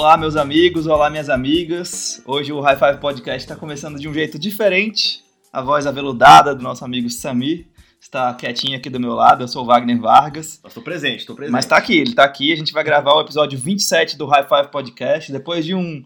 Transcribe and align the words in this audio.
Olá, 0.00 0.16
meus 0.16 0.34
amigos, 0.34 0.86
olá, 0.86 1.10
minhas 1.10 1.28
amigas. 1.28 2.22
Hoje 2.24 2.54
o 2.54 2.60
High 2.62 2.78
Five 2.78 3.00
Podcast 3.00 3.40
está 3.42 3.54
começando 3.54 4.00
de 4.00 4.08
um 4.08 4.14
jeito 4.14 4.38
diferente. 4.38 5.22
A 5.52 5.60
voz 5.60 5.86
aveludada 5.86 6.54
do 6.54 6.62
nosso 6.62 6.82
amigo 6.82 7.10
Samir 7.10 7.66
está 8.00 8.32
quietinho 8.32 8.78
aqui 8.78 8.88
do 8.88 8.98
meu 8.98 9.12
lado. 9.12 9.44
Eu 9.44 9.48
sou 9.48 9.62
o 9.62 9.66
Wagner 9.66 10.00
Vargas. 10.00 10.58
Estou 10.66 10.82
presente, 10.82 11.18
estou 11.18 11.36
presente. 11.36 11.52
Mas 11.52 11.66
está 11.66 11.76
aqui, 11.76 11.98
ele 11.98 12.12
está 12.12 12.24
aqui. 12.24 12.50
A 12.50 12.56
gente 12.56 12.72
vai 12.72 12.82
gravar 12.82 13.12
o 13.12 13.20
episódio 13.20 13.58
27 13.58 14.16
do 14.16 14.24
High 14.24 14.48
Five 14.48 14.70
Podcast. 14.70 15.30
Depois 15.30 15.66
de 15.66 15.74
um, 15.74 16.02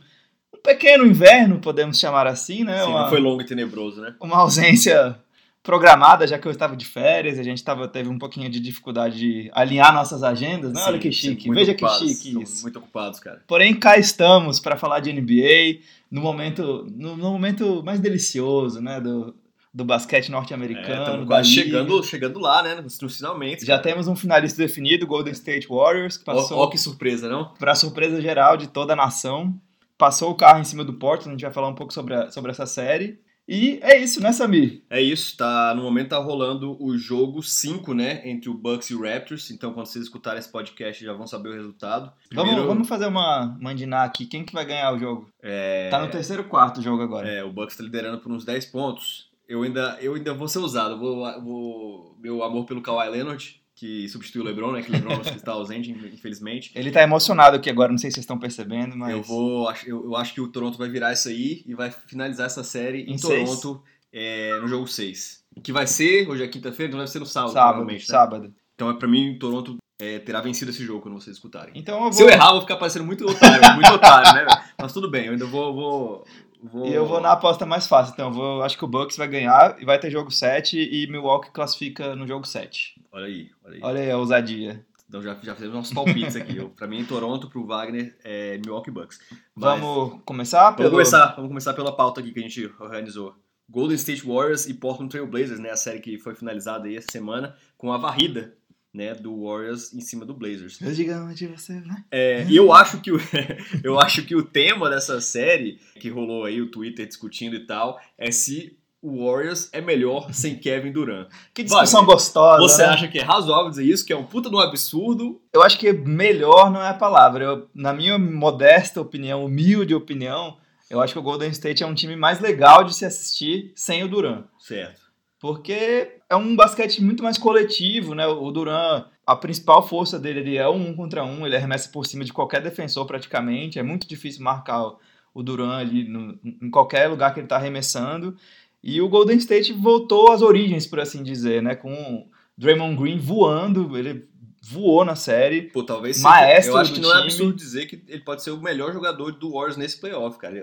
um 0.52 0.60
pequeno 0.60 1.06
inverno, 1.06 1.60
podemos 1.60 1.96
chamar 1.96 2.26
assim, 2.26 2.64
né? 2.64 2.82
Sim, 2.82 2.90
uma, 2.90 3.02
não 3.02 3.08
foi 3.08 3.20
longo 3.20 3.42
e 3.42 3.46
tenebroso, 3.46 4.00
né? 4.00 4.12
uma 4.20 4.38
ausência 4.38 5.16
programada, 5.64 6.26
já 6.26 6.38
que 6.38 6.46
eu 6.46 6.52
estava 6.52 6.76
de 6.76 6.84
férias, 6.84 7.38
a 7.38 7.42
gente 7.42 7.64
tava, 7.64 7.88
teve 7.88 8.08
um 8.10 8.18
pouquinho 8.18 8.50
de 8.50 8.60
dificuldade 8.60 9.18
de 9.18 9.50
alinhar 9.54 9.92
nossas 9.94 10.22
agendas, 10.22 10.72
né? 10.74 10.80
Sim, 10.80 10.86
Olha 10.88 10.98
que 10.98 11.10
chique, 11.10 11.50
veja 11.50 11.72
ocupados, 11.72 11.98
que 12.00 12.08
chique 12.14 12.42
isso. 12.42 12.62
Muito 12.62 12.78
ocupados, 12.78 13.18
cara. 13.18 13.42
Porém, 13.46 13.74
cá 13.74 13.96
estamos 13.98 14.60
para 14.60 14.76
falar 14.76 15.00
de 15.00 15.10
NBA 15.12 15.80
no 16.10 16.20
momento, 16.20 16.86
no, 16.94 17.16
no 17.16 17.30
momento 17.32 17.82
mais 17.82 17.98
delicioso, 17.98 18.78
né? 18.80 19.00
Do, 19.00 19.34
do 19.72 19.84
basquete 19.86 20.28
É, 20.28 20.30
norte-americano. 20.32 21.22
liga. 21.22 21.42
chegando, 21.42 22.04
chegando 22.04 22.38
lá, 22.38 22.62
né? 22.62 22.74
Nos, 22.82 22.98
finalmente. 23.16 23.62
Já 23.64 23.78
cara. 23.78 23.82
temos 23.82 24.06
um 24.06 24.14
finalista 24.14 24.58
definido, 24.62 25.06
Golden 25.06 25.32
State 25.32 25.66
Warriors, 25.66 26.18
que 26.18 26.30
Ó, 26.30 26.34
passou 26.34 26.58
ó 26.58 26.66
que 26.68 26.76
surpresa, 26.76 27.26
não? 27.26 27.54
para 27.58 27.74
surpresa 27.74 28.20
geral 28.20 28.58
de 28.58 28.68
toda 28.68 28.92
a 28.92 28.96
nação. 28.96 29.52
Passou 29.96 30.30
o 30.30 30.34
carro 30.34 30.60
em 30.60 30.64
cima 30.64 30.84
do 30.84 30.92
Portland, 30.92 31.30
a 31.30 31.32
gente 31.32 31.42
vai 31.42 31.52
falar 31.52 31.68
um 31.68 31.74
pouco 31.74 31.92
sobre, 31.94 32.12
a- 32.14 32.30
sobre 32.30 32.50
essa 32.50 32.66
série. 32.66 33.18
E 33.46 33.78
é 33.82 33.98
isso, 33.98 34.22
né, 34.22 34.32
Samir? 34.32 34.82
É 34.88 35.02
isso, 35.02 35.36
tá, 35.36 35.74
no 35.76 35.82
momento 35.82 36.08
tá 36.08 36.18
rolando 36.18 36.82
o 36.82 36.96
jogo 36.96 37.42
5, 37.42 37.92
né? 37.92 38.22
Entre 38.28 38.48
o 38.48 38.54
Bucks 38.54 38.88
e 38.88 38.94
o 38.94 39.02
Raptors. 39.02 39.50
Então, 39.50 39.74
quando 39.74 39.86
vocês 39.86 40.04
escutarem 40.04 40.38
esse 40.38 40.50
podcast, 40.50 41.04
já 41.04 41.12
vão 41.12 41.26
saber 41.26 41.50
o 41.50 41.54
resultado. 41.54 42.10
Vamos, 42.32 42.54
vamos 42.64 42.88
fazer 42.88 43.06
uma 43.06 43.56
mandinar 43.60 44.06
aqui. 44.06 44.24
Quem 44.24 44.44
que 44.44 44.54
vai 44.54 44.64
ganhar 44.64 44.94
o 44.94 44.98
jogo? 44.98 45.28
É, 45.42 45.90
Tá 45.90 46.00
no 46.00 46.10
terceiro 46.10 46.44
quarto 46.44 46.80
o 46.80 46.82
jogo 46.82 47.02
agora. 47.02 47.28
é, 47.28 47.44
o 47.44 47.52
Bucks 47.52 47.76
tá 47.76 47.82
liderando 47.84 48.18
por 48.18 48.32
uns 48.32 48.44
10 48.46 48.66
pontos. 48.66 49.28
Eu 49.46 49.62
ainda, 49.62 49.98
eu 50.00 50.14
ainda 50.14 50.32
vou 50.32 50.48
ser 50.48 50.60
usado. 50.60 50.98
Vou, 50.98 51.16
vou, 51.42 52.16
meu 52.18 52.42
amor 52.42 52.64
pelo 52.64 52.80
Kawhi 52.80 53.10
Leonard, 53.10 53.60
que 53.84 54.08
substitui 54.08 54.40
o 54.40 54.44
LeBron, 54.44 54.72
né? 54.72 54.82
Que 54.82 54.88
o 54.88 54.92
LeBron 54.92 55.20
está 55.36 55.52
ausente, 55.52 55.90
infelizmente. 55.90 56.72
Ele 56.74 56.90
tá 56.90 57.02
emocionado 57.02 57.56
aqui 57.56 57.68
agora, 57.68 57.92
não 57.92 57.98
sei 57.98 58.10
se 58.10 58.14
vocês 58.14 58.24
estão 58.24 58.38
percebendo, 58.38 58.96
mas. 58.96 59.12
Eu 59.12 59.22
vou. 59.22 59.70
Eu, 59.84 60.04
eu 60.06 60.16
acho 60.16 60.32
que 60.32 60.40
o 60.40 60.48
Toronto 60.48 60.78
vai 60.78 60.88
virar 60.88 61.12
isso 61.12 61.28
aí 61.28 61.62
e 61.66 61.74
vai 61.74 61.90
finalizar 61.90 62.46
essa 62.46 62.64
série 62.64 63.02
em, 63.02 63.12
Em? 63.12 63.18
Toronto 63.18 63.82
é, 64.10 64.58
no 64.58 64.68
jogo 64.68 64.86
6. 64.86 65.44
Que 65.62 65.70
vai 65.70 65.86
ser, 65.86 66.26
hoje 66.26 66.42
é 66.42 66.48
quinta-feira, 66.48 66.88
então 66.88 66.98
deve 66.98 67.10
ser 67.10 67.18
no 67.18 67.26
sábado, 67.26 67.52
sábado, 67.52 67.72
provavelmente, 67.74 68.00
né? 68.00 68.06
sábado. 68.06 68.54
Então 68.74 68.88
é 68.88 68.94
pra 68.94 69.06
mim, 69.06 69.36
Toronto 69.38 69.76
é, 70.00 70.18
terá 70.18 70.40
vencido 70.40 70.70
esse 70.70 70.82
jogo 70.82 71.02
quando 71.02 71.20
vocês 71.20 71.36
escutarem. 71.36 71.74
Então 71.76 71.96
eu 71.96 72.02
vou. 72.04 72.12
Se 72.12 72.22
eu 72.22 72.30
errar, 72.30 72.46
eu 72.46 72.52
vou 72.52 72.60
ficar 72.62 72.76
parecendo 72.76 73.04
muito 73.04 73.26
otário, 73.28 73.74
muito 73.74 73.92
otário, 73.92 74.32
né? 74.32 74.46
Mas 74.80 74.94
tudo 74.94 75.10
bem, 75.10 75.26
eu 75.26 75.32
ainda 75.32 75.44
vou. 75.44 75.74
vou, 75.74 76.26
vou... 76.72 76.86
E 76.86 76.92
eu 76.94 77.06
vou 77.06 77.20
na 77.20 77.32
aposta 77.32 77.64
mais 77.66 77.86
fácil, 77.86 78.12
então 78.14 78.28
eu 78.28 78.32
vou, 78.34 78.62
acho 78.62 78.76
que 78.78 78.84
o 78.84 78.88
Bucks 78.88 79.16
vai 79.16 79.28
ganhar 79.28 79.76
e 79.80 79.84
vai 79.84 79.98
ter 79.98 80.10
jogo 80.10 80.30
7 80.30 80.78
e 80.78 81.06
Milwaukee 81.10 81.50
classifica 81.52 82.14
no 82.16 82.26
jogo 82.26 82.46
7. 82.46 83.00
Olha 83.12 83.26
aí, 83.26 83.50
olha 83.64 83.74
aí. 83.74 83.80
Olha 83.82 84.00
aí 84.00 84.10
a 84.10 84.18
ousadia. 84.18 84.84
Então 85.08 85.22
já, 85.22 85.36
já 85.42 85.54
fizemos 85.54 85.74
nossos 85.76 85.92
palpites 85.92 86.34
aqui. 86.34 86.56
Eu, 86.56 86.70
pra 86.70 86.86
mim, 86.88 87.04
Toronto, 87.04 87.48
pro 87.48 87.64
Wagner, 87.64 88.16
é 88.24 88.58
Milwaukee 88.58 88.90
Bucks. 88.90 89.20
Mas- 89.54 89.78
Vamos 89.80 90.20
começar 90.24 90.62
Vamos 90.64 90.76
pelo. 90.78 90.90
começar, 90.90 91.26
vamos 91.36 91.48
começar 91.48 91.74
pela 91.74 91.94
pauta 91.94 92.20
aqui 92.20 92.32
que 92.32 92.40
a 92.40 92.42
gente 92.42 92.70
organizou. 92.80 93.34
Golden 93.70 93.94
State 93.96 94.26
Warriors 94.26 94.66
e 94.66 94.74
Portland 94.74 95.10
Trail 95.10 95.26
Blazers, 95.26 95.58
né? 95.60 95.70
A 95.70 95.76
série 95.76 96.00
que 96.00 96.18
foi 96.18 96.34
finalizada 96.34 96.86
aí 96.88 96.96
essa 96.96 97.10
semana 97.10 97.54
com 97.78 97.92
a 97.92 97.96
varrida, 97.98 98.54
né? 98.94 99.12
Do 99.12 99.44
Warriors 99.44 99.92
em 99.92 100.00
cima 100.00 100.24
do 100.24 100.32
Blazers. 100.32 100.80
Eu 100.80 100.92
digo 100.92 101.12
onde 101.12 101.48
você 101.48 101.80
vai. 101.80 102.04
É, 102.12 102.44
e 102.44 102.56
eu 102.56 102.72
acho 102.72 103.00
que 103.00 103.10
o, 103.10 103.18
eu 103.82 103.98
acho 103.98 104.24
que 104.24 104.36
o 104.36 104.42
tema 104.44 104.88
dessa 104.88 105.20
série 105.20 105.80
que 105.98 106.08
rolou 106.08 106.44
aí 106.44 106.62
o 106.62 106.70
Twitter 106.70 107.04
discutindo 107.06 107.56
e 107.56 107.66
tal 107.66 108.00
é 108.16 108.30
se 108.30 108.78
o 109.02 109.26
Warriors 109.26 109.68
é 109.72 109.82
melhor 109.82 110.32
sem 110.32 110.56
Kevin 110.56 110.92
Durant. 110.92 111.28
Que 111.52 111.62
discussão 111.64 112.00
Wagner, 112.00 112.16
gostosa. 112.16 112.62
Você 112.62 112.82
né? 112.82 112.88
acha 112.88 113.08
que 113.08 113.18
é 113.18 113.22
razoável 113.22 113.68
dizer 113.68 113.84
isso, 113.84 114.06
que 114.06 114.12
é 114.12 114.16
um 114.16 114.24
puta 114.24 114.48
de 114.48 114.56
um 114.56 114.60
absurdo? 114.60 115.42
Eu 115.52 115.62
acho 115.62 115.78
que 115.78 115.92
melhor 115.92 116.70
não 116.70 116.80
é 116.80 116.88
a 116.88 116.94
palavra. 116.94 117.44
Eu, 117.44 117.68
na 117.74 117.92
minha 117.92 118.18
modesta 118.18 119.00
opinião, 119.02 119.44
humilde 119.44 119.94
opinião, 119.94 120.56
eu 120.88 121.02
acho 121.02 121.12
que 121.12 121.18
o 121.18 121.22
Golden 121.22 121.50
State 121.50 121.82
é 121.82 121.86
um 121.86 121.94
time 121.94 122.16
mais 122.16 122.40
legal 122.40 122.82
de 122.82 122.94
se 122.94 123.04
assistir 123.04 123.72
sem 123.74 124.02
o 124.02 124.08
Duran. 124.08 124.44
Certo. 124.58 125.03
Porque 125.44 126.20
é 126.30 126.34
um 126.34 126.56
basquete 126.56 127.04
muito 127.04 127.22
mais 127.22 127.36
coletivo, 127.36 128.14
né? 128.14 128.26
O 128.26 128.50
Duran, 128.50 129.04
a 129.26 129.36
principal 129.36 129.86
força 129.86 130.18
dele 130.18 130.40
ele 130.40 130.56
é 130.56 130.66
um 130.66 130.94
contra 130.94 131.22
um, 131.22 131.46
ele 131.46 131.54
arremessa 131.54 131.90
por 131.90 132.06
cima 132.06 132.24
de 132.24 132.32
qualquer 132.32 132.62
defensor 132.62 133.04
praticamente. 133.06 133.78
É 133.78 133.82
muito 133.82 134.08
difícil 134.08 134.42
marcar 134.42 134.82
o- 134.82 134.98
o 135.34 135.42
Duran 135.42 135.76
ali 135.76 136.08
no- 136.08 136.38
em 136.42 136.70
qualquer 136.70 137.08
lugar 137.08 137.34
que 137.34 137.40
ele 137.40 137.44
está 137.44 137.56
arremessando. 137.56 138.34
E 138.82 139.02
o 139.02 139.08
Golden 139.10 139.36
State 139.36 139.70
voltou 139.74 140.32
às 140.32 140.40
origens, 140.40 140.86
por 140.86 140.98
assim 140.98 141.22
dizer, 141.22 141.62
né? 141.62 141.74
Com 141.74 141.92
o 141.92 142.26
Draymond 142.56 142.96
Green 142.96 143.18
voando, 143.18 143.98
ele 143.98 144.26
voou 144.66 145.04
na 145.04 145.14
série. 145.14 145.62
Pô, 145.62 145.82
talvez 145.82 146.20
Maestro 146.22 146.74
Eu 146.74 146.78
acho 146.78 146.90
do 146.92 146.94
que 146.96 147.00
não 147.00 147.10
é 147.10 147.14
time. 147.16 147.24
absurdo 147.24 147.54
dizer 147.54 147.86
que 147.86 148.02
ele 148.08 148.22
pode 148.22 148.42
ser 148.42 148.50
o 148.50 148.58
melhor 148.60 148.92
jogador 148.92 149.32
do 149.32 149.52
Warriors 149.52 149.76
nesse 149.76 150.00
playoff, 150.00 150.38
cara. 150.38 150.54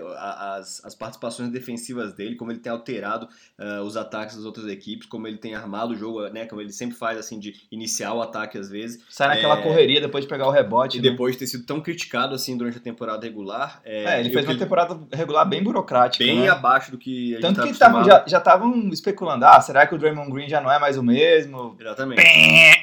As, 0.58 0.84
as 0.84 0.94
participações 0.94 1.50
defensivas 1.50 2.12
dele, 2.12 2.34
como 2.36 2.50
ele 2.50 2.58
tem 2.58 2.72
alterado 2.72 3.28
ah, 3.58 3.82
os 3.82 3.96
ataques 3.96 4.36
das 4.36 4.44
outras 4.44 4.66
equipes, 4.66 5.06
como 5.06 5.26
ele 5.28 5.36
tem 5.38 5.54
armado 5.54 5.92
o 5.92 5.96
jogo, 5.96 6.26
né? 6.28 6.46
Como 6.46 6.60
ele 6.60 6.72
sempre 6.72 6.96
faz, 6.96 7.18
assim, 7.18 7.38
de 7.38 7.54
iniciar 7.70 8.12
o 8.14 8.22
ataque 8.22 8.58
às 8.58 8.68
vezes. 8.68 9.02
Sai 9.08 9.28
naquela 9.28 9.58
É. 9.58 9.62
correria 9.62 10.00
depois 10.00 10.24
de 10.24 10.28
pegar 10.28 10.46
o 10.46 10.50
rebote. 10.50 10.98
E 10.98 11.00
né? 11.02 11.10
depois 11.10 11.34
de 11.34 11.38
ter 11.40 11.46
sido 11.46 11.64
tão 11.64 11.80
criticado, 11.80 12.34
assim, 12.34 12.56
durante 12.56 12.78
a 12.78 12.80
temporada 12.80 13.24
regular. 13.24 13.80
É, 13.84 14.18
ele 14.20 14.28
eu 14.30 14.32
fez 14.32 14.46
uma 14.46 14.56
temporada 14.58 14.98
regular 15.12 15.44
bem 15.48 15.62
burocrática. 15.62 16.24
bem 16.24 16.40
né? 16.40 16.48
abaixo 16.48 16.90
do 16.90 16.98
que 16.98 17.32
a 17.32 17.34
gente 17.36 17.40
Tanto 17.42 17.56
tá 17.60 17.66
que 17.66 17.78
tavam- 17.78 18.00
acostumado. 18.00 18.28
já 18.30 18.38
estavam 18.38 18.88
especulando, 18.88 19.44
ah, 19.44 19.60
será 19.60 19.86
que 19.86 19.94
o 19.94 19.98
Draymond 19.98 20.30
Green 20.32 20.48
já 20.48 20.60
não 20.60 20.70
é 20.72 20.78
mais 20.78 20.96
o 20.98 21.02
mesmo? 21.02 21.76
Exatamente. 21.80 22.20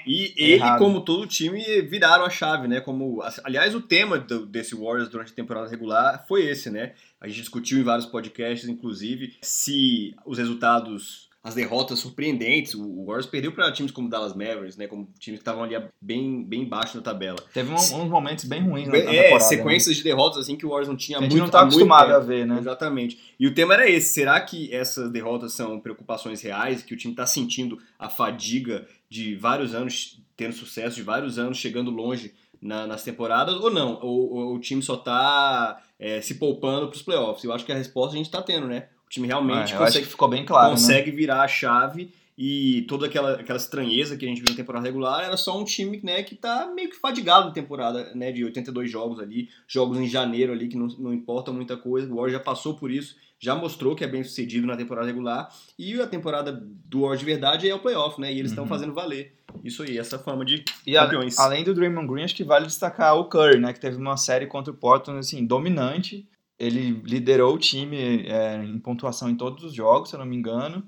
E 0.06 0.34
ele, 0.38 0.54
Errado. 0.54 0.78
como 0.80 1.02
todo 1.10 1.24
o 1.24 1.28
time, 1.28 1.60
viraram 1.82 2.24
a 2.24 2.30
chave, 2.30 2.68
né? 2.68 2.80
Como, 2.82 3.20
aliás, 3.44 3.74
o 3.74 3.82
tema 3.82 4.20
do- 4.20 4.46
desse 4.46 4.76
Warriors 4.76 5.10
durante 5.10 5.32
a 5.32 5.36
temporada 5.36 5.68
regular 5.68 6.24
foi 6.28 6.46
esse, 6.46 6.70
né? 6.70 6.94
A 7.20 7.28
gente 7.28 7.40
discutiu 7.40 7.80
em 7.80 7.84
vários 7.84 8.06
podcasts, 8.06 8.70
inclusive, 8.70 9.34
se 9.42 10.16
os 10.24 10.38
resultados, 10.38 11.28
as 11.44 11.56
derrotas 11.56 11.98
surpreendentes, 12.00 12.76
o 12.76 12.84
o 13.00 13.06
Warriors 13.06 13.26
perdeu 13.26 13.52
para 13.54 13.72
times 13.72 13.92
como 13.92 14.08
Dallas 14.10 14.34
Mavericks, 14.36 14.78
né? 14.78 14.86
Como 14.88 15.06
times 15.18 15.40
que 15.40 15.42
estavam 15.42 15.64
ali 15.64 15.76
bem, 16.00 16.44
bem 16.44 16.64
baixo 16.68 16.96
na 16.98 17.02
tabela. 17.02 17.38
Teve 17.54 17.72
um- 17.72 17.76
uns 17.76 18.10
momentos 18.10 18.44
bem 18.46 18.62
ruins 18.62 18.88
na, 18.88 18.94
na 18.94 19.00
é, 19.00 19.24
temporada. 19.24 19.46
sequências 19.46 19.96
de 19.96 20.04
derrotas 20.04 20.38
assim 20.40 20.56
que 20.56 20.66
o 20.66 20.70
Warriors 20.70 20.90
não 20.90 20.98
tinha 20.98 21.18
né? 21.20 21.26
A 21.26 21.30
gente 21.30 21.40
muito 21.40 21.46
não 21.46 21.52
tá 21.52 21.62
muito 21.66 21.74
acostumado 21.76 22.14
a 22.14 22.20
ver, 22.20 22.46
né? 22.46 22.60
Exatamente. 22.60 23.18
E 23.40 23.48
o 23.48 23.54
tema 23.56 23.74
era 23.74 23.90
esse: 23.90 24.14
será 24.14 24.40
que 24.42 24.72
essas 24.74 25.10
derrotas 25.12 25.54
são 25.54 25.80
preocupações 25.80 26.42
reais? 26.42 26.84
Que 26.84 26.94
o 26.94 26.98
time 26.98 27.14
está 27.14 27.26
sentindo 27.26 27.80
a 27.98 28.10
fadiga 28.10 28.86
de 29.10 29.34
vários 29.36 29.74
anos 29.74 30.20
tendo 30.40 30.54
sucesso, 30.54 30.96
de 30.96 31.04
vários 31.04 31.38
anos 31.38 31.58
chegando 31.58 31.92
longe 31.92 32.34
na- 32.62 32.88
nas 32.88 33.04
temporadas, 33.04 33.56
ou 33.56 33.70
não? 33.72 34.00
Ou, 34.02 34.34
ou 34.34 34.56
o 34.56 34.60
time 34.60 34.82
só 34.82 34.96
está 34.96 35.82
se 36.22 36.36
poupando 36.36 36.88
para 36.88 36.96
os 36.96 37.02
playoffs? 37.02 37.44
Eu 37.44 37.54
acho 37.54 37.66
que 37.66 37.72
a 37.72 37.76
resposta 37.76 38.14
a 38.16 38.18
gente 38.18 38.26
está 38.28 38.42
tendo, 38.42 38.68
né? 38.68 38.88
O 39.06 39.10
time 39.10 39.28
realmente 39.28 39.74
É, 39.74 39.76
acho 39.76 39.78
consegue, 39.78 40.06
ficou 40.06 40.28
bem 40.28 40.46
claro, 40.46 40.70
né? 40.70 40.76
consegue 40.76 41.12
virar 41.12 41.42
a 41.42 41.48
chave. 41.48 42.12
E 42.42 42.84
toda 42.84 43.06
aquela, 43.08 43.34
aquela 43.34 43.58
estranheza 43.58 44.16
que 44.16 44.24
a 44.26 44.30
gente 44.30 44.40
viu 44.42 44.50
na 44.52 44.56
temporada 44.56 44.86
regular 44.86 45.26
era 45.26 45.36
só 45.36 45.60
um 45.60 45.66
time 45.66 46.00
né, 46.02 46.24
que 46.24 46.36
tá 46.36 46.72
meio 46.74 46.90
que 46.90 46.96
fadigado 46.96 47.48
na 47.48 47.52
temporada 47.52 48.14
né, 48.16 48.32
de 48.32 48.46
82 48.46 48.90
jogos 48.90 49.20
ali, 49.20 49.50
jogos 49.68 49.98
em 49.98 50.08
janeiro 50.08 50.54
ali 50.54 50.70
que 50.70 50.78
não, 50.78 50.88
não 51.00 51.14
importa 51.14 51.52
muita 51.52 51.76
coisa. 51.76 52.08
O 52.08 52.16
Warriors 52.16 52.32
já 52.32 52.40
passou 52.40 52.76
por 52.76 52.92
isso, 52.92 53.18
já 53.40 53.56
mostrou 53.56 53.96
que 53.96 54.04
é 54.04 54.08
bem 54.08 54.24
sucedido 54.24 54.68
na 54.68 54.76
temporada 54.76 55.08
regular. 55.08 55.50
E 55.78 56.00
a 56.02 56.06
temporada 56.06 56.52
do 56.52 57.00
Warriors 57.02 57.20
de 57.22 57.26
verdade 57.26 57.70
é 57.70 57.74
o 57.74 57.80
playoff, 57.80 58.20
né? 58.20 58.32
E 58.34 58.38
eles 58.38 58.52
estão 58.52 58.66
Uhum. 58.66 58.70
fazendo 58.70 58.94
valer. 58.94 59.34
Isso 59.64 59.82
aí, 59.82 59.98
essa 59.98 60.20
fama 60.20 60.44
de 60.44 60.64
E 60.86 60.98
a- 60.98 61.04
campeões. 61.06 61.40
além 61.40 61.64
do 61.64 61.74
Draymond 61.74 62.08
Green, 62.08 62.24
acho 62.24 62.36
que 62.36 62.44
vale 62.44 62.66
destacar 62.68 63.16
o 63.18 63.26
Curry, 63.26 63.60
né? 63.60 63.72
Que 63.74 63.80
teve 63.80 63.96
uma 63.98 64.18
série 64.18 64.46
contra 64.46 64.72
o 64.74 64.76
Portland, 64.76 65.20
assim, 65.20 65.46
dominante. 65.46 66.28
Ele 66.60 67.02
liderou 67.06 67.56
o 67.56 67.58
time 67.58 68.26
é, 68.28 68.62
em 68.64 68.78
pontuação 68.78 69.30
em 69.30 69.36
todos 69.36 69.64
os 69.64 69.74
jogos, 69.74 70.10
se 70.10 70.16
eu 70.16 70.20
não 70.20 70.26
me 70.26 70.36
engano. 70.36 70.84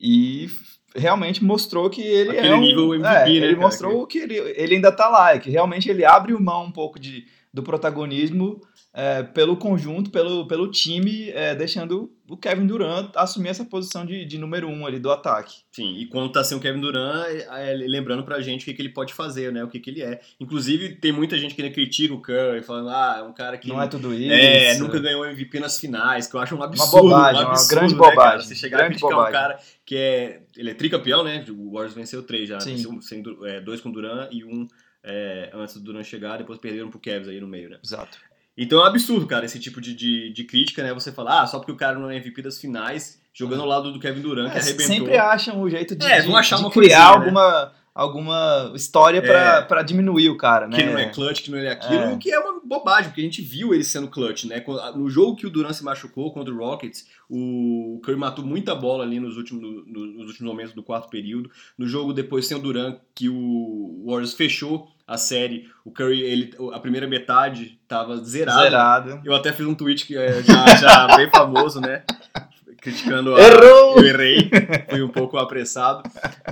E 0.00 0.48
realmente 0.96 1.44
mostrou 1.44 1.88
que 1.90 2.00
ele 2.00 2.30
Aquele 2.30 2.48
é 2.48 2.54
um... 2.56 2.60
nível 2.60 2.94
MVP, 2.94 3.08
é, 3.14 3.24
né, 3.24 3.30
Ele 3.30 3.54
cara, 3.54 3.60
mostrou 3.66 4.06
que 4.06 4.18
ele, 4.18 4.36
ele 4.36 4.76
ainda 4.76 4.90
tá 4.92 5.08
lá, 5.08 5.34
é 5.34 5.38
que 5.38 5.50
realmente 5.50 5.88
ele 5.90 6.04
abre 6.04 6.32
mão 6.34 6.64
um 6.64 6.70
pouco 6.70 6.98
de, 6.98 7.26
do 7.54 7.62
protagonismo 7.62 8.60
é, 8.92 9.22
pelo 9.22 9.56
conjunto, 9.56 10.10
pelo, 10.10 10.44
pelo 10.48 10.68
time, 10.68 11.30
é, 11.30 11.54
deixando 11.54 12.12
o 12.28 12.36
Kevin 12.36 12.66
Durant 12.66 13.12
assumir 13.14 13.50
essa 13.50 13.64
posição 13.64 14.04
de, 14.04 14.24
de 14.24 14.38
número 14.38 14.68
um 14.68 14.84
ali 14.84 14.98
do 14.98 15.08
ataque. 15.08 15.58
Sim, 15.70 15.96
e 15.98 16.06
quando 16.06 16.32
tá 16.32 16.42
sem 16.42 16.58
o 16.58 16.60
Kevin 16.60 16.80
Durant, 16.80 17.26
é, 17.28 17.70
é, 17.70 17.74
lembrando 17.74 18.24
pra 18.24 18.40
gente 18.40 18.62
o 18.62 18.64
que, 18.64 18.74
que 18.74 18.82
ele 18.82 18.88
pode 18.88 19.14
fazer, 19.14 19.52
né? 19.52 19.62
O 19.62 19.68
que, 19.68 19.78
que 19.78 19.88
ele 19.88 20.02
é. 20.02 20.20
Inclusive, 20.40 20.96
tem 20.96 21.12
muita 21.12 21.38
gente 21.38 21.54
que 21.54 21.62
ainda 21.62 21.72
critica 21.72 22.12
o 22.12 22.20
Curry, 22.20 22.60
falando, 22.62 22.88
ah, 22.88 23.18
é 23.20 23.22
um 23.22 23.32
cara 23.32 23.56
que 23.56 23.68
Não 23.68 23.80
é 23.80 23.86
tudo 23.86 24.12
isso. 24.12 24.32
É, 24.32 24.76
nunca 24.78 24.98
ganhou 24.98 25.24
MVP 25.24 25.60
nas 25.60 25.78
finais, 25.78 26.26
que 26.26 26.34
eu 26.34 26.40
acho 26.40 26.56
um 26.56 26.62
absurdo. 26.62 27.08
bobagem, 27.08 27.40
um 27.40 27.44
uma 27.44 27.50
absurdo, 27.52 27.70
grande 27.70 27.94
né, 27.94 28.00
cara? 28.00 28.14
bobagem, 28.14 28.48
Você 28.48 28.54
chegar 28.56 28.80
e 28.80 28.86
criticar 28.86 29.10
bobagem. 29.10 29.30
um 29.30 29.32
cara 29.32 29.60
que 29.86 29.96
é. 29.96 30.42
Ele 30.56 30.70
é 30.70 30.74
tricampeão, 30.74 31.22
né? 31.22 31.44
O 31.50 31.70
Warriors 31.72 31.94
venceu 31.94 32.20
três 32.24 32.48
já. 32.48 32.58
Sim. 32.58 32.74
Venceu, 32.74 33.46
é, 33.46 33.60
dois 33.60 33.80
com 33.80 33.90
o 33.90 33.92
Duran 33.92 34.28
e 34.32 34.44
um 34.44 34.66
é, 35.04 35.50
antes 35.52 35.74
do 35.74 35.80
Duran 35.80 36.02
chegar, 36.02 36.38
depois 36.38 36.58
perderam 36.58 36.88
pro 36.90 36.98
Cavs 36.98 37.28
aí 37.28 37.40
no 37.40 37.46
meio, 37.46 37.70
né? 37.70 37.78
Exato. 37.84 38.18
Então 38.56 38.78
é 38.80 38.82
um 38.82 38.86
absurdo, 38.86 39.26
cara, 39.26 39.44
esse 39.44 39.58
tipo 39.58 39.80
de, 39.80 39.94
de, 39.94 40.32
de 40.32 40.44
crítica, 40.44 40.82
né? 40.82 40.94
Você 40.94 41.12
falar, 41.12 41.42
ah, 41.42 41.46
só 41.46 41.58
porque 41.58 41.72
o 41.72 41.76
cara 41.76 41.98
não 41.98 42.08
é 42.10 42.16
MVP 42.16 42.40
das 42.42 42.60
finais, 42.60 43.20
jogando 43.32 43.62
ao 43.62 43.66
lado 43.68 43.92
do 43.92 43.98
Kevin 43.98 44.20
Durant, 44.20 44.50
que 44.52 44.56
É, 44.58 44.60
arrebentou. 44.60 44.86
sempre 44.86 45.16
acham 45.16 45.60
um 45.60 45.68
jeito 45.68 45.96
de, 45.96 46.06
É, 46.06 46.20
de- 46.20 46.26
vão 46.28 46.36
achar 46.36 46.56
de 46.56 46.62
uma 46.62 46.70
criar 46.70 47.10
né? 47.10 47.16
alguma, 47.26 47.72
alguma 47.94 48.72
história 48.74 49.22
pra, 49.22 49.62
pra 49.62 49.82
diminuir 49.82 50.28
o 50.28 50.36
cara, 50.36 50.66
né? 50.66 50.76
que 50.76 50.84
não 50.84 50.98
é 50.98 51.08
clutch, 51.10 51.42
que 51.42 51.50
não 51.50 51.58
é 51.58 51.68
aquilo, 51.68 52.02
É. 52.02 52.12
o 52.12 52.18
que 52.18 52.32
é 52.32 52.38
uma 52.40 52.60
bobagem, 52.64 53.04
porque 53.10 53.20
a 53.20 53.24
gente 53.24 53.40
viu 53.40 53.72
ele 53.72 53.84
sendo 53.84 54.08
clutch, 54.08 54.44
né? 54.46 54.64
No 54.96 55.08
jogo 55.08 55.36
que 55.36 55.46
o 55.46 55.50
Durant 55.50 55.72
se 55.74 55.84
machucou 55.84 56.32
contra 56.32 56.52
o 56.52 56.56
Rockets, 56.58 57.06
o 57.30 58.00
Curry 58.04 58.18
matou 58.18 58.44
muita 58.44 58.74
bola 58.74 59.04
ali 59.04 59.20
nos 59.20 59.36
últimos, 59.36 59.62
no- 59.62 59.84
no- 59.86 60.06
nos 60.06 60.30
últimos 60.30 60.50
momentos 60.52 60.72
do 60.72 60.82
quarto 60.82 61.08
período. 61.08 61.50
No 61.78 61.86
jogo 61.86 62.12
depois 62.12 62.46
sem 62.46 62.56
o 62.56 62.60
Durant, 62.60 62.96
que 63.14 63.28
o 63.28 64.02
Warriors 64.06 64.34
fechou 64.34 64.88
a 65.06 65.16
série, 65.18 65.68
o 65.84 65.90
Curry, 65.90 66.22
ele, 66.22 66.54
a 66.72 66.80
primeira 66.80 67.06
metade 67.06 67.78
tava 67.86 68.16
zerado. 68.24 68.62
Zerado. 68.62 69.20
Eu 69.24 69.34
até 69.34 69.52
fiz 69.52 69.66
um 69.66 69.74
tweet 69.74 70.06
que 70.06 70.16
é 70.16 70.42
já, 70.42 70.66
já 70.76 71.16
bem 71.16 71.28
famoso, 71.30 71.80
né? 71.80 72.02
Criticando 72.84 73.34
a, 73.34 73.40
Errou! 73.40 73.98
eu 73.98 74.04
errei, 74.06 74.50
fui 74.90 75.02
um 75.02 75.08
pouco 75.08 75.38
apressado. 75.38 76.02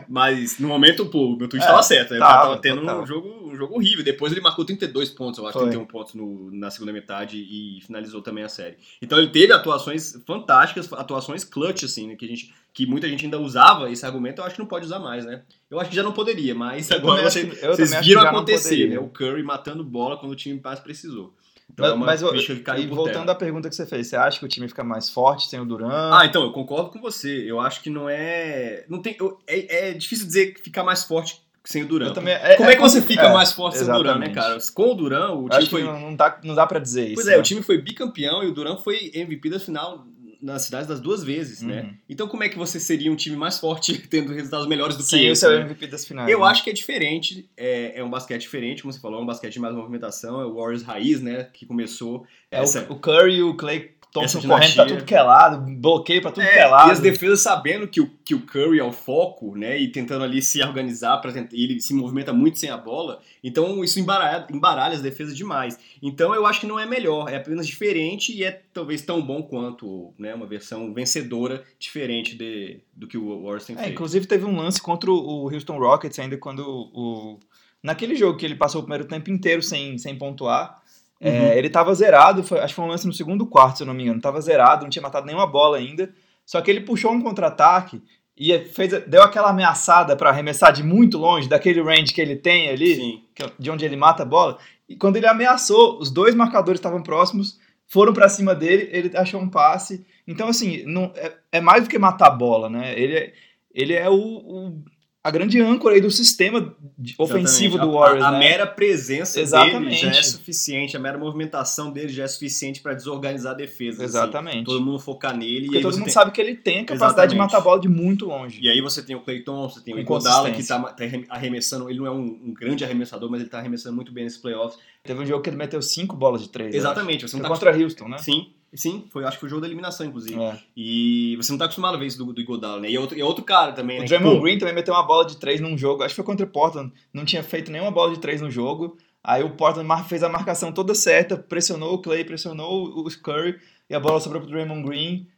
Mas 0.09 0.59
no 0.59 0.67
momento, 0.67 1.05
pô, 1.07 1.37
meu 1.37 1.47
tweet 1.49 1.63
É, 1.65 1.69
tava 1.69 1.83
certo. 1.83 2.13
Ele 2.13 2.21
tava, 2.21 2.43
tava 2.43 2.59
tendo 2.59 2.81
total. 2.81 3.03
um 3.03 3.07
jogo, 3.07 3.49
um 3.51 3.55
jogo 3.55 3.75
horrível. 3.75 4.03
Depois 4.03 4.33
ele 4.33 4.41
marcou 4.41 4.65
32 4.65 5.11
pontos, 5.11 5.39
eu 5.39 5.47
acho, 5.47 5.53
Foi. 5.59 5.69
31 5.69 5.85
pontos 5.87 6.15
no- 6.15 6.51
na 6.51 6.71
segunda 6.71 6.91
metade 6.93 7.37
e 7.37 7.81
finalizou 7.85 8.23
também 8.23 8.43
a 8.43 8.49
série. 8.49 8.77
Então 9.03 9.19
ele 9.19 9.29
teve 9.29 9.53
atuações 9.53 10.19
fantásticas, 10.27 10.91
atuações 10.95 11.45
clutch, 11.45 11.85
assim, 11.85 12.09
né? 12.09 12.17
Que, 12.17 12.25
a 12.25 12.29
gente, 12.29 12.53
que 12.73 12.87
muita 12.87 13.07
gente 13.09 13.27
ainda 13.27 13.39
usava 13.39 13.91
esse 13.91 14.05
argumento, 14.07 14.41
eu 14.41 14.45
acho 14.47 14.55
que 14.55 14.61
não 14.61 14.67
pode 14.67 14.87
usar 14.87 14.99
mais, 14.99 15.27
né? 15.27 15.43
Eu 15.71 15.79
acho 15.79 15.91
que 15.91 15.97
já 15.97 16.03
não 16.03 16.13
poderia, 16.13 16.55
mas 16.55 16.91
Eu 16.91 16.97
agora 16.97 17.31
vocês, 17.31 17.61
vocês 17.61 17.95
viram 18.01 18.23
acontecer, 18.23 18.89
né? 18.89 18.99
O 18.99 19.09
Curry 19.09 19.43
matando 19.43 19.85
bola 19.85 20.17
quando 20.17 20.33
o 20.33 20.37
time 20.37 20.59
mais 20.65 20.81
precisou. 20.81 21.35
Então 21.73 21.85
Mas, 21.97 22.23
é 22.23 22.27
uma 22.27 22.33
mas 22.35 22.47
que 22.47 22.57
caiu 22.61 22.85
e 22.85 22.89
por 22.89 22.97
voltando 22.97 23.21
terra. 23.23 23.33
à 23.33 23.35
pergunta 23.35 23.69
que 23.69 23.75
você 23.75 23.87
fez, 23.87 24.07
você 24.07 24.17
acha 24.17 24.39
que 24.39 24.45
o 24.45 24.49
time 24.49 24.69
fica 24.69 24.85
mais 24.85 25.09
forte 25.09 25.49
sem 25.49 25.59
o 25.59 25.65
Durant? 25.65 26.13
Ah, 26.13 26.27
então, 26.27 26.43
eu 26.43 26.53
concordo 26.53 26.91
com 26.91 27.01
você. 27.01 27.45
Eu 27.51 27.61
acho 27.61 27.83
que 27.83 27.89
não 27.89 28.09
é. 28.09 28.85
Não 28.89 29.01
tem, 29.01 29.17
eu- 29.19 29.39
é, 29.47 29.89
é 29.89 29.93
difícil 29.93 30.27
dizer 30.27 30.53
que 30.55 30.61
ficar 30.61 30.85
mais 30.85 31.03
forte 31.05 31.41
sem 31.65 31.83
o 31.85 31.87
Duran. 31.87 32.13
Também- 32.13 32.37
Como 32.57 32.69
é, 32.69 32.75
que 32.75 32.81
você 32.83 33.01
fica 33.01 33.23
é, 33.29 33.33
mais 33.33 33.53
forte 33.53 33.79
sem 33.79 33.89
o 33.89 33.93
Duran, 33.93 34.19
né, 34.19 34.27
exatamente. 34.27 34.35
cara? 34.35 34.59
Com 34.75 34.91
o 34.93 34.95
Duran, 34.95 35.31
o 35.33 35.49
time 35.49 35.67
foi. 35.67 35.83
não, 35.85 35.99
não 36.01 36.15
dá, 36.17 36.39
não 36.45 36.55
dá 36.55 36.67
pra 36.67 36.79
dizer 36.79 37.07
isso. 37.07 37.15
Pois 37.15 37.29
é, 37.29 37.33
né? 37.33 37.39
o 37.39 37.43
time 37.43 37.63
foi 37.63 37.79
bicampeão 37.79 38.43
e 38.43 38.49
o 38.49 38.53
Duran 38.53 38.77
foi 38.77 39.11
MVP 39.15 39.49
da 39.49 39.61
final 39.61 40.05
nas 40.43 40.63
cidades 40.63 40.89
das 40.89 41.01
duas 41.01 41.23
vezes, 41.23 41.63
né? 41.63 41.83
Uhum. 41.83 41.95
Então, 42.09 42.27
como 42.29 42.43
é 42.43 42.49
que 42.49 42.59
você 42.59 42.81
seria 42.81 43.13
um 43.13 43.17
time 43.17 43.37
mais 43.37 43.59
forte 43.59 43.97
tendo 44.11 44.33
resultados 44.33 44.67
melhores 44.67 44.97
do 44.97 45.03
Sem 45.03 45.21
que 45.21 45.29
o 45.29 45.33
esse? 45.33 45.41
seu 45.41 45.51
né? 45.51 45.61
MVP 45.63 45.87
das 45.87 46.05
finais. 46.05 46.29
Eu 46.29 46.41
né? 46.41 46.47
acho 46.47 46.65
que 46.65 46.71
é 46.71 46.73
diferente, 46.73 47.49
é, 47.57 48.01
é 48.01 48.05
um 48.05 48.11
basquete 48.11 48.43
diferente, 48.43 48.83
como 48.83 48.93
você 48.93 48.99
falou, 49.01 49.21
é 49.21 49.23
um 49.23 49.27
basquete 49.27 49.53
de 49.53 49.61
mais 49.61 49.75
movimentação, 49.75 50.41
é 50.41 50.45
o 50.45 50.55
Warriors 50.55 50.83
raiz, 50.83 51.21
né, 51.23 51.45
que 51.53 51.65
começou 51.65 52.27
É, 52.51 52.59
o- 52.61 52.63
essa, 52.65 52.87
o, 52.91 52.97
Curry 52.99 53.37
e 53.37 53.43
o 53.43 53.55
Clay 53.57 53.93
Thompson 54.13 54.43
correndo 54.43 54.75
pra 54.75 54.85
tudo 54.85 55.05
que 55.05 55.15
é 55.15 55.23
lado, 55.23 55.65
bloqueio 55.77 56.21
pra 56.21 56.31
tudo 56.31 56.43
É, 56.45 56.53
que 56.53 56.59
é 56.59 56.67
lado. 56.67 56.89
E 56.91 56.93
as 56.93 57.01
defesas 57.01 57.41
sabendo 57.41 57.89
que 57.89 57.99
o, 57.99 58.11
que 58.23 58.35
o 58.35 58.41
Curry 58.43 58.79
é 58.79 58.85
o 58.85 58.93
foco, 58.93 59.57
né? 59.57 59.79
E 59.79 59.89
tentando 59.89 60.23
ali 60.23 60.43
se 60.43 60.63
organizar 60.63 61.17
para 61.17 61.33
ele 61.51 61.81
se 61.81 61.95
movimenta 61.95 62.31
muito 62.31 62.59
sem 62.59 62.69
a 62.69 62.77
bola. 62.77 63.21
Então 63.43 63.83
isso 63.83 63.99
embaralha, 63.99 64.47
embaralha 64.53 64.95
as 64.97 65.01
defesas 65.01 65.35
demais. 65.35 65.79
Então 66.03 66.35
eu 66.35 66.45
acho 66.45 66.61
que 66.61 66.67
não 66.67 66.79
é 66.79 66.85
melhor, 66.85 67.31
é 67.31 67.37
apenas 67.37 67.67
diferente 67.67 68.35
e 68.37 68.45
é 68.45 68.61
talvez 68.75 69.01
tão 69.01 69.23
bom 69.23 69.43
quanto, 69.43 70.13
né? 70.19 70.32
Uma 70.35 70.47
versão 70.47 70.93
vencedora 70.93 71.65
diferente 71.79 72.37
de, 72.37 72.81
do 72.95 73.07
que 73.07 73.17
o 73.19 73.43
tem 73.65 73.77
É, 73.77 73.79
feito. 73.81 73.93
inclusive 73.93 74.27
teve 74.27 74.45
um 74.45 74.57
lance 74.57 74.81
contra 74.81 75.11
o 75.11 75.51
Houston 75.53 75.79
Rockets 75.79 76.19
ainda 76.19 76.37
quando 76.37 76.61
o. 76.67 77.39
Naquele 77.83 78.15
jogo 78.15 78.39
que 78.39 78.47
ele 78.47 78.55
passou 78.55 78.81
o 78.81 78.85
primeiro 78.85 79.07
tempo 79.07 79.31
inteiro 79.31 79.63
sem, 79.63 79.99
sem 79.99 80.17
pontuar. 80.17 80.81
Uhum. 81.21 81.29
é, 81.29 81.57
ele 81.57 81.71
tava 81.71 81.95
zerado, 81.95 82.43
foi- 82.43 82.59
acho 82.59 82.69
que 82.69 82.75
foi 82.75 82.85
um 82.85 82.89
lance 82.89 83.07
no 83.07 83.13
segundo 83.13 83.47
quarto, 83.47 83.77
se 83.77 83.83
eu 83.85 83.87
não 83.87 83.95
me 83.95 84.03
engano. 84.03 84.21
Tava 84.21 84.41
zerado, 84.41 84.83
não 84.83 84.91
tinha 84.91 85.03
matado 85.03 85.25
nenhuma 85.27 85.47
bola 85.47 85.77
ainda. 85.77 86.13
Só 86.45 86.61
que 86.61 86.69
ele 86.71 86.81
puxou 86.81 87.13
um 87.13 87.21
contra-ataque 87.23 88.03
e 88.37 88.59
fez, 88.61 88.91
deu 89.07 89.23
aquela 89.23 89.51
ameaçada 89.51 90.17
pra 90.17 90.31
arremessar 90.31 90.73
de 90.73 90.83
muito 90.83 91.19
longe, 91.19 91.49
daquele 91.49 91.81
range 91.81 92.13
que 92.13 92.21
ele 92.21 92.35
tem 92.35 92.69
ali, 92.71 92.97
Sim. 92.97 93.23
é 93.41 93.51
de 93.57 93.71
onde 93.71 93.85
ele 93.85 93.95
mata 93.97 94.25
a 94.25 94.27
bola. 94.27 94.59
E 94.89 94.97
quando 94.97 95.17
ele 95.17 95.27
ameaçou, 95.29 95.99
os 96.01 96.11
dois 96.11 96.35
marcadores 96.35 96.79
estavam 96.81 97.03
próximos, 97.03 97.61
foram 97.93 98.15
pra 98.15 98.27
cima 98.27 98.55
dele, 98.55 98.89
ele 98.91 99.15
achou 99.15 99.39
um 99.39 99.51
passe. 99.51 100.03
Então, 100.27 100.49
assim, 100.49 100.83
não, 100.87 101.13
é, 101.15 101.37
é 101.53 101.61
mais 101.61 101.83
do 101.83 101.91
que 101.91 101.99
matar 101.99 102.29
a 102.29 102.31
bola, 102.31 102.71
né? 102.71 102.99
Ele 102.99 103.15
é, 103.15 103.33
ele 103.75 103.93
é 103.93 104.09
o- 104.09 104.83
a 105.25 105.31
grande 105.31 105.61
âncora 105.61 105.95
aí 105.95 106.01
do 106.01 106.11
sistema 106.11 106.75
de- 106.99 107.15
ofensivo 107.17 107.77
Exatamente. 107.77 107.93
do 107.93 107.99
Warriors, 107.99 108.25
A, 108.25 108.29
a 108.29 108.33
né? 108.33 108.39
mera 108.41 108.67
presença 108.67 109.35
dele 109.35 109.45
Exatamente. 109.45 110.01
já 110.01 110.11
é 110.11 110.23
suficiente, 110.23 110.97
a 110.97 111.01
mera 111.01 111.17
movimentação 111.17 111.93
dele 111.93 112.09
já 112.09 112.25
é 112.25 112.27
suficiente 112.27 112.81
para 112.81 112.93
desorganizar 112.95 113.53
a 113.53 113.57
defesa. 113.57 113.99
assim. 114.05 114.17
Exatamente. 114.17 114.65
Todo 114.65 114.81
mundo 114.85 114.99
focar 114.99 115.37
nele. 115.37 115.61
e 115.61 115.65
Porque 115.67 115.81
todo 115.81 115.93
mundo 115.95 116.05
tem- 116.05 116.13
sabe 116.13 116.33
que 116.33 116.41
ele 116.41 116.57
tem 116.57 116.81
a 116.81 116.85
capacidade 116.85 117.31
de 117.31 117.37
Exatamente. 117.37 117.39
matar 117.39 117.59
a 117.59 117.61
bola 117.61 117.81
de 117.81 117.89
muito 117.89 118.27
longe. 118.27 118.59
E 118.61 118.69
aí 118.69 118.81
você 118.81 119.01
tem 119.03 119.15
o 119.15 119.21
Clay 119.21 119.43
Thompson, 119.45 119.79
você 119.79 119.85
tem 119.85 119.95
o 119.95 119.99
Iguodala 120.01 120.51
que 120.51 120.57
consistência. 120.57 120.83
tá, 120.83 120.93
tá 120.93 121.05
arremessando, 121.37 121.89
ele 121.89 122.01
não 122.01 122.07
é 122.07 122.11
um, 122.11 122.41
um 122.47 122.53
grande 122.53 122.85
arremessador, 122.85 123.31
mas 123.31 123.41
ele 123.41 123.49
tá 123.51 123.59
arremessando 123.59 123.95
muito 123.95 124.11
bem 124.13 124.25
nesses 124.25 124.39
playoffs. 124.41 124.79
Teve 125.05 125.21
um 125.21 125.27
jogo 125.27 125.41
que 125.43 125.51
ele 125.51 125.57
meteu 125.57 125.81
cinco 125.83 126.17
bolas 126.17 126.43
de 126.43 126.49
três. 126.49 126.75
Exatamente, 126.75 127.29
você 127.29 127.37
não 127.37 127.43
tá 127.43 127.49
contra 127.49 127.77
Houston, 127.77 128.09
né? 128.09 128.19
Sim, 128.19 128.49
sim, 128.75 129.05
foi, 129.11 129.25
acho 129.25 129.37
que 129.37 129.41
foi 129.41 129.47
o 129.49 129.51
jogo 129.51 129.61
da 129.63 129.67
eliminação, 129.69 130.07
inclusive. 130.07 130.41
É. 130.41 130.59
E 130.77 131.37
você 131.37 131.53
não 131.53 131.59
tá 131.59 131.65
acostumado 131.67 131.95
a 131.97 131.99
ver 131.99 132.07
isso 132.07 132.19
do, 132.19 132.33
do 132.33 132.41
Iguodala, 132.41 132.81
né? 132.81 132.91
E 132.91 132.97
é 132.97 133.01
outro, 133.01 133.19
é 133.21 133.25
outro 133.25 133.45
cara 133.45 133.73
também, 133.73 133.99
né? 133.99 134.05
O 134.05 134.09
Draymond 134.09 134.37
pô, 134.37 134.43
Green 134.43 134.59
também 134.59 134.75
meteu 134.75 134.95
uma 134.95 135.03
bola 135.03 135.25
de 135.27 135.37
três 135.37 135.61
num 135.61 135.77
jogo, 135.77 136.03
acho 136.03 136.13
que 136.15 136.17
foi 136.17 136.25
contra 136.25 136.45
o 136.47 136.49
Portland, 136.49 136.93
não 137.13 137.25
tinha 137.25 137.43
feito 137.43 137.71
nenhuma 137.71 137.91
bola 137.91 138.13
de 138.13 138.21
três 138.21 138.41
no 138.41 138.51
jogo. 138.51 138.97
Aí 139.25 139.43
o 139.45 139.51
Portland 139.51 139.87
mar- 139.87 140.09
fez 140.09 140.23
a 140.25 140.29
marcação 140.29 140.73
toda 140.73 140.95
certa, 140.95 141.37
pressionou 141.37 141.95
o 141.95 141.99
Clay, 142.03 142.25
pressionou 142.25 142.87
o 142.87 143.05
Curry 143.23 143.57
e 143.89 143.95
a 143.95 144.01
bola 144.01 144.19
sobrou 144.19 144.43
pro 144.43 144.51
Draymond 144.51 144.83
Green. 144.85 145.29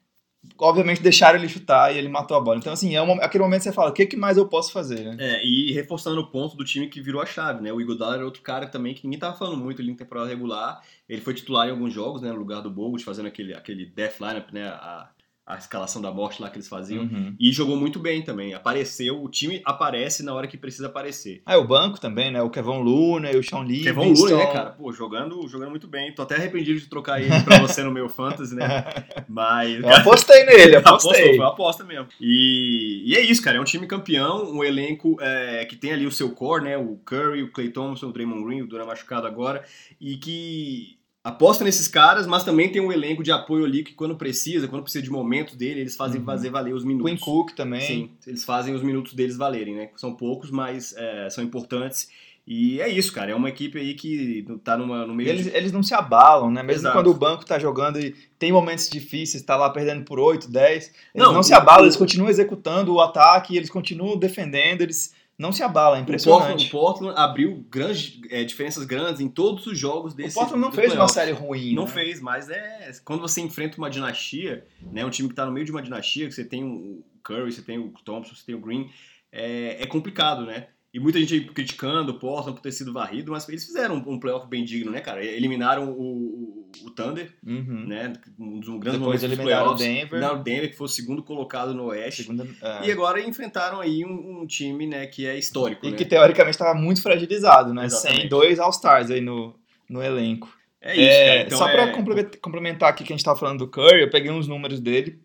Obviamente 0.58 1.02
deixaram 1.02 1.38
ele 1.38 1.48
chutar 1.48 1.94
e 1.94 1.98
ele 1.98 2.08
matou 2.08 2.36
a 2.36 2.40
bola. 2.40 2.58
Então, 2.58 2.72
assim, 2.72 2.94
é 2.94 3.02
um, 3.02 3.20
aquele 3.22 3.42
momento 3.42 3.60
que 3.60 3.64
você 3.64 3.72
fala: 3.72 3.90
o 3.90 3.92
que, 3.92 4.06
que 4.06 4.16
mais 4.16 4.36
eu 4.36 4.46
posso 4.46 4.72
fazer, 4.72 5.00
né? 5.00 5.16
É, 5.18 5.44
e 5.44 5.72
reforçando 5.72 6.20
o 6.20 6.26
ponto 6.30 6.56
do 6.56 6.64
time 6.64 6.88
que 6.88 7.00
virou 7.00 7.20
a 7.20 7.26
chave, 7.26 7.62
né? 7.62 7.72
O 7.72 7.80
Iguodala 7.80 8.16
era 8.16 8.24
outro 8.24 8.42
cara 8.42 8.66
também 8.66 8.94
que 8.94 9.04
ninguém 9.04 9.18
tava 9.18 9.36
falando 9.36 9.56
muito 9.56 9.82
ali 9.82 9.90
em 9.90 9.96
temporada 9.96 10.28
regular. 10.28 10.82
Ele 11.08 11.20
foi 11.20 11.34
titular 11.34 11.66
em 11.66 11.70
alguns 11.70 11.92
jogos, 11.92 12.22
né? 12.22 12.30
No 12.30 12.38
lugar 12.38 12.62
do 12.62 12.70
Bogut, 12.70 13.04
fazendo 13.04 13.26
aquele, 13.26 13.54
aquele 13.54 13.86
death 13.86 14.20
lineup, 14.20 14.52
né? 14.52 14.68
A, 14.68 15.08
a 15.46 15.56
escalação 15.56 16.00
da 16.00 16.10
morte 16.10 16.40
lá 16.40 16.48
que 16.48 16.56
eles 16.56 16.68
faziam. 16.68 17.04
Uhum. 17.04 17.36
E 17.38 17.52
jogou 17.52 17.76
muito 17.76 17.98
bem 17.98 18.22
também. 18.22 18.54
Apareceu, 18.54 19.22
o 19.22 19.28
time 19.28 19.60
aparece 19.64 20.22
na 20.22 20.32
hora 20.32 20.46
que 20.46 20.56
precisa 20.56 20.86
aparecer. 20.86 21.42
Ah, 21.44 21.58
o 21.58 21.66
banco 21.66 22.00
também, 22.00 22.32
né? 22.32 22.40
O 22.40 22.48
Kevon 22.48 22.80
Looney, 22.80 23.36
o 23.36 23.42
Sean 23.42 23.60
Lee. 23.60 23.82
Kevin 23.82 24.14
Looney, 24.14 24.36
né, 24.36 24.46
cara? 24.46 24.70
Pô, 24.70 24.90
jogando, 24.90 25.46
jogando 25.46 25.70
muito 25.70 25.86
bem. 25.86 26.14
Tô 26.14 26.22
até 26.22 26.36
arrependido 26.36 26.80
de 26.80 26.88
trocar 26.88 27.20
ele 27.20 27.42
pra 27.42 27.58
você 27.58 27.82
no 27.82 27.90
meu 27.90 28.08
fantasy, 28.08 28.54
né? 28.54 28.84
Mas... 29.28 29.82
Eu 29.82 29.94
apostei 29.94 30.44
nele, 30.44 30.76
Apostou, 30.84 31.10
apostei. 31.10 31.36
foi 31.36 31.38
uma 31.38 31.48
aposta 31.48 31.84
mesmo. 31.84 32.06
E, 32.18 33.02
e 33.04 33.14
é 33.14 33.20
isso, 33.20 33.42
cara. 33.42 33.58
É 33.58 33.60
um 33.60 33.64
time 33.64 33.86
campeão, 33.86 34.50
um 34.50 34.64
elenco 34.64 35.18
é, 35.20 35.66
que 35.66 35.76
tem 35.76 35.92
ali 35.92 36.06
o 36.06 36.12
seu 36.12 36.30
core, 36.30 36.64
né? 36.64 36.78
O 36.78 36.98
Curry, 37.04 37.42
o 37.42 37.52
Clay 37.52 37.68
Thompson, 37.68 38.06
o 38.06 38.12
Draymond 38.12 38.44
Green, 38.44 38.62
o 38.62 38.66
Duran 38.66 38.86
machucado 38.86 39.26
agora. 39.26 39.62
E 40.00 40.16
que 40.16 40.96
aposta 41.24 41.64
nesses 41.64 41.88
caras, 41.88 42.26
mas 42.26 42.44
também 42.44 42.70
tem 42.70 42.82
um 42.82 42.92
elenco 42.92 43.22
de 43.22 43.32
apoio 43.32 43.64
ali 43.64 43.82
que 43.82 43.94
quando 43.94 44.14
precisa, 44.14 44.68
quando 44.68 44.82
precisa 44.82 45.02
de 45.02 45.10
momentos 45.10 45.56
dele, 45.56 45.80
eles 45.80 45.96
fazem 45.96 46.20
Uhum. 46.20 46.26
fazer 46.26 46.50
valer 46.50 46.74
os 46.74 46.84
minutos. 46.84 47.10
Quinn 47.10 47.18
Cook 47.18 47.52
também. 47.52 47.80
Sim, 47.80 48.10
eles 48.26 48.44
fazem 48.44 48.74
os 48.74 48.82
minutos 48.82 49.14
deles 49.14 49.36
valerem, 49.36 49.74
né? 49.74 49.88
São 49.96 50.14
poucos, 50.14 50.50
mas 50.50 50.94
é, 50.96 51.30
são 51.30 51.42
importantes. 51.42 52.08
E 52.46 52.78
é 52.78 52.90
isso, 52.90 53.10
cara. 53.10 53.30
É 53.30 53.34
uma 53.34 53.48
equipe 53.48 53.78
aí 53.78 53.94
que 53.94 54.44
tá 54.62 54.76
numa, 54.76 55.06
no 55.06 55.14
meio 55.14 55.30
Eles, 55.30 55.44
de... 55.46 55.56
eles 55.56 55.72
não 55.72 55.82
se 55.82 55.94
abalam, 55.94 56.50
né? 56.50 56.62
Mesmo 56.62 56.82
Exato. 56.82 56.94
quando 56.98 57.10
o 57.10 57.14
banco 57.14 57.42
tá 57.46 57.58
jogando 57.58 57.98
e 57.98 58.14
tem 58.38 58.52
momentos 58.52 58.90
difíceis, 58.90 59.42
tá 59.42 59.56
lá 59.56 59.70
perdendo 59.70 60.04
por 60.04 60.18
8, 60.20 60.50
10. 60.50 60.84
Eles 60.84 60.94
Não, 61.14 61.32
não, 61.32 61.42
se 61.42 61.54
abalam, 61.54 61.80
o- 61.80 61.84
eles 61.86 61.96
continuam 61.96 62.28
executando 62.28 62.92
o 62.92 63.00
ataque, 63.00 63.56
eles 63.56 63.70
continuam 63.70 64.18
defendendo, 64.18 64.82
eles 64.82 65.14
não 65.38 65.52
se 65.52 65.62
abalam, 65.62 65.98
é 65.98 66.02
O 66.02 66.06
Portland, 66.06 66.24
impressionante. 66.54 66.66
o 66.66 66.70
Portland 66.70 67.14
abriu 67.18 67.66
grandes, 67.70 68.20
é, 68.30 68.44
diferenças 68.44 68.84
grandes 68.84 69.20
em 69.20 69.28
todos 69.28 69.66
os 69.66 69.78
jogos 69.78 70.12
O 70.12 70.16
desse 70.16 70.34
Portland 70.34 70.60
não 70.60 70.70
fez 70.72 70.86
uma 70.88 70.94
playoffs. 71.06 71.14
série 71.14 71.32
ruim. 71.32 71.74
Não 71.74 71.84
né? 71.84 71.90
fez, 71.90 72.20
mas 72.20 72.48
é. 72.48 72.92
Quando 73.04 73.20
você 73.20 73.40
enfrenta 73.40 73.76
uma 73.78 73.90
dinastia, 73.90 74.66
né? 74.92 75.04
Um 75.04 75.10
time 75.10 75.28
que 75.28 75.34
tá 75.34 75.44
no 75.44 75.52
meio 75.52 75.66
de 75.66 75.72
uma 75.72 75.82
dinastia, 75.82 76.28
que 76.28 76.34
você 76.34 76.44
tem 76.44 76.64
o 76.64 77.04
Curry, 77.22 77.52
você 77.52 77.62
tem 77.62 77.78
o 77.78 77.92
Thompson, 78.04 78.34
você 78.34 78.44
tem 78.46 78.54
o 78.54 78.60
Green, 78.60 78.90
é, 79.32 79.82
é 79.82 79.86
complicado, 79.86 80.44
né? 80.44 80.68
E 80.92 81.00
muita 81.00 81.18
gente 81.18 81.34
aí 81.34 81.44
criticando 81.44 82.12
o 82.12 82.18
Portland 82.20 82.56
por 82.56 82.62
ter 82.62 82.70
sido 82.70 82.92
varrido, 82.92 83.32
mas 83.32 83.48
eles 83.48 83.64
fizeram 83.66 83.96
um, 83.96 84.12
um 84.12 84.20
playoff 84.20 84.46
bem 84.46 84.64
digno, 84.64 84.92
né, 84.92 85.00
cara? 85.00 85.24
Eliminaram 85.24 85.90
o, 85.90 86.63
o, 86.82 86.90
Thunder, 86.90 87.32
Uhum. 87.46 87.86
né? 87.86 88.12
Um 88.38 88.58
dos 88.58 88.68
grandes 88.78 88.98
Depois 89.00 89.00
momentos 89.00 89.22
eliminaram 89.22 89.72
o. 89.72 89.74
Denver. 89.74 90.32
O 90.32 90.42
Denver, 90.42 90.70
que 90.70 90.76
foi 90.76 90.84
o 90.86 90.88
segundo 90.88 91.22
colocado 91.22 91.74
no 91.74 91.84
Oeste. 91.86 92.22
Segunda, 92.22 92.46
é. 92.62 92.86
E 92.88 92.92
agora 92.92 93.20
enfrentaram 93.20 93.80
aí 93.80 94.04
um, 94.04 94.40
um 94.42 94.46
time, 94.46 94.86
né, 94.86 95.06
que 95.06 95.26
é 95.26 95.38
histórico, 95.38 95.86
E 95.86 95.90
né? 95.90 95.96
que 95.96 96.04
teoricamente 96.04 96.54
estava 96.54 96.74
muito 96.78 97.02
fragilizado, 97.02 97.72
né? 97.74 97.84
Exatamente. 97.86 98.20
Sem 98.22 98.28
dois 98.28 98.58
All-Stars 98.58 99.10
aí 99.10 99.20
no, 99.20 99.54
no 99.88 100.02
elenco. 100.02 100.52
É 100.80 100.92
isso, 100.92 101.00
É. 101.02 101.42
Então 101.42 101.58
só 101.58 101.68
é... 101.68 101.72
pra 101.72 102.02
complementar, 102.40 102.90
aqui 102.90 103.04
que 103.04 103.12
a 103.12 103.16
gente 103.16 103.24
tava 103.24 103.38
falando 103.38 103.58
do 103.60 103.68
Curry, 103.68 104.02
eu 104.02 104.10
peguei 104.10 104.30
uns 104.30 104.46
números 104.46 104.80
dele, 104.80 105.18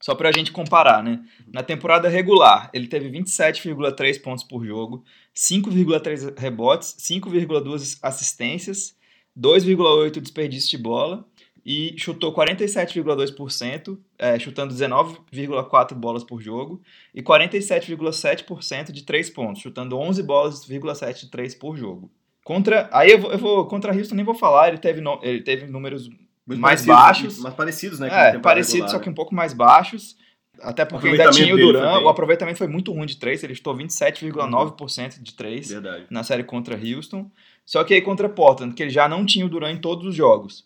só 0.00 0.14
pra 0.14 0.30
gente 0.30 0.52
comparar, 0.52 1.02
né? 1.02 1.20
Na 1.52 1.62
temporada 1.62 2.08
regular, 2.08 2.70
ele 2.72 2.86
teve 2.86 3.10
27,3 3.10 4.20
pontos 4.22 4.44
por 4.44 4.64
jogo, 4.64 5.02
5,3 5.34 6.38
rebotes, 6.38 6.94
5,2 7.00 7.98
assistências, 8.02 8.95
2,8 9.38 10.20
desperdício 10.20 10.70
de 10.70 10.78
bola 10.78 11.24
e 11.66 11.94
chutou 11.98 12.32
47,2%, 12.32 13.98
é, 14.16 14.38
chutando 14.38 14.72
19,4 14.72 15.94
bolas 15.94 16.22
por 16.22 16.40
jogo, 16.40 16.80
e 17.12 17.20
47,7% 17.20 18.92
de 18.92 19.02
3 19.02 19.30
pontos, 19.30 19.62
chutando 19.62 19.98
11 19.98 20.22
bolas,7 20.22 21.20
de 21.22 21.30
3 21.30 21.56
por 21.56 21.76
jogo. 21.76 22.08
Contra, 22.44 22.88
aí 22.92 23.10
eu 23.10 23.18
vou, 23.18 23.32
eu 23.32 23.38
vou 23.38 23.66
contra 23.66 23.92
Houston 23.92 24.14
nem 24.14 24.24
vou 24.24 24.36
falar, 24.36 24.68
ele 24.68 24.78
teve, 24.78 25.00
no, 25.00 25.18
ele 25.20 25.42
teve 25.42 25.66
números 25.66 26.08
Muito 26.46 26.60
mais 26.60 26.86
parecidos, 26.86 26.86
baixos. 26.86 27.38
Mais 27.40 27.54
parecidos, 27.56 27.98
né? 27.98 28.06
É, 28.06 28.10
temporada 28.10 28.40
parecido, 28.40 28.74
regular, 28.74 28.90
só 28.90 28.98
que 29.00 29.10
um 29.10 29.14
pouco 29.14 29.34
mais 29.34 29.52
baixos. 29.52 30.16
Até 30.60 30.84
porque 30.84 31.08
ainda 31.08 31.30
tinha 31.30 31.52
o 31.52 31.58
Duran, 31.58 31.98
o 31.98 32.08
aproveitamento 32.08 32.58
foi 32.58 32.68
muito 32.68 32.92
ruim 32.92 33.06
de 33.06 33.16
3, 33.16 33.42
ele 33.42 33.54
chutou 33.54 33.76
27,9% 33.76 35.20
de 35.20 35.34
3 35.34 35.68
Verdade. 35.68 36.06
na 36.08 36.22
série 36.22 36.44
contra 36.44 36.76
Houston. 36.76 37.28
Só 37.66 37.82
que 37.84 37.92
aí 37.92 38.00
contra 38.00 38.28
Portland, 38.28 38.74
que 38.74 38.82
ele 38.82 38.90
já 38.90 39.08
não 39.08 39.26
tinha 39.26 39.44
o 39.44 39.48
Duran 39.48 39.72
em 39.72 39.80
todos 39.80 40.06
os 40.06 40.14
jogos. 40.14 40.64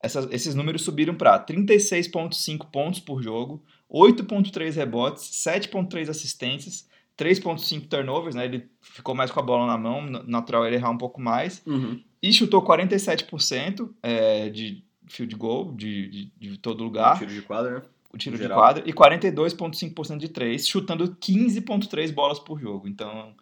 Essas- 0.00 0.28
esses 0.30 0.54
números 0.54 0.82
subiram 0.82 1.14
para 1.14 1.38
36,5 1.40 2.66
pontos 2.70 3.00
por 3.00 3.20
jogo, 3.22 3.62
8,3 3.88 4.76
rebotes, 4.76 5.24
7,3 5.42 6.08
assistências, 6.08 6.88
3,5 7.16 7.86
turnovers, 7.88 8.34
né? 8.34 8.44
Ele 8.44 8.68
ficou 8.80 9.14
mais 9.14 9.30
com 9.30 9.40
a 9.40 9.42
bola 9.42 9.66
na 9.66 9.76
mão, 9.78 10.02
na- 10.06 10.22
natural 10.22 10.66
ele 10.66 10.76
errar 10.76 10.90
um 10.90 10.98
pouco 10.98 11.20
mais. 11.20 11.62
Uhum. 11.66 12.00
E 12.22 12.32
chutou 12.32 12.62
47% 12.62 13.90
é, 14.02 14.48
de 14.48 14.84
field 15.08 15.34
goal, 15.36 15.72
de, 15.72 16.08
de, 16.08 16.32
de 16.38 16.58
todo 16.58 16.84
lugar, 16.84 17.18
Tiro 17.18 17.32
de 17.32 17.42
quadra, 17.42 17.74
né? 17.76 17.82
o 18.12 18.18
tiro 18.18 18.36
de 18.38 18.48
quadra, 18.48 18.82
e 18.86 18.92
42,5% 18.92 20.18
de 20.18 20.28
3, 20.28 20.66
chutando 20.66 21.16
15,3 21.20 22.10
bolas 22.12 22.38
por 22.38 22.58
jogo. 22.60 22.86
Então, 22.88 23.34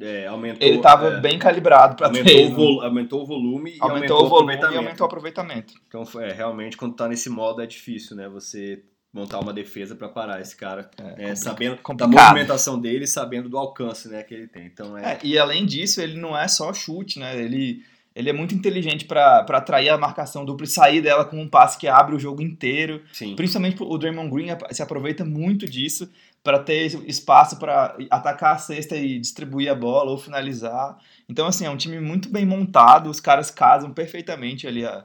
É, 0.00 0.26
aumentou, 0.26 0.66
ele 0.66 0.76
estava 0.78 1.08
é, 1.08 1.20
bem 1.20 1.38
calibrado 1.38 1.96
para 1.96 2.06
aumentou, 2.06 2.24
3. 2.32 2.50
o 2.50 2.54
vol- 2.54 2.82
aumentou 2.82 3.22
o 3.22 3.26
volume 3.26 3.72
e 3.72 3.78
aumentou, 3.78 4.16
aumentou, 4.16 4.24
o 4.24 4.28
volume 4.28 4.52
e 4.52 4.56
aproveitamento. 4.56 4.78
aumentou 4.78 5.04
o 5.04 5.06
aproveitamento. 5.06 5.74
Então, 5.86 6.20
é, 6.20 6.32
realmente, 6.32 6.76
quando 6.76 6.94
tá 6.96 7.06
nesse 7.08 7.28
modo 7.28 7.60
é 7.62 7.66
difícil, 7.66 8.16
né? 8.16 8.28
Você 8.28 8.82
montar 9.12 9.38
uma 9.40 9.52
defesa 9.52 9.94
pra 9.94 10.08
parar 10.08 10.40
esse 10.40 10.56
cara, 10.56 10.90
É, 11.18 11.30
é, 11.30 11.34
sabendo 11.34 11.76
da 11.76 11.82
complicado. 11.82 12.10
movimentação 12.30 12.80
dele, 12.80 13.06
sabendo 13.06 13.48
do 13.50 13.58
alcance, 13.58 14.08
né, 14.08 14.22
que 14.22 14.32
ele 14.32 14.48
tem. 14.48 14.64
Então, 14.64 14.96
é, 14.96 15.12
É, 15.12 15.18
e 15.22 15.38
além 15.38 15.66
disso, 15.66 16.00
ele 16.00 16.18
não 16.18 16.36
é 16.36 16.48
só 16.48 16.72
chute, 16.72 17.18
né? 17.18 17.38
Ele, 17.38 17.84
ele 18.16 18.30
é 18.30 18.32
muito 18.32 18.54
inteligente 18.54 19.04
para 19.04 19.40
atrair 19.46 19.90
a 19.90 19.98
marcação 19.98 20.46
dupla 20.46 20.64
e 20.64 20.68
sair 20.70 21.02
dela 21.02 21.26
com 21.26 21.38
um 21.38 21.46
passe 21.46 21.78
que 21.78 21.86
abre 21.86 22.16
o 22.16 22.18
jogo 22.18 22.40
inteiro. 22.40 23.02
sim. 23.12 23.36
Principalmente 23.36 23.82
o 23.82 23.98
Draymond 23.98 24.30
Green 24.30 24.48
se 24.70 24.82
aproveita 24.82 25.22
muito 25.26 25.66
disso 25.66 26.10
para 26.42 26.58
ter 26.58 26.86
espaço 27.08 27.58
para 27.58 27.96
atacar 28.10 28.56
a 28.56 28.58
cesta 28.58 28.96
e 28.96 29.18
distribuir 29.18 29.70
a 29.70 29.74
bola 29.74 30.10
ou 30.10 30.18
finalizar. 30.18 30.98
Então, 31.28 31.46
assim, 31.46 31.64
é 31.64 31.70
um 31.70 31.76
time 31.76 32.00
muito 32.00 32.28
bem 32.28 32.44
montado, 32.44 33.08
os 33.08 33.20
caras 33.20 33.50
casam 33.50 33.92
perfeitamente 33.92 34.66
ali 34.66 34.84
a- 34.84 35.04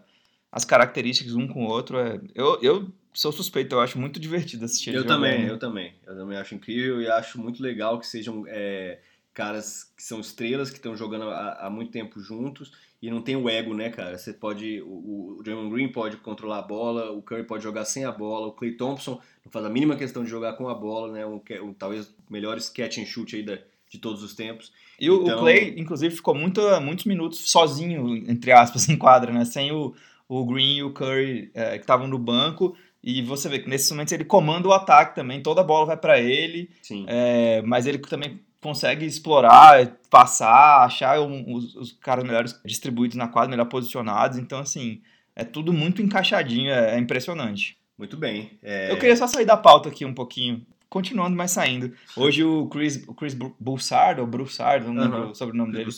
as 0.51 0.65
características 0.65 1.36
um 1.36 1.48
com 1.48 1.65
o 1.65 1.70
outro. 1.70 2.00
É, 2.00 2.20
eu, 2.34 2.60
eu 2.62 2.91
sou 3.13 3.32
suspeito, 3.32 3.75
eu 3.75 3.82
acho 3.82 4.00
muito 4.00 4.20
divertido 4.20 4.65
assistir 4.65 4.96
Eu 4.96 5.06
também, 5.06 5.44
eu 5.44 5.60
também. 5.60 5.94
Eu 6.06 6.15
também 6.15 6.38
acho 6.38 6.56
incrível 6.56 7.01
e 7.01 7.08
acho 7.10 7.39
muito 7.39 7.62
legal 7.62 8.00
que 8.00 8.08
sejam 8.08 8.44
é, 8.48 9.00
caras 9.34 9.84
que 9.96 10.01
são 10.03 10.20
estrelas, 10.20 10.70
que 10.70 10.77
estão 10.77 10.98
jogando 10.98 11.29
há, 11.29 11.67
há 11.67 11.70
muito 11.70 11.91
tempo 11.91 12.20
juntos 12.20 12.72
e 13.01 13.12
não 13.12 13.22
tem 13.22 13.36
o 13.36 13.48
ego, 13.48 13.74
né, 13.74 13.89
cara? 13.89 14.18
Você 14.18 14.34
pode. 14.34 14.82
O, 14.82 15.38
o 15.39 15.44
Draymond 15.44 15.70
Green 15.72 15.92
pode 15.92 16.18
controlar 16.18 16.60
a 16.60 16.62
bola, 16.63 17.12
o 17.12 17.22
Curry 17.22 17.44
pode 17.44 17.63
jogar 17.63 17.86
sem 17.86 18.06
a 18.06 18.12
bola, 18.12 18.48
o 18.48 18.51
Clay 18.51 18.72
Thompson 18.72 19.20
não 19.46 19.51
faz 19.51 19.66
a 19.66 19.70
mínima 19.70 19.96
questão 19.96 20.24
de 20.24 20.30
jogar 20.30 20.54
com 20.54 20.68
a 20.68 20.74
bola, 20.74 21.12
né? 21.13 21.25
Um, 21.25 21.39
um, 21.63 21.74
talvez 21.74 22.08
o 22.08 22.13
melhor 22.30 22.58
catch 22.75 22.98
and 22.98 23.06
shoot 23.06 23.36
aí 23.36 23.44
da, 23.44 23.60
de 23.89 24.00
todos 24.00 24.24
os 24.24 24.34
tempos. 24.34 24.72
E 25.00 25.10
o, 25.10 25.22
Então- 25.22 25.38
o 25.38 25.39
Clay, 25.42 25.75
inclusive, 25.77 26.16
ficou 26.16 26.34
muito, 26.34 26.62
muitos 26.82 27.06
minutos 27.06 27.51
sozinho, 27.51 28.16
entre 28.30 28.51
aspas, 28.51 28.88
em 28.89 28.98
quadra, 28.98 29.32
né? 29.32 29.46
Sem 29.46 29.72
o, 29.72 29.94
o 30.27 30.44
Green 30.46 30.77
e 30.77 30.84
o 30.84 30.92
Curry 30.92 31.51
é, 31.54 31.77
que 31.77 31.84
estavam 31.84 32.08
no 32.08 32.18
banco. 32.18 32.75
E 33.10 33.22
você 33.22 33.48
vê 33.48 33.60
que 33.60 33.70
nesses 33.70 33.90
momentos 33.90 34.12
ele 34.12 34.26
comanda 34.26 34.68
o 34.68 34.74
ataque 34.74 35.16
também, 35.16 35.42
toda 35.42 35.62
a 35.62 35.64
bola 35.64 35.86
vai 35.86 35.96
para 35.98 36.20
ele, 36.20 36.70
é, 37.08 37.62
mas 37.62 37.86
ele 37.88 38.00
também 38.00 38.42
consegue 38.60 39.06
explorar, 39.06 39.94
passar, 40.10 40.84
achar 40.84 41.22
um- 41.22 41.54
os, 41.54 41.74
os 41.76 41.92
caras 41.94 42.26
melhores 42.26 42.60
distribuídos 42.66 43.16
na 43.16 43.28
quadra, 43.30 43.50
melhor 43.50 43.66
posicionados. 43.70 44.38
Então, 44.38 44.60
assim, 44.60 45.02
é 45.36 45.46
tudo 45.46 45.72
muito 45.72 46.02
encaixadinho, 46.02 46.70
é, 46.70 46.96
é 46.96 47.00
impressionante. 47.00 47.78
Muito 47.98 48.18
bem. 48.18 48.52
É, 48.62 48.92
Eu 48.92 48.98
queria 48.98 49.16
só 49.16 49.26
sair 49.26 49.46
da 49.46 49.56
pauta 49.56 49.88
aqui 49.88 50.04
um 50.04 50.14
pouquinho, 50.14 50.66
continuando, 50.90 51.36
mas 51.38 51.52
saindo. 51.52 51.94
Hoje 52.16 52.44
o 52.44 52.68
Chris, 52.68 53.04
o 53.08 53.14
Chris 53.14 53.34
Broussard, 53.60 54.20
ou 54.20 54.28
Broussard, 54.28 54.86
não 54.86 55.02
lembro 55.02 55.18
Aham. 55.20 55.32
o 55.32 55.36
sobrenome 55.36 55.72
dele, 55.72 55.90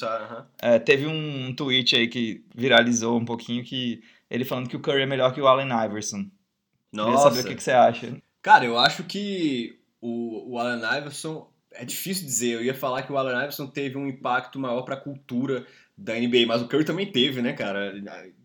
é, 0.61 0.77
teve 0.77 1.07
um 1.07 1.51
tweet 1.55 1.95
aí 1.95 2.07
que 2.07 2.43
viralizou 2.55 3.17
um 3.19 3.25
pouquinho 3.25 3.63
que 3.63 4.01
ele 4.29 4.45
falando 4.45 4.69
que 4.69 4.75
o 4.75 4.79
Curry 4.79 5.01
é 5.01 5.05
melhor 5.07 5.33
que 5.33 5.41
o 5.41 5.47
Allen 5.47 5.69
Iverson. 5.85 6.25
Queria 6.91 7.11
Nossa. 7.11 7.29
saber 7.29 7.41
o 7.41 7.47
que, 7.47 7.55
que 7.55 7.63
você 7.63 7.71
acha. 7.71 8.17
Cara, 8.41 8.65
eu 8.65 8.77
acho 8.77 9.03
que 9.03 9.79
o, 10.01 10.53
o 10.53 10.59
Allen 10.59 10.83
Iverson. 10.97 11.49
É 11.71 11.85
difícil 11.85 12.25
dizer, 12.25 12.55
eu 12.55 12.63
ia 12.63 12.73
falar 12.73 13.03
que 13.03 13.13
o 13.13 13.17
Allen 13.17 13.37
Iverson 13.37 13.67
teve 13.67 13.95
um 13.95 14.07
impacto 14.07 14.57
maior 14.57 14.81
pra 14.81 14.97
cultura 14.97 15.67
da 16.01 16.15
NBA, 16.17 16.47
mas 16.47 16.61
o 16.61 16.67
Curry 16.67 16.85
também 16.85 17.11
teve, 17.11 17.41
né, 17.41 17.53
cara? 17.53 17.93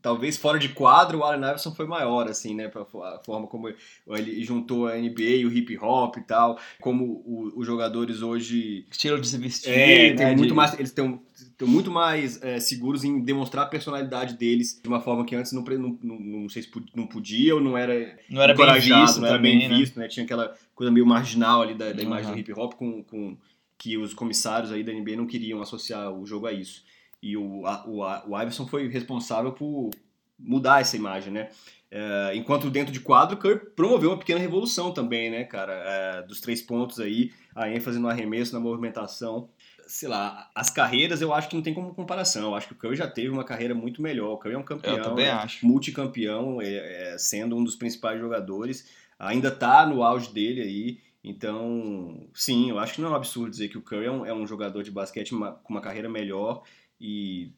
Talvez 0.02 0.36
fora 0.36 0.58
de 0.58 0.68
quadro, 0.70 1.18
o 1.18 1.22
Allen 1.22 1.40
Iverson 1.40 1.72
foi 1.74 1.86
maior, 1.86 2.28
assim, 2.28 2.54
né? 2.54 2.70
A 2.74 3.18
forma 3.24 3.46
como 3.46 3.68
ele 4.08 4.44
juntou 4.44 4.86
a 4.88 4.98
NBA 4.98 5.22
e 5.22 5.46
o 5.46 5.52
hip 5.52 5.78
hop 5.78 6.16
e 6.16 6.22
tal, 6.22 6.58
como 6.80 7.22
os 7.56 7.64
jogadores 7.66 8.22
hoje 8.22 8.86
Estilo 8.90 9.20
de 9.20 9.28
se 9.28 9.38
vestir, 9.38 9.70
é, 9.70 10.08
né, 10.10 10.14
tem 10.14 10.26
de- 10.30 10.36
muito 10.36 10.54
mais, 10.54 10.74
eles 10.74 10.90
estão 10.90 11.22
muito 11.62 11.90
mais 11.90 12.42
é, 12.42 12.58
seguros 12.60 13.04
em 13.04 13.20
demonstrar 13.20 13.64
a 13.64 13.68
personalidade 13.68 14.34
deles 14.36 14.80
de 14.82 14.88
uma 14.88 15.00
forma 15.00 15.24
que 15.24 15.34
antes 15.36 15.52
não, 15.52 15.62
não, 15.62 15.98
não, 16.02 16.20
não 16.20 16.48
sei 16.48 16.62
se 16.62 16.70
não 16.94 17.06
podia 17.06 17.54
ou 17.54 17.60
não 17.60 17.76
era 17.78 18.18
não 18.28 18.42
era 18.42 18.54
bem 18.54 18.66
visto 18.80 19.20
não 19.20 19.26
era 19.28 19.36
também, 19.36 19.58
bem 19.58 19.68
né? 19.68 19.78
visto, 19.78 19.98
né? 19.98 20.08
Tinha 20.08 20.24
aquela 20.24 20.54
coisa 20.74 20.90
meio 20.92 21.06
marginal 21.06 21.62
ali 21.62 21.74
da, 21.74 21.92
da 21.92 22.02
imagem 22.02 22.26
Uhum. 22.30 22.34
do 22.34 22.40
hip 22.40 22.52
hop 22.52 22.74
com, 22.74 23.02
com 23.04 23.36
que 23.78 23.96
os 23.96 24.12
comissários 24.14 24.70
aí 24.72 24.82
da 24.82 24.92
NBA 24.92 25.16
não 25.16 25.26
queriam 25.26 25.60
associar 25.62 26.12
o 26.12 26.26
jogo 26.26 26.46
a 26.46 26.52
isso. 26.52 26.84
E 27.26 27.36
o, 27.36 27.66
a- 27.66 27.84
o, 27.86 28.02
a- 28.04 28.24
o 28.26 28.38
Iverson 28.40 28.66
foi 28.66 28.86
responsável 28.88 29.52
por 29.52 29.90
mudar 30.38 30.80
essa 30.80 30.96
imagem, 30.96 31.32
né? 31.32 31.48
É, 31.90 32.32
enquanto 32.34 32.68
dentro 32.70 32.92
de 32.92 33.00
quadro, 33.00 33.36
o 33.36 33.38
Curry 33.38 33.60
promoveu 33.74 34.10
uma 34.10 34.18
pequena 34.18 34.40
revolução 34.40 34.92
também, 34.92 35.30
né, 35.30 35.44
cara? 35.44 35.72
É, 35.72 36.22
dos 36.22 36.40
três 36.40 36.60
pontos 36.60 36.98
aí, 37.00 37.30
a 37.54 37.70
ênfase 37.70 37.98
no 37.98 38.08
arremesso, 38.08 38.52
na 38.52 38.60
movimentação. 38.60 39.48
Sei 39.86 40.08
lá, 40.08 40.50
as 40.54 40.70
carreiras 40.70 41.20
eu 41.22 41.32
acho 41.32 41.48
que 41.48 41.54
não 41.54 41.62
tem 41.62 41.72
como 41.72 41.94
comparação. 41.94 42.42
Eu 42.44 42.54
acho 42.54 42.66
que 42.68 42.72
o 42.72 42.76
Curry 42.76 42.96
já 42.96 43.06
teve 43.06 43.28
uma 43.28 43.44
carreira 43.44 43.74
muito 43.74 44.02
melhor. 44.02 44.32
O 44.32 44.38
Curry 44.38 44.54
é 44.54 44.58
um 44.58 44.62
campeão. 44.62 44.96
Eu 44.96 45.02
também 45.02 45.26
é 45.26 45.30
acho. 45.30 45.64
multicampeão, 45.64 46.60
é, 46.60 47.12
é, 47.14 47.18
sendo 47.18 47.56
um 47.56 47.62
dos 47.64 47.76
principais 47.76 48.18
jogadores, 48.20 48.88
ainda 49.18 49.50
tá 49.50 49.86
no 49.86 50.02
auge 50.02 50.32
dele 50.32 50.60
aí. 50.62 50.98
Então, 51.22 52.26
sim, 52.34 52.70
eu 52.70 52.78
acho 52.78 52.94
que 52.94 53.00
não 53.00 53.08
é 53.08 53.12
um 53.12 53.16
absurdo 53.16 53.50
dizer 53.50 53.68
que 53.68 53.78
o 53.78 53.82
Curry 53.82 54.06
é 54.06 54.10
um, 54.10 54.26
é 54.26 54.34
um 54.34 54.46
jogador 54.46 54.82
de 54.82 54.90
basquete 54.90 55.32
uma- 55.34 55.52
com 55.52 55.72
uma 55.72 55.80
carreira 55.80 56.08
melhor 56.08 56.62
e 57.00 57.52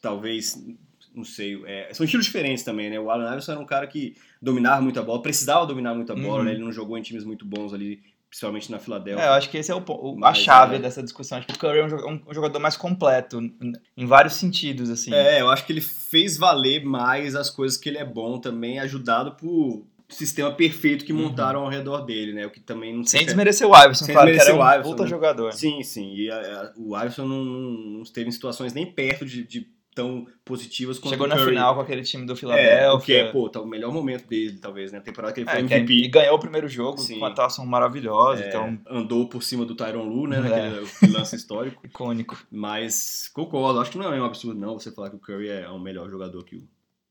talvez, 0.00 0.56
não 1.14 1.24
sei, 1.24 1.62
é, 1.66 1.92
são 1.92 2.04
estilos 2.04 2.26
diferentes 2.26 2.62
também, 2.64 2.90
né? 2.90 2.98
O 3.00 3.10
Allen 3.10 3.26
Iverson 3.28 3.52
era 3.52 3.60
um 3.60 3.66
cara 3.66 3.86
que 3.86 4.14
dominava 4.40 4.80
muito 4.80 4.98
a 4.98 5.02
bola, 5.02 5.22
precisava 5.22 5.66
dominar 5.66 5.94
muito 5.94 6.12
a 6.12 6.16
bola, 6.16 6.38
Uhum. 6.38 6.44
né? 6.44 6.52
Ele 6.52 6.62
não 6.64 6.72
jogou 6.72 6.96
em 6.96 7.02
times 7.02 7.24
muito 7.24 7.44
bons 7.44 7.72
ali, 7.74 8.00
principalmente 8.28 8.70
na 8.70 8.78
Filadélfia. 8.78 9.24
É, 9.24 9.28
eu 9.28 9.32
acho 9.32 9.50
que 9.50 9.56
esse 9.58 9.70
é 9.70 9.74
o, 9.74 9.82
o- 9.88 10.16
a 10.16 10.20
Mas, 10.30 10.38
chave 10.38 10.76
é. 10.76 10.78
dessa 10.78 11.02
discussão. 11.02 11.38
Acho 11.38 11.46
que 11.46 11.54
o 11.54 11.58
Curry 11.58 11.78
é 11.78 11.84
um, 12.06 12.20
um 12.28 12.34
jogador 12.34 12.58
mais 12.60 12.76
completo, 12.76 13.40
em, 13.40 13.72
em 13.96 14.06
vários 14.06 14.34
sentidos, 14.34 14.90
assim. 14.90 15.12
É, 15.12 15.40
eu 15.40 15.50
acho 15.50 15.64
que 15.66 15.72
ele 15.72 15.80
fez 15.80 16.36
valer 16.36 16.84
mais 16.84 17.34
as 17.34 17.50
coisas 17.50 17.76
que 17.78 17.88
ele 17.88 17.98
é 17.98 18.04
bom 18.04 18.38
também, 18.38 18.78
ajudado 18.78 19.32
por 19.36 19.84
sistema 20.08 20.50
perfeito 20.52 21.04
que 21.04 21.12
Uhum. 21.12 21.22
montaram 21.22 21.60
ao 21.60 21.68
redor 21.68 22.00
dele, 22.02 22.32
né? 22.32 22.46
O 22.46 22.50
que 22.50 22.60
também 22.60 22.94
não 22.96 23.04
Sem 23.04 23.20
se 23.20 23.24
é- 23.24 23.26
desmerecer 23.26 23.66
o 23.68 23.76
Iverson, 23.76 24.04
Sem 24.06 24.14
claro, 24.14 24.30
que 24.32 24.38
era 24.40 24.54
um 24.54 24.58
o 24.58 24.68
Iverson, 24.72 24.90
puta 24.90 25.02
né? 25.04 25.08
jogador. 25.08 25.52
Sim, 25.52 25.82
sim. 25.82 26.14
E 26.14 26.30
a- 26.30 26.36
a- 26.36 26.72
o 26.76 26.96
Iverson 26.96 27.26
não, 27.26 27.44
não, 27.44 28.02
esteve 28.02 28.28
em 28.28 28.32
situações 28.32 28.72
nem 28.72 28.86
perto 28.86 29.24
de, 29.26 29.44
de 29.44 29.68
tão 29.94 30.26
positivas 30.44 30.96
quanto 30.96 31.10
Chegou 31.10 31.26
o 31.26 31.28
na 31.28 31.36
final 31.44 31.74
com 31.74 31.80
aquele 31.80 32.02
time 32.02 32.24
do 32.24 32.32
É, 32.32 32.36
Philadelphia. 32.36 32.92
o 32.94 33.00
que 33.00 33.12
é, 33.14 33.32
pô, 33.32 33.48
tá 33.48 33.60
o 33.60 33.66
melhor 33.66 33.92
momento 33.92 34.28
dele, 34.28 34.56
talvez, 34.58 34.92
né? 34.92 34.98
A 34.98 35.00
temporada 35.00 35.34
que 35.34 35.40
ele 35.40 35.50
foi 35.50 35.58
É, 35.58 35.60
MVP. 35.60 35.92
e 35.92 36.08
ganhou 36.08 36.36
o 36.36 36.38
primeiro 36.38 36.68
jogo 36.68 36.98
Sim. 36.98 37.14
com 37.14 37.18
uma 37.18 37.28
atuação 37.28 37.66
maravilhosa, 37.66 38.44
é, 38.44 38.48
então 38.48 38.78
andou 38.88 39.28
por 39.28 39.42
cima 39.42 39.64
do 39.64 39.74
Tyron 39.74 40.04
Lu, 40.04 40.28
né? 40.28 40.36
É. 40.68 40.80
Naquele 40.80 41.12
lance 41.12 41.34
histórico. 41.34 41.82
icônico. 41.86 42.38
Mas 42.48 43.28
concordo, 43.34 43.80
acho 43.80 43.90
que 43.90 43.98
não 43.98 44.12
é 44.12 44.20
um 44.20 44.24
absurdo, 44.24 44.60
não, 44.60 44.78
você 44.78 44.92
falar 44.92 45.10
que 45.10 45.16
o 45.16 45.18
Curry 45.18 45.48
é 45.48 45.68
um 45.68 45.80
melhor 45.80 46.08
jogador 46.08 46.44
que 46.44 46.54
o, 46.56 46.62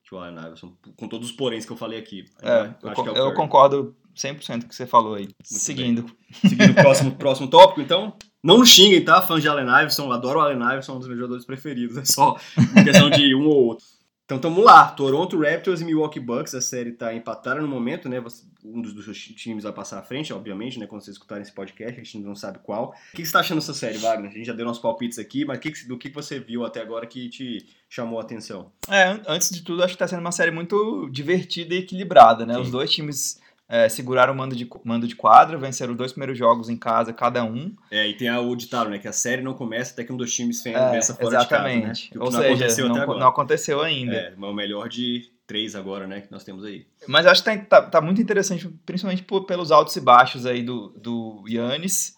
que 0.07 0.15
o 0.15 0.19
Allen 0.19 0.37
Iverson, 0.39 0.73
com 0.95 1.07
todos 1.07 1.29
os 1.29 1.35
poréns 1.35 1.65
que 1.65 1.71
eu 1.71 1.77
falei 1.77 1.99
aqui. 1.99 2.25
É, 2.41 2.69
eu, 2.81 2.91
con- 2.93 3.09
é 3.09 3.19
eu 3.19 3.33
concordo 3.33 3.95
100% 4.15 4.59
com 4.61 4.65
o 4.65 4.69
que 4.69 4.75
você 4.75 4.87
falou 4.87 5.15
aí. 5.15 5.27
Seguindo. 5.43 6.05
Seguindo 6.41 6.71
o 6.71 6.75
próximo, 6.75 7.11
próximo 7.15 7.47
tópico, 7.49 7.81
então. 7.81 8.13
Não 8.43 8.57
nos 8.59 8.69
xinguem, 8.69 9.03
tá? 9.03 9.21
Fãs 9.21 9.41
de 9.41 9.49
Allen 9.49 9.65
Iverson, 9.67 10.11
adoro 10.11 10.39
o 10.39 10.41
Allen 10.41 10.57
Iverson, 10.61 10.93
um 10.95 10.99
dos 10.99 11.07
meus 11.07 11.19
jogadores 11.19 11.45
preferidos. 11.45 11.97
É 11.97 12.05
só 12.05 12.37
questão 12.83 13.09
de 13.09 13.35
um 13.35 13.47
ou 13.47 13.65
outro. 13.65 13.85
Então 14.25 14.39
tamo 14.39 14.61
lá. 14.61 14.87
Toronto 14.89 15.37
Raptors 15.39 15.81
e 15.81 15.85
Milwaukee 15.85 16.19
Bucks, 16.19 16.53
a 16.55 16.61
série 16.61 16.91
tá 16.93 17.13
empatada 17.13 17.59
no 17.61 17.67
momento, 17.67 18.07
né? 18.07 18.19
Você- 18.21 18.43
um 18.73 18.81
dos, 18.81 18.93
dos 18.93 19.17
times 19.19 19.65
a 19.65 19.71
passar 19.71 19.99
à 19.99 20.01
frente, 20.03 20.33
obviamente, 20.33 20.79
né? 20.79 20.85
Quando 20.85 21.01
vocês 21.01 21.15
escutarem 21.15 21.41
esse 21.41 21.51
podcast, 21.51 21.99
a 21.99 22.03
gente 22.03 22.19
não 22.19 22.35
sabe 22.35 22.59
qual. 22.59 22.89
O 22.89 23.15
que 23.15 23.17
você 23.17 23.23
está 23.23 23.39
achando 23.39 23.59
dessa 23.59 23.73
série, 23.73 23.97
Wagner? 23.97 24.31
A 24.31 24.33
gente 24.33 24.45
já 24.45 24.53
deu 24.53 24.65
nossos 24.65 24.81
palpites 24.81 25.17
aqui, 25.17 25.45
mas 25.45 25.59
que, 25.59 25.71
do 25.87 25.97
que 25.97 26.09
você 26.09 26.39
viu 26.39 26.65
até 26.65 26.81
agora 26.81 27.05
que 27.05 27.29
te 27.29 27.65
chamou 27.89 28.19
a 28.19 28.23
atenção? 28.23 28.71
É, 28.89 29.19
antes 29.27 29.49
de 29.49 29.61
tudo, 29.61 29.83
acho 29.83 29.93
que 29.93 29.95
está 29.95 30.07
sendo 30.07 30.19
uma 30.19 30.31
série 30.31 30.51
muito 30.51 31.09
divertida 31.11 31.73
e 31.73 31.79
equilibrada, 31.79 32.45
né? 32.45 32.55
Sim. 32.55 32.61
Os 32.61 32.71
dois 32.71 32.91
times 32.91 33.39
é, 33.69 33.89
seguraram 33.89 34.33
o 34.33 34.37
mando 34.37 34.55
de, 34.55 34.67
mando 34.83 35.07
de 35.07 35.15
quadra, 35.15 35.57
venceram 35.57 35.91
os 35.91 35.97
dois 35.97 36.11
primeiros 36.11 36.37
jogos 36.37 36.69
em 36.69 36.77
casa, 36.77 37.11
cada 37.11 37.43
um. 37.43 37.75
É, 37.91 38.07
e 38.07 38.13
tem 38.15 38.29
a, 38.29 38.39
o 38.39 38.55
ditado, 38.55 38.89
né? 38.89 38.97
Que 38.97 39.07
a 39.07 39.13
série 39.13 39.41
não 39.41 39.53
começa 39.53 39.93
até 39.93 40.03
que 40.03 40.13
um 40.13 40.17
dos 40.17 40.33
times 40.33 40.65
é, 40.65 40.91
vença 40.91 41.13
fora 41.13 41.35
exatamente. 41.35 42.03
de 42.03 42.09
casa, 42.09 42.19
né? 42.19 42.25
Ou 42.25 42.31
não 42.31 42.39
seja, 42.39 42.53
aconteceu 42.53 42.89
não, 42.89 43.19
não, 43.19 43.27
aconteceu 43.27 43.81
ainda. 43.81 44.15
É, 44.15 44.33
mas 44.37 44.49
o 44.49 44.53
melhor 44.53 44.87
de 44.87 45.29
três 45.47 45.75
agora, 45.75 46.05
né? 46.05 46.21
Que 46.21 46.31
nós 46.31 46.43
temos 46.43 46.63
aí. 46.65 46.85
Mas 47.07 47.25
acho 47.25 47.41
que 47.41 47.49
tá, 47.49 47.57
tá, 47.57 47.81
tá 47.89 48.01
muito 48.01 48.21
interessante, 48.21 48.67
principalmente 48.85 49.23
por, 49.23 49.45
pelos 49.45 49.71
altos 49.71 49.95
e 49.95 50.01
baixos 50.01 50.45
aí 50.45 50.61
do, 50.61 50.89
do 50.89 51.43
Yannis. 51.47 52.17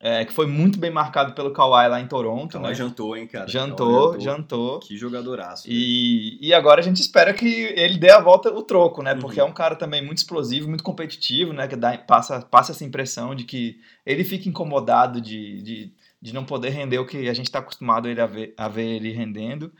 É, 0.00 0.24
que 0.24 0.32
foi 0.32 0.46
muito 0.46 0.78
bem 0.78 0.92
marcado 0.92 1.32
pelo 1.32 1.52
Kawhi 1.52 1.88
lá 1.88 2.00
em 2.00 2.06
Toronto. 2.06 2.52
Kawhi 2.52 2.68
né? 2.68 2.74
jantou, 2.74 3.16
hein, 3.16 3.26
cara? 3.26 3.48
Jantou, 3.48 4.12
jantou, 4.12 4.20
jantou. 4.20 4.78
Que 4.78 4.96
jogadoraço. 4.96 5.64
E, 5.68 6.38
e 6.40 6.54
agora 6.54 6.80
a 6.80 6.84
gente 6.84 7.00
espera 7.00 7.34
que 7.34 7.46
ele 7.46 7.98
dê 7.98 8.08
a 8.08 8.20
volta, 8.20 8.48
o 8.48 8.62
troco, 8.62 9.02
né? 9.02 9.14
Uhum. 9.14 9.18
Porque 9.18 9.40
é 9.40 9.44
um 9.44 9.52
cara 9.52 9.74
também 9.74 10.04
muito 10.04 10.18
explosivo, 10.18 10.68
muito 10.68 10.84
competitivo, 10.84 11.52
né? 11.52 11.66
Que 11.66 11.74
dá, 11.74 11.98
passa, 11.98 12.40
passa 12.42 12.70
essa 12.70 12.84
impressão 12.84 13.34
de 13.34 13.42
que 13.42 13.80
ele 14.06 14.22
fica 14.22 14.48
incomodado 14.48 15.20
de, 15.20 15.60
de, 15.62 15.92
de 16.22 16.32
não 16.32 16.44
poder 16.44 16.68
render 16.68 17.00
o 17.00 17.06
que 17.06 17.28
a 17.28 17.34
gente 17.34 17.46
está 17.46 17.58
acostumado 17.58 18.06
a, 18.06 18.10
ele 18.12 18.20
a, 18.20 18.26
ver, 18.26 18.54
a 18.56 18.68
ver 18.68 18.86
ele 18.86 19.10
rendendo. 19.10 19.72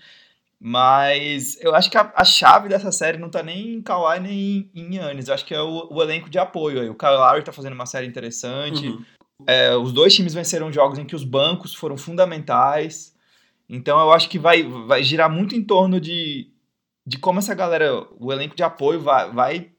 Mas 0.61 1.57
eu 1.61 1.75
acho 1.75 1.89
que 1.89 1.97
a, 1.97 2.13
a, 2.17 2.25
chave 2.25 2.69
dessa 2.69 2.91
série 2.91 3.17
não 3.17 3.31
tá 3.31 3.43
nem 3.43 3.75
em 3.75 3.83
Kawhi 3.83 4.19
nem 4.19 4.71
em, 4.75 4.97
Yannis. 4.97 5.29
Eu 5.29 5.35
acho 5.35 5.45
que 5.45 5.55
é 5.55 5.61
o, 5.61 5.89
o 5.91 6.03
elenco 6.03 6.29
de 6.29 6.39
apoio 6.39 6.81
aí. 6.81 6.89
O 6.89 6.97
Kyle 6.97 7.13
Lowry 7.13 7.45
tá 7.45 7.53
fazendo 7.53 7.75
uma 7.75 7.87
série 7.87 8.07
interessante. 8.07 8.89
Uhum. 8.89 9.05
É, 9.47 9.77
os 9.77 9.93
dois 9.93 10.15
times 10.15 10.35
venceram 10.35 10.73
jogos 10.73 10.99
em 10.99 11.05
que 11.05 11.15
os 11.15 11.23
bancos 11.23 11.75
foram 11.75 11.97
fundamentais. 11.97 13.17
Então 13.69 14.01
eu 14.01 14.13
acho 14.13 14.29
que 14.29 14.39
vai, 14.39 14.65
vai 14.65 15.03
girar 15.03 15.31
muito 15.31 15.55
em 15.55 15.63
torno 15.63 16.01
de, 16.01 16.51
de 17.07 17.19
como 17.19 17.39
essa 17.39 17.55
galera, 17.55 18.05
o 18.19 18.33
elenco 18.33 18.57
de 18.57 18.63
apoio 18.65 19.01
vai, 19.01 19.31
vai 19.31 19.71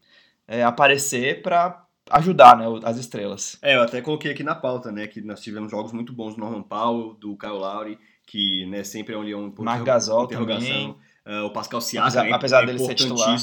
é, 0.48 0.64
aparecer 0.64 1.42
para 1.42 1.86
ajudar 2.12 2.58
né, 2.58 2.66
as 2.84 2.98
estrelas. 2.98 3.58
É, 3.62 3.76
eu 3.76 3.82
até 3.82 4.02
coloquei 4.02 4.32
aqui 4.32 4.44
na 4.44 4.56
pauta, 4.56 4.92
né, 4.92 5.08
que 5.08 5.22
nós 5.22 5.42
tivemos 5.42 5.70
jogos 5.70 5.92
muito 5.92 6.14
bons 6.14 6.36
do 6.36 6.40
Norman 6.40 6.64
Powell, 6.64 7.14
do 7.16 7.38
Kyle 7.38 7.52
Lowry, 7.52 8.00
que 8.30 8.64
né, 8.68 8.84
sempre 8.84 9.16
é 9.16 9.18
um 9.18 9.24
leão 9.24 9.50
por 9.50 9.66
Marc 9.66 9.84
Gasol 9.84 10.28
também. 10.28 10.96
Uh, 11.26 11.46
o 11.46 11.50
Pascal 11.50 11.82
Siakam 11.82 12.08
apesar, 12.08 12.36
apesar 12.36 12.64
é 12.64 12.66
dele 12.68 12.80
ser 12.80 12.94
titular. 12.94 13.38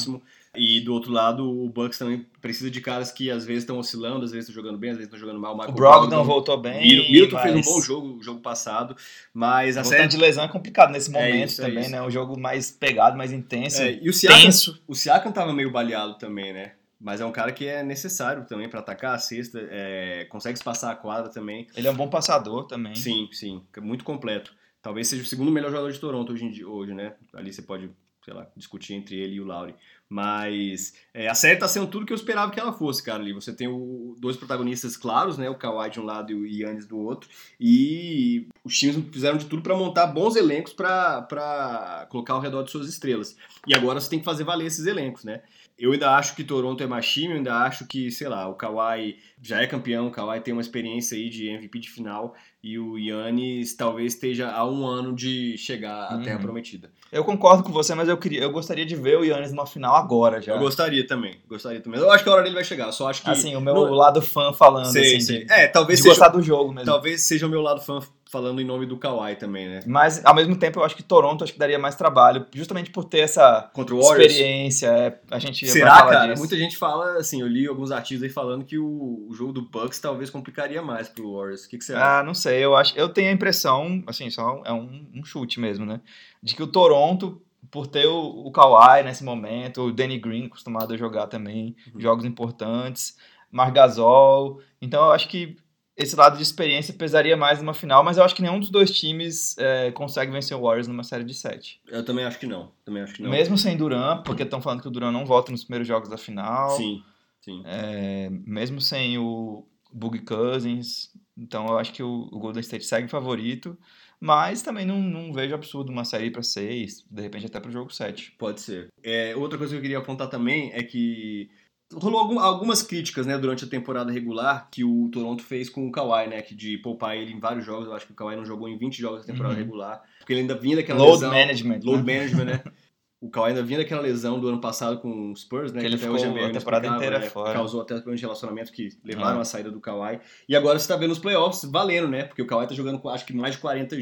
E 0.57 0.81
do 0.81 0.95
outro 0.95 1.13
lado, 1.13 1.45
o 1.45 1.69
Bucks 1.69 1.99
também 1.99 2.25
precisa 2.41 2.71
de 2.71 2.81
caras 2.81 3.13
que 3.13 3.31
às 3.31 3.45
vezes 3.45 3.65
estão 3.65 3.79
oscilando, 3.79 4.25
às 4.25 4.31
vezes 4.31 4.49
estão 4.49 4.63
jogando 4.63 4.79
bem, 4.79 4.91
às 4.91 4.97
vezes 4.97 5.13
estão 5.13 5.19
jogando 5.19 5.41
mal. 5.41 5.57
O, 5.59 5.69
o 5.69 5.73
Brogdon 5.73 6.25
voltou 6.25 6.57
bem. 6.57 7.01
O 7.01 7.11
Milton 7.11 7.35
mas... 7.35 7.43
fez 7.43 7.67
um 7.67 7.73
bom 7.73 7.81
jogo 7.81 8.23
jogo 8.23 8.41
passado, 8.41 8.97
mas 9.35 9.77
a 9.77 9.83
Voltando 9.83 9.99
série... 9.99 10.09
de 10.09 10.17
lesão 10.17 10.45
é 10.45 10.49
complicado 10.49 10.93
nesse 10.93 11.11
é 11.11 11.13
momento 11.13 11.35
é 11.35 11.45
isso, 11.45 11.63
também, 11.63 11.85
é 11.85 11.89
né? 11.89 12.03
Um 12.03 12.11
jogo 12.11 12.39
mais 12.39 12.71
pegado, 12.71 13.19
mais 13.19 13.33
intenso. 13.33 13.83
É, 13.83 13.99
e 14.01 14.09
o 14.09 14.13
Siakam, 14.13 14.41
tenso. 14.41 14.83
O 14.87 14.95
Siakam 14.95 15.33
tava 15.33 15.53
meio 15.53 15.71
baleado 15.71 16.15
também, 16.15 16.53
né? 16.53 16.73
Mas 16.99 17.21
é 17.21 17.27
um 17.27 17.33
cara 17.33 17.53
que 17.53 17.67
é 17.67 17.83
necessário 17.83 18.47
também 18.47 18.69
para 18.69 18.81
atacar 18.81 19.15
a 19.15 19.19
cesta, 19.19 19.61
é, 19.71 20.27
consegue 20.31 20.63
passar 20.63 20.93
a 20.93 20.97
quadra 20.97 21.31
também. 21.31 21.67
Ele 21.77 21.87
é 21.87 21.91
um 21.91 21.95
bom 21.95 22.09
passador 22.09 22.65
também. 22.65 22.95
Sim, 22.95 23.29
sim, 23.33 23.63
muito 23.83 24.05
completo. 24.05 24.55
Talvez 24.87 25.09
seja 25.09 25.25
o 25.25 25.27
segundo 25.27 25.51
melhor 25.51 25.73
jogador 25.73 25.91
de 25.91 25.99
Toronto 25.99 26.33
hoje, 26.33 26.65
hoje 26.65 26.95
né? 26.95 27.15
Ali 27.35 27.53
você 27.53 27.61
pode 27.61 27.91
sei 28.25 28.33
lá, 28.33 28.47
discutir 28.57 28.95
entre 28.95 29.17
ele 29.17 29.35
e 29.35 29.41
o 29.41 29.45
Lauri. 29.45 29.75
Mas 30.09 30.95
é, 31.13 31.27
a 31.27 31.35
série 31.35 31.59
tá 31.59 31.67
sendo 31.67 31.89
tudo 31.89 32.07
que 32.07 32.13
eu 32.13 32.17
esperava 32.17 32.53
que 32.53 32.61
ela 32.61 32.73
fosse, 32.73 33.03
cara. 33.03 33.21
Ali 33.21 33.33
você 33.33 33.53
tem 33.53 33.67
o, 33.67 34.15
dois 34.19 34.37
protagonistas 34.37 34.97
claros, 34.97 35.39
né? 35.39 35.51
O 35.51 35.57
Kawhi 35.57 35.91
de 35.91 36.01
um 36.01 36.05
lado 36.05 36.31
e 36.31 36.35
o 36.35 36.47
Yannis 36.47 36.87
do 36.87 36.99
outro. 36.99 37.29
E 37.59 38.49
os 38.63 38.79
times 38.79 38.97
fizeram 39.13 39.39
de 39.39 39.47
tudo 39.47 39.63
para 39.63 39.77
montar 39.77 40.07
bons 40.07 40.37
elencos 40.37 40.73
para 40.73 42.07
colocar 42.09 42.35
ao 42.35 42.41
redor 42.41 42.63
de 42.63 42.71
suas 42.71 42.89
estrelas. 42.89 43.37
E 43.67 43.75
agora 43.75 44.01
você 44.01 44.09
tem 44.09 44.21
que 44.21 44.25
fazer 44.25 44.45
valer 44.45 44.67
esses 44.67 44.87
elencos, 44.87 45.25
né? 45.25 45.43
Eu 45.79 45.93
ainda 45.93 46.17
acho 46.17 46.35
que 46.35 46.43
Toronto 46.43 46.83
é 46.83 46.87
mais 46.87 47.07
time, 47.07 47.33
eu 47.33 47.37
ainda 47.37 47.55
acho 47.59 47.87
que, 47.87 48.11
sei 48.11 48.29
lá, 48.29 48.49
o 48.49 48.55
Kawhi 48.55 49.19
já 49.43 49.61
é 49.61 49.67
campeão, 49.67 50.07
o 50.07 50.11
Kawhi 50.11 50.41
tem 50.41 50.53
uma 50.53 50.63
experiência 50.63 51.19
aí 51.19 51.29
de 51.29 51.49
MVP 51.49 51.81
de 51.81 51.91
final 51.91 52.35
e 52.67 52.81
o 52.81 52.99
Yannis 52.99 53.77
talvez 53.77 54.15
esteja 54.15 54.51
há 54.51 54.69
um 54.69 54.85
ano 54.85 55.15
de 55.15 55.57
chegar 55.57 56.07
à 56.07 56.19
Terra 56.19 56.39
uhum. 56.39 56.43
Prometida. 56.43 56.91
Eu 57.13 57.23
concordo 57.23 57.63
com 57.63 57.71
você, 57.71 57.95
mas 57.95 58.09
eu, 58.09 58.17
queria, 58.17 58.43
eu 58.43 58.51
gostaria 58.51 58.85
de 58.85 58.97
ver 58.97 59.17
o 59.17 59.25
Yannis 59.25 59.53
numa 59.53 59.67
final 59.67 59.95
agora 59.95 60.43
já. 60.43 60.55
Eu 60.55 60.59
gostaria 60.59 61.07
também, 61.07 61.37
gostaria 61.49 61.81
também. 61.81 62.01
Eu 62.01 62.11
acho 62.11 62.25
que 62.25 62.29
a 62.29 62.33
hora 62.33 62.43
dele 62.43 62.57
vai 62.57 62.65
chegar, 62.65 62.91
só 62.91 63.09
acho 63.09 63.23
que... 63.23 63.31
Assim, 63.31 63.55
o 63.55 63.61
meu 63.61 63.73
no... 63.73 63.95
lado 63.95 64.21
fã 64.21 64.53
falando, 64.53 64.91
sei, 64.91 65.17
assim, 65.17 65.21
sei. 65.21 65.45
De, 65.45 65.53
é, 65.53 65.69
talvez 65.69 66.01
de 66.01 66.03
seja, 66.03 66.15
gostar 66.17 66.29
do 66.31 66.43
jogo 66.43 66.73
mesmo. 66.73 66.87
Talvez 66.87 67.23
seja 67.23 67.47
o 67.47 67.49
meu 67.49 67.63
lado 67.63 67.81
fã 67.81 68.01
falando 68.29 68.61
em 68.61 68.65
nome 68.65 68.87
do 68.87 68.97
Kawhi 68.97 69.37
também, 69.37 69.69
né? 69.69 69.81
Mas, 69.87 70.25
ao 70.25 70.35
mesmo 70.35 70.57
tempo, 70.57 70.81
eu 70.81 70.85
acho 70.85 70.97
que 70.97 71.03
Toronto 71.03 71.45
acho 71.45 71.53
que 71.53 71.59
daria 71.59 71.79
mais 71.79 71.95
trabalho, 71.95 72.47
justamente 72.53 72.91
por 72.91 73.05
ter 73.05 73.21
essa 73.21 73.71
experiência. 73.77 74.89
É, 74.89 75.21
a 75.31 75.39
gente 75.39 75.67
Será, 75.69 76.03
cara? 76.03 76.27
Disso. 76.27 76.41
Muita 76.41 76.57
gente 76.57 76.77
fala, 76.77 77.19
assim, 77.19 77.41
eu 77.41 77.47
li 77.47 77.67
alguns 77.67 77.91
artigos 77.91 78.23
aí 78.23 78.29
falando 78.29 78.65
que 78.65 78.79
o, 78.79 79.27
o 79.29 79.33
jogo 79.33 79.53
do 79.53 79.63
Bucks 79.63 80.01
talvez 80.01 80.29
complicaria 80.29 80.83
mais 80.83 81.09
pro 81.09 81.35
Warriors. 81.35 81.65
O 81.65 81.69
que, 81.69 81.79
que 81.79 81.85
você 81.85 81.95
acha? 81.95 82.19
Ah, 82.19 82.23
não 82.23 82.35
sei. 82.35 82.65
Eu 82.65 82.75
acho, 82.77 82.97
eu 82.99 83.09
tenho 83.09 83.31
a 83.31 83.33
impressão, 83.33 84.03
assim, 84.07 84.29
só 84.29 84.63
é 84.65 84.73
um, 84.73 85.07
um 85.15 85.25
chute 85.25 85.61
mesmo, 85.61 85.87
né? 85.87 86.01
De 86.43 86.55
que 86.55 86.63
o 86.63 86.67
Toronto 86.67 87.41
por 87.71 87.87
ter 87.87 88.07
o, 88.07 88.47
o 88.47 88.51
Kawhi 88.51 89.03
nesse 89.03 89.25
momento, 89.25 89.83
o 89.83 89.93
Danny 89.93 90.19
Green 90.19 90.47
acostumado 90.47 90.95
a 90.95 90.97
jogar 90.97 91.27
também, 91.27 91.77
uhum. 91.93 92.01
jogos 92.01 92.25
importantes, 92.25 93.17
Margasol. 93.51 94.61
Então 94.81 95.05
eu 95.07 95.13
acho 95.13 95.29
que 95.29 95.57
esse 95.97 96.15
lado 96.15 96.37
de 96.37 96.43
experiência 96.43 96.93
pesaria 96.93 97.37
mais 97.37 97.59
numa 97.59 97.73
final, 97.73 98.05
mas 98.05 98.19
eu 98.19 98.25
acho 98.25 98.35
que 98.35 98.43
nenhum 98.43 98.61
dos 98.61 98.69
dois 98.69 98.91
times 98.91 99.57
é, 99.57 99.91
consegue 99.93 100.31
vencer 100.31 100.57
o 100.57 100.61
Warriors 100.61 100.87
numa 100.87 101.03
série 101.03 101.25
de 101.25 101.33
sete. 101.33 101.81
Eu 101.89 102.05
também 102.05 102.25
acho 102.25 102.39
que 102.39 102.47
não. 102.47 102.71
Também 102.85 103.03
acho 103.03 103.15
que 103.15 103.23
não. 103.23 103.31
Mesmo 103.31 103.57
sem 103.57 103.77
Duran, 103.77 104.23
porque 104.23 104.43
estão 104.43 104.61
falando 104.61 104.83
que 104.83 104.89
o 104.89 104.91
Duran 104.91 105.11
não 105.11 105.25
volta 105.25 105.51
nos 105.51 105.65
primeiros 105.65 105.89
jogos 105.89 106.09
da 106.09 106.19
final. 106.19 106.71
Sim, 106.77 107.03
sim. 107.41 107.63
É, 107.65 108.29
mesmo 108.31 108.81
sem 108.81 109.17
o 109.17 109.67
Boogie 109.91 110.21
Cousins. 110.21 111.11
Então 111.37 111.67
eu 111.67 111.79
acho 111.79 111.93
que 111.93 112.03
o, 112.03 112.29
o 112.31 112.39
Golden 112.39 112.61
State 112.61 112.85
segue 112.85 113.09
favorito. 113.09 113.79
Mas 114.21 114.63
também 114.63 114.87
não, 114.87 115.01
não 115.01 115.33
vejo 115.33 115.55
absurdo 115.55 115.93
uma 115.93 116.05
série 116.05 116.31
para 116.31 116.43
seis, 116.43 117.05
de 117.11 117.23
repente 117.23 117.47
até 117.47 117.61
para 117.61 117.69
o 117.69 117.73
jogo 117.73 117.93
sete. 117.93 118.33
Pode 118.39 118.61
ser. 118.61 118.89
É, 119.03 119.37
outra 119.37 119.59
coisa 119.59 119.73
que 119.73 119.79
eu 119.79 119.83
queria 119.83 119.99
apontar 119.99 120.29
também 120.29 120.71
é 120.73 120.83
que 120.83 121.51
rolou 121.95 122.39
algumas 122.41 122.83
críticas, 122.83 123.27
né, 123.27 123.39
durante 123.39 123.65
a 123.65 123.69
temporada 123.69 124.11
regular 124.13 124.69
que 124.71 124.85
o 124.85 125.09
Toronto 125.11 125.43
fez 125.43 125.69
com 125.69 125.87
o 125.87 125.93
Kawhi, 125.93 126.29
né, 126.29 126.43
que 126.43 126.55
de 126.55 126.79
poupar 126.79 127.17
ele 127.17 127.33
em 127.33 127.39
vários 127.39 127.65
jogos, 127.65 127.87
eu 127.87 127.95
acho 127.95 128.07
que 128.07 128.13
o 128.13 128.15
Kawhi 128.17 128.37
não 128.37 128.45
jogou 128.45 128.69
em 128.69 128.77
20 128.77 129.01
jogos 129.01 129.21
da 129.21 129.27
temporada 129.27 129.55
uhum. 129.55 129.61
regular, 129.61 130.03
porque 130.19 130.33
ele 130.33 130.41
ainda 130.41 130.57
vinha 130.57 130.77
daquela 130.77 130.99
load 130.99 131.13
lesão, 131.13 131.31
management, 131.31 131.81
load 131.85 132.03
né? 132.03 132.19
management, 132.19 132.45
né? 132.45 132.63
O 133.19 133.31
Kawhi 133.31 133.49
ainda 133.49 133.63
vinha 133.63 133.79
daquela 133.79 134.03
lesão 134.03 134.39
do 134.39 134.47
ano 134.47 134.61
passado 134.61 135.01
com 135.01 135.33
o 135.33 135.35
Spurs, 135.37 135.73
né? 135.73 135.81
Que 135.81 135.87
ele 135.87 135.97
ficou 135.97 136.17
é 136.17 136.45
a 136.45 136.53
temporada 136.53 136.87
inteira 136.87 137.19
né, 137.19 137.31
fora. 137.31 137.55
Causou 137.55 137.81
até 137.81 137.95
problemas 137.95 138.21
de 138.21 138.27
relacionamento 138.27 138.71
que 138.71 138.91
levaram 139.03 139.37
uhum. 139.37 139.41
a 139.41 139.45
saída 139.45 139.71
do 139.71 139.81
Kawhi. 139.81 140.21
E 140.47 140.55
agora 140.55 140.79
você 140.79 140.87
tá 140.87 140.97
vendo 140.97 141.13
os 141.13 141.19
playoffs 141.19 141.69
valendo, 141.69 142.09
né? 142.09 142.25
Porque 142.25 142.43
o 142.43 142.47
Kawhi 142.47 142.69
tá 142.69 142.75
jogando 142.75 142.99
com 142.99 143.09
acho 143.09 143.25
que 143.25 143.35
mais 143.35 143.55
de 143.55 143.61
40 143.63 143.97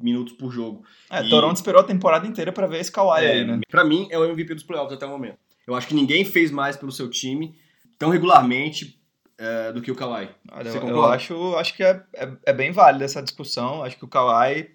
minutos 0.00 0.34
por 0.34 0.52
jogo. 0.52 0.84
É, 1.10 1.20
e... 1.20 1.28
Toronto 1.28 1.56
esperou 1.56 1.80
a 1.80 1.84
temporada 1.84 2.26
inteira 2.28 2.52
para 2.52 2.68
ver 2.68 2.78
esse 2.78 2.92
Kawhi 2.92 3.24
é, 3.24 3.32
aí, 3.32 3.44
né? 3.44 3.60
Pra 3.68 3.84
mim, 3.84 4.06
é 4.08 4.16
o 4.16 4.24
MVP 4.24 4.54
dos 4.54 4.62
playoffs 4.62 4.94
até 4.94 5.04
o 5.04 5.10
momento. 5.10 5.38
Eu 5.70 5.76
acho 5.76 5.86
que 5.86 5.94
ninguém 5.94 6.24
fez 6.24 6.50
mais 6.50 6.76
pelo 6.76 6.90
seu 6.90 7.08
time 7.08 7.56
tão 7.98 8.10
regularmente 8.10 9.00
é, 9.38 9.72
do 9.72 9.80
que 9.80 9.90
o 9.90 9.94
Kawhi. 9.94 10.28
Você 10.64 10.80
concorda? 10.80 10.90
Eu 10.90 11.04
acho, 11.04 11.56
acho 11.56 11.74
que 11.74 11.82
é, 11.82 12.02
é, 12.14 12.32
é, 12.46 12.52
bem 12.52 12.72
válida 12.72 13.04
essa 13.04 13.22
discussão. 13.22 13.82
Acho 13.82 13.96
que 13.96 14.04
o 14.04 14.08
Kawhi. 14.08 14.70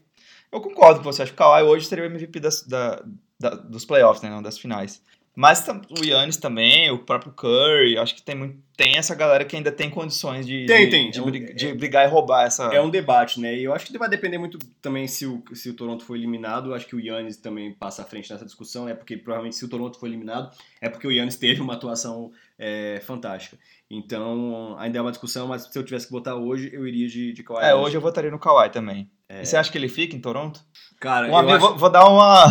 Eu 0.52 0.62
concordo 0.62 1.00
com 1.00 1.12
você. 1.12 1.24
Acho 1.24 1.34
que 1.34 1.36
o 1.36 1.38
Kawhi 1.38 1.64
hoje 1.64 1.86
seria 1.86 2.06
o 2.06 2.08
MVP 2.08 2.40
das, 2.40 2.64
da, 2.64 3.04
da, 3.40 3.50
dos 3.50 3.84
playoffs, 3.84 4.24
né? 4.24 4.30
Não 4.30 4.42
das 4.42 4.58
finais. 4.58 5.02
Mas 5.36 5.68
o 5.68 6.06
Yannis 6.06 6.38
também, 6.38 6.90
o 6.90 7.00
próprio 7.00 7.34
Curry, 7.34 7.98
acho 7.98 8.16
que 8.16 8.22
tem, 8.22 8.36
muito, 8.36 8.58
tem 8.78 8.96
essa 8.96 9.14
galera 9.14 9.44
que 9.44 9.54
ainda 9.54 9.70
tem 9.70 9.90
condições 9.90 10.46
de, 10.48 10.66
tem, 10.66 10.86
de, 10.86 10.92
tem. 10.92 11.12
de, 11.12 11.20
é 11.20 11.54
de, 11.54 11.74
brigar 11.74 12.08
e 12.08 12.10
roubar 12.10 12.46
essa. 12.46 12.64
É 12.74 12.82
um 12.82 12.90
debate, 12.90 13.42
né? 13.42 13.54
E 13.54 13.66
eu 13.66 13.74
acho 13.74 13.86
que 13.86 13.98
vai 13.98 14.08
depender 14.08 14.38
muito 14.38 14.58
também 14.82 15.08
se 15.08 15.26
o, 15.26 15.44
se 15.54 15.70
o 15.70 15.74
Toronto 15.74 16.06
for 16.06 16.16
eliminado. 16.16 16.70
Eu 16.70 16.74
acho 16.74 16.88
que 16.88 16.96
o 16.96 17.00
Yannis 17.02 17.36
também 17.36 17.74
passa 17.74 18.04
à 18.04 18.06
frente 18.06 18.32
nessa 18.32 18.46
discussão, 18.46 18.86
né? 18.86 18.94
Porque 18.94 19.18
provavelmente 19.18 19.58
se 19.58 19.66
o 19.66 19.68
Toronto 19.68 20.00
for 20.00 20.08
eliminado, 20.08 20.50
é 20.80 20.88
porque 20.88 21.06
o 21.06 21.12
Yannis 21.12 21.36
teve 21.36 21.60
uma 21.60 21.74
atuação 21.74 22.32
é, 22.58 23.02
fantástica. 23.06 23.58
Então, 23.92 24.76
ainda 24.80 24.98
é 24.98 25.02
uma 25.02 25.12
discussão, 25.12 25.48
mas 25.48 25.64
se 25.64 25.78
eu 25.78 25.84
tivesse 25.84 26.06
que 26.06 26.14
votar 26.14 26.36
hoje, 26.36 26.70
eu 26.74 26.88
iria 26.88 27.10
de, 27.10 27.34
de 27.34 27.44
Kawhi. 27.44 27.66
É, 27.66 27.76
hoje 27.76 27.98
eu 27.98 28.02
votaria 28.02 28.32
no 28.32 28.40
Kawhi 28.40 28.70
também. 28.70 29.10
É... 29.28 29.42
E 29.42 29.46
você 29.46 29.58
acha 29.58 29.72
que 29.72 29.78
ele 29.78 29.90
fica 29.90 30.16
em 30.16 30.22
Toronto? 30.22 30.62
Cara, 31.00 31.28
um 31.28 31.38
amigo, 31.38 31.56
acho... 31.56 31.68
vou, 31.68 31.78
vou 31.78 31.90
dar 31.90 32.08
uma 32.08 32.46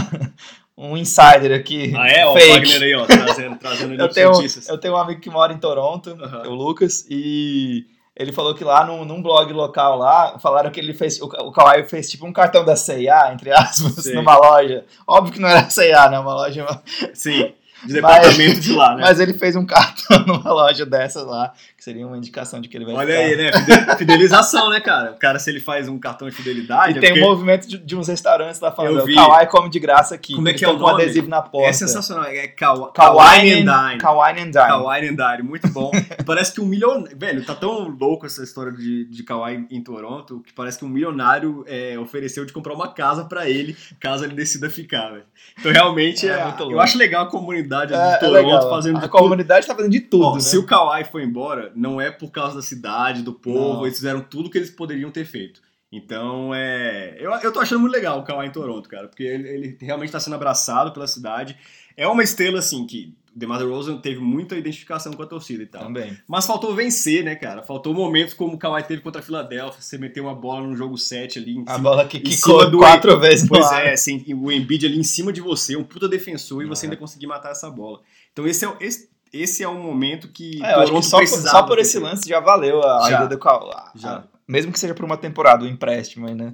um 0.77 0.97
insider 0.97 1.53
aqui. 1.53 1.93
Ah, 1.97 2.09
é? 2.09 2.27
Ó, 2.27 2.35
fake. 2.35 2.51
o 2.51 2.55
Wagner 2.55 2.83
aí, 2.83 2.95
ó, 2.95 3.07
trazendo, 3.07 3.57
trazendo 3.59 3.95
eu 4.01 4.09
tenho, 4.09 4.33
notícias. 4.33 4.69
Eu 4.69 4.79
tenho 4.79 4.95
um 4.95 4.99
amigo 4.99 5.21
que 5.21 5.31
mora 5.31 5.53
em 5.53 5.59
Toronto, 5.59 6.11
uhum. 6.11 6.51
o 6.51 6.55
Lucas, 6.55 7.07
e 7.09 7.87
ele 8.17 8.33
falou 8.33 8.55
que 8.55 8.65
lá 8.65 8.85
num, 8.85 9.05
num 9.05 9.23
blog 9.23 9.53
local 9.53 9.99
lá, 9.99 10.39
falaram 10.39 10.71
que 10.71 10.81
ele 10.81 10.95
fez, 10.95 11.21
o, 11.21 11.27
o 11.27 11.53
Kawhi 11.53 11.85
fez 11.85 12.11
tipo 12.11 12.27
um 12.27 12.33
cartão 12.33 12.65
da 12.65 12.77
C&A, 12.77 13.33
entre 13.33 13.51
aspas, 13.53 14.05
Sim. 14.05 14.15
numa 14.15 14.37
loja. 14.37 14.85
Óbvio 15.07 15.33
que 15.33 15.41
não 15.41 15.49
era 15.49 15.69
C&A, 15.71 16.09
né? 16.09 16.19
Uma 16.19 16.35
loja... 16.35 16.67
Sim. 17.13 17.53
De 17.87 17.93
departamento 17.93 18.61
de 18.61 18.73
lá, 18.73 18.95
né? 18.97 19.03
Mas 19.03 19.21
ele 19.21 19.35
fez 19.35 19.57
um 19.57 19.65
cartão 19.67 20.25
numa 20.27 20.53
loja 20.53 20.85
dessas 20.87 21.27
lá, 21.27 21.53
que 21.77 21.85
seria 21.85 22.07
uma 22.07 22.17
indicação 22.17 22.61
de 22.61 22.69
que 22.69 22.77
ele 22.77 22.85
vai 22.85 22.95
Olha 22.95 23.07
ficar. 23.15 23.21
aí, 23.21 23.37
né? 23.37 23.53
Fide- 23.53 23.99
Fidelização, 23.99 24.71
né, 24.71 24.81
cara? 24.81 25.13
O 25.13 25.19
cara, 25.19 25.39
se 25.39 25.51
ele 25.51 25.61
faz 25.61 25.89
um 25.89 25.99
cartão 25.99 26.29
de 26.29 26.35
fidelidade. 26.35 26.95
E 26.95 26.99
é 26.99 27.01
tem 27.01 27.11
um 27.11 27.15
porque 27.15 27.29
movimento 27.29 27.69
de, 27.69 27.79
de 27.79 27.97
uns 27.97 28.09
restaurantes 28.09 28.61
lá 28.61 28.71
falando, 28.73 29.01
Eu 29.01 29.07
vi. 29.07 29.15
Kawaii 29.15 29.47
come 29.49 29.69
de 29.71 29.79
graça 29.79 30.15
aqui. 30.15 30.35
Como 30.35 30.49
é 30.49 30.53
que 30.55 30.65
é 30.65 30.69
o 30.69 30.79
nome? 30.79 31.03
adesivo 31.03 31.29
na 31.29 31.43
porta. 31.43 31.69
É 31.69 31.73
sensacional. 31.73 32.25
É 32.25 32.49
Kawa- 32.49 32.93
Kawaii 32.93 33.53
and 33.63 33.65
Dine. 33.89 33.99
Kawaii 34.01 34.39
and 34.41 34.51
Dine. 34.51 34.53
Kawaii 34.53 35.09
and 35.09 35.17
Dine, 35.17 35.43
muito 35.49 35.69
bom. 35.69 35.91
parece 36.27 36.53
que 36.53 36.61
um 36.61 36.67
milionário. 36.67 37.17
Velho, 37.17 37.45
tá 37.45 37.55
tão 37.55 37.89
louco 37.89 38.27
essa 38.27 38.43
história 38.43 38.73
de, 38.73 39.05
de 39.07 39.23
Kawaii 39.23 39.67
em 39.71 39.83
Toronto 39.83 40.43
que 40.47 40.53
parece 40.53 40.79
que 40.79 40.85
um 40.85 40.89
milionário 40.89 41.65
é, 41.67 41.99
ofereceu 41.99 42.45
de 42.45 42.53
comprar 42.53 42.75
uma 42.75 42.89
casa 42.93 43.25
pra 43.25 43.49
ele, 43.49 43.77
caso 44.01 44.25
ele 44.25 44.35
decida 44.35 44.69
ficar, 44.71 45.11
velho. 45.11 45.25
Então 45.59 45.73
realmente 45.73 46.27
É 46.29 46.33
é, 46.33 46.55
eu 46.71 46.81
acho 46.81 46.97
legal 46.99 47.25
a 47.25 47.31
comunidade 47.31 47.74
É, 47.83 47.87
de 47.87 47.95
é 47.95 48.17
Toronto 48.19 48.33
legal. 48.35 48.71
fazendo 48.71 48.97
A 48.99 49.01
tudo. 49.03 49.11
comunidade 49.11 49.67
tá 49.67 49.75
fazendo 49.75 49.91
de 49.93 50.01
tudo, 50.01 50.25
Ó, 50.25 50.35
né? 50.35 50.41
Se 50.41 50.57
o 50.57 50.65
Kawhi 50.65 51.05
foi 51.05 51.25
embora, 51.25 51.73
não 51.75 52.01
é 52.01 52.11
por 52.11 52.31
causa 52.31 52.55
da 52.57 52.63
cidade, 52.63 53.23
do 53.23 53.33
povo, 53.33 53.75
Não. 53.79 53.87
eles 53.87 53.97
fizeram 53.97 54.21
tudo 54.21 54.49
que 54.49 54.59
eles 54.59 54.71
poderiam 54.71 55.11
ter 55.11 55.25
feito. 55.25 55.61
Então, 55.93 56.53
é. 56.55 57.17
Eu, 57.21 57.31
eu 57.33 57.53
tô 57.53 57.61
achando 57.61 57.81
muito 57.81 57.93
legal 57.93 58.19
o 58.19 58.25
Kawhi 58.25 58.47
em 58.47 58.51
Toronto, 58.53 58.89
cara, 58.89 59.07
porque 59.09 59.23
ele, 59.23 59.49
ele 59.49 59.79
realmente 59.81 60.11
tá 60.13 60.19
sendo 60.19 60.35
abraçado 60.35 60.93
pela 60.93 61.07
cidade. 61.07 61.57
É 61.97 62.07
uma 62.09 62.23
estrela, 62.23 62.59
assim, 62.59 62.85
que 62.87 63.15
DeMar 63.37 63.59
DeRozan 63.59 63.99
teve 63.99 64.21
muita 64.21 64.57
identificação 64.57 65.13
com 65.13 65.23
a 65.23 65.27
torcida 65.27 65.63
e 65.63 65.67
tal. 65.67 65.83
Também. 65.83 66.17
Mas 66.29 66.47
faltou 66.47 66.75
vencer, 66.75 67.25
né, 67.25 67.35
cara? 67.35 67.63
Faltou 67.63 67.93
momentos 67.93 68.33
como 68.35 68.55
o 68.55 68.59
Kawhi 68.59 68.83
teve 68.85 69.03
contra 69.03 69.21
a 69.21 69.25
Filadélfia, 69.25 69.81
você 69.81 69.99
meteu 69.99 70.25
uma 70.25 70.35
bola 70.35 70.67
no 70.67 70.77
jogo 70.77 70.97
7 70.97 71.39
ali 71.39 71.57
em 71.57 71.63
A 71.67 71.73
cima. 71.75 71.79
bola 71.79 72.07
que 72.07 72.21
quicou 72.21 72.71
do- 72.71 72.79
quatro 72.79 73.19
vezes 73.19 73.49
Pois 73.49 73.71
é, 73.73 73.93
assim, 73.93 74.25
o 74.35 74.53
Embiid 74.53 74.87
ali 74.87 74.99
em 74.99 75.03
cima 75.03 75.33
de 75.33 75.41
você, 75.41 75.77
um 75.77 75.83
puta 75.85 76.09
defensor, 76.09 76.63
e 76.63 76.67
você 76.67 76.87
É. 76.87 76.89
ainda 76.89 76.97
conseguir 76.97 77.27
matar 77.27 77.51
essa 77.51 77.69
bola. 77.71 78.01
Então 78.33 78.47
esse 78.47 78.65
é, 78.65 78.69
o- 78.69 78.77
esse, 78.81 79.09
esse 79.33 79.63
é 79.65 79.69
um 79.69 79.83
momento 79.83 80.29
que 80.29 80.63
É, 80.65 80.75
eu 80.75 80.81
acho 80.81 80.93
que 80.93 81.03
só 81.03 81.17
por, 81.19 81.23
precisava 81.27 81.51
só 81.59 81.63
por 81.65 81.77
ter 81.77 81.83
esse 81.83 81.99
lance 81.99 82.29
já 82.29 82.39
valeu 82.41 82.83
a 82.83 83.11
Já. 83.11 83.17
ida 83.17 83.29
do 83.29 83.39
Kawhi. 83.39 83.75
Já. 83.97 84.25
Mesmo 84.47 84.71
que 84.73 84.79
seja 84.79 84.95
por 84.95 85.05
uma 85.05 85.17
temporada, 85.17 85.65
um 85.65 85.69
empréstimo 85.69 86.29
aí, 86.29 86.35
né? 86.35 86.53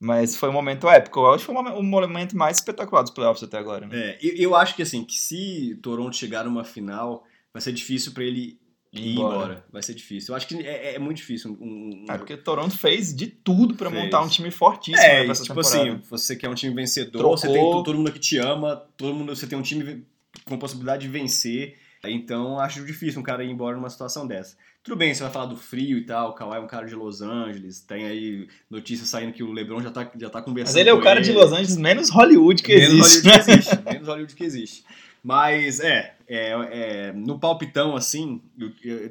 Mas 0.00 0.36
foi 0.36 0.48
um 0.48 0.52
momento 0.52 0.88
épico. 0.88 1.18
Eu 1.20 1.28
acho 1.34 1.38
que 1.38 1.46
foi 1.46 1.54
o 1.54 1.58
momen- 1.58 1.74
o 1.78 1.82
momento 1.82 2.36
mais 2.36 2.58
espetacular 2.58 3.02
dos 3.02 3.10
playoffs 3.10 3.42
até 3.42 3.58
agora. 3.58 3.86
Né? 3.86 3.98
É, 3.98 4.18
eu, 4.22 4.34
eu 4.36 4.54
acho 4.56 4.76
que 4.76 4.82
assim, 4.82 5.04
que 5.04 5.18
se 5.18 5.76
Toronto 5.82 6.14
chegar 6.16 6.44
numa 6.44 6.62
final, 6.62 7.24
vai 7.52 7.60
ser 7.60 7.72
difícil 7.72 8.12
pra 8.12 8.22
ele 8.22 8.58
ir 8.92 9.12
embora. 9.12 9.64
Vai 9.72 9.82
ser 9.82 9.94
difícil. 9.94 10.32
Eu 10.32 10.36
acho 10.36 10.46
que 10.46 10.54
é, 10.64 10.94
é 10.94 10.98
muito 11.00 11.16
difícil. 11.16 11.58
Um, 11.60 12.04
um- 12.08 12.12
É 12.12 12.16
porque 12.16 12.36
Toronto 12.36 12.78
fez 12.78 13.12
de 13.14 13.26
tudo 13.26 13.74
pra 13.74 13.90
Fez. 13.90 14.02
montar 14.04 14.22
um 14.22 14.28
time 14.28 14.50
fortíssimo 14.52 15.02
né, 15.04 15.20
É, 15.20 15.22
pra 15.24 15.32
essa 15.32 15.42
tipo 15.42 15.54
temporada. 15.60 15.90
assim, 15.92 16.02
você 16.08 16.36
quer 16.36 16.48
um 16.48 16.54
time 16.54 16.72
vencedor, 16.74 17.18
Trocou. 17.18 17.36
você 17.36 17.48
tem 17.48 17.60
to- 17.60 17.82
todo 17.82 17.96
mundo 17.96 18.12
que 18.12 18.20
te 18.20 18.38
ama, 18.38 18.76
todo 18.96 19.12
mundo, 19.12 19.34
você 19.34 19.46
tem 19.48 19.58
um 19.58 19.62
time 19.62 20.06
com 20.44 20.56
possibilidade 20.56 21.02
de 21.02 21.08
vencer. 21.08 21.76
Então 22.04 22.58
acho 22.60 22.84
difícil 22.84 23.20
um 23.20 23.24
cara 23.24 23.42
ir 23.42 23.50
embora 23.50 23.76
numa 23.76 23.90
situação 23.90 24.26
dessa. 24.26 24.56
Tudo 24.82 24.96
bem, 24.96 25.12
você 25.12 25.22
vai 25.22 25.32
falar 25.32 25.46
do 25.46 25.56
frio 25.56 25.98
e 25.98 26.04
tal, 26.04 26.30
o 26.30 26.32
Kawhi 26.32 26.56
é 26.56 26.60
um 26.60 26.66
cara 26.66 26.86
de 26.86 26.94
Los 26.94 27.20
Angeles, 27.20 27.80
tem 27.80 28.06
aí 28.06 28.48
notícias 28.70 29.08
saindo 29.08 29.32
que 29.32 29.42
o 29.42 29.52
LeBron 29.52 29.82
já 29.82 29.90
tá, 29.90 30.10
já 30.18 30.30
tá 30.30 30.40
conversando 30.40 30.74
Mas 30.74 30.80
ele 30.80 30.88
é 30.88 30.94
o 30.94 31.00
cara 31.02 31.20
de 31.20 31.30
ele. 31.30 31.38
Los 31.38 31.52
Angeles 31.52 31.76
menos 31.76 32.08
Hollywood 32.08 32.62
que 32.62 32.74
menos 32.74 32.94
existe. 32.94 33.28
Hollywood 33.28 33.44
que 33.44 33.50
existe. 33.50 33.84
Menos 33.84 34.08
Hollywood 34.08 34.34
que 34.34 34.44
existe. 34.44 34.84
Mas 35.22 35.80
é, 35.80 36.14
é, 36.26 36.50
é, 36.70 37.12
no 37.12 37.38
palpitão, 37.38 37.96
assim, 37.96 38.40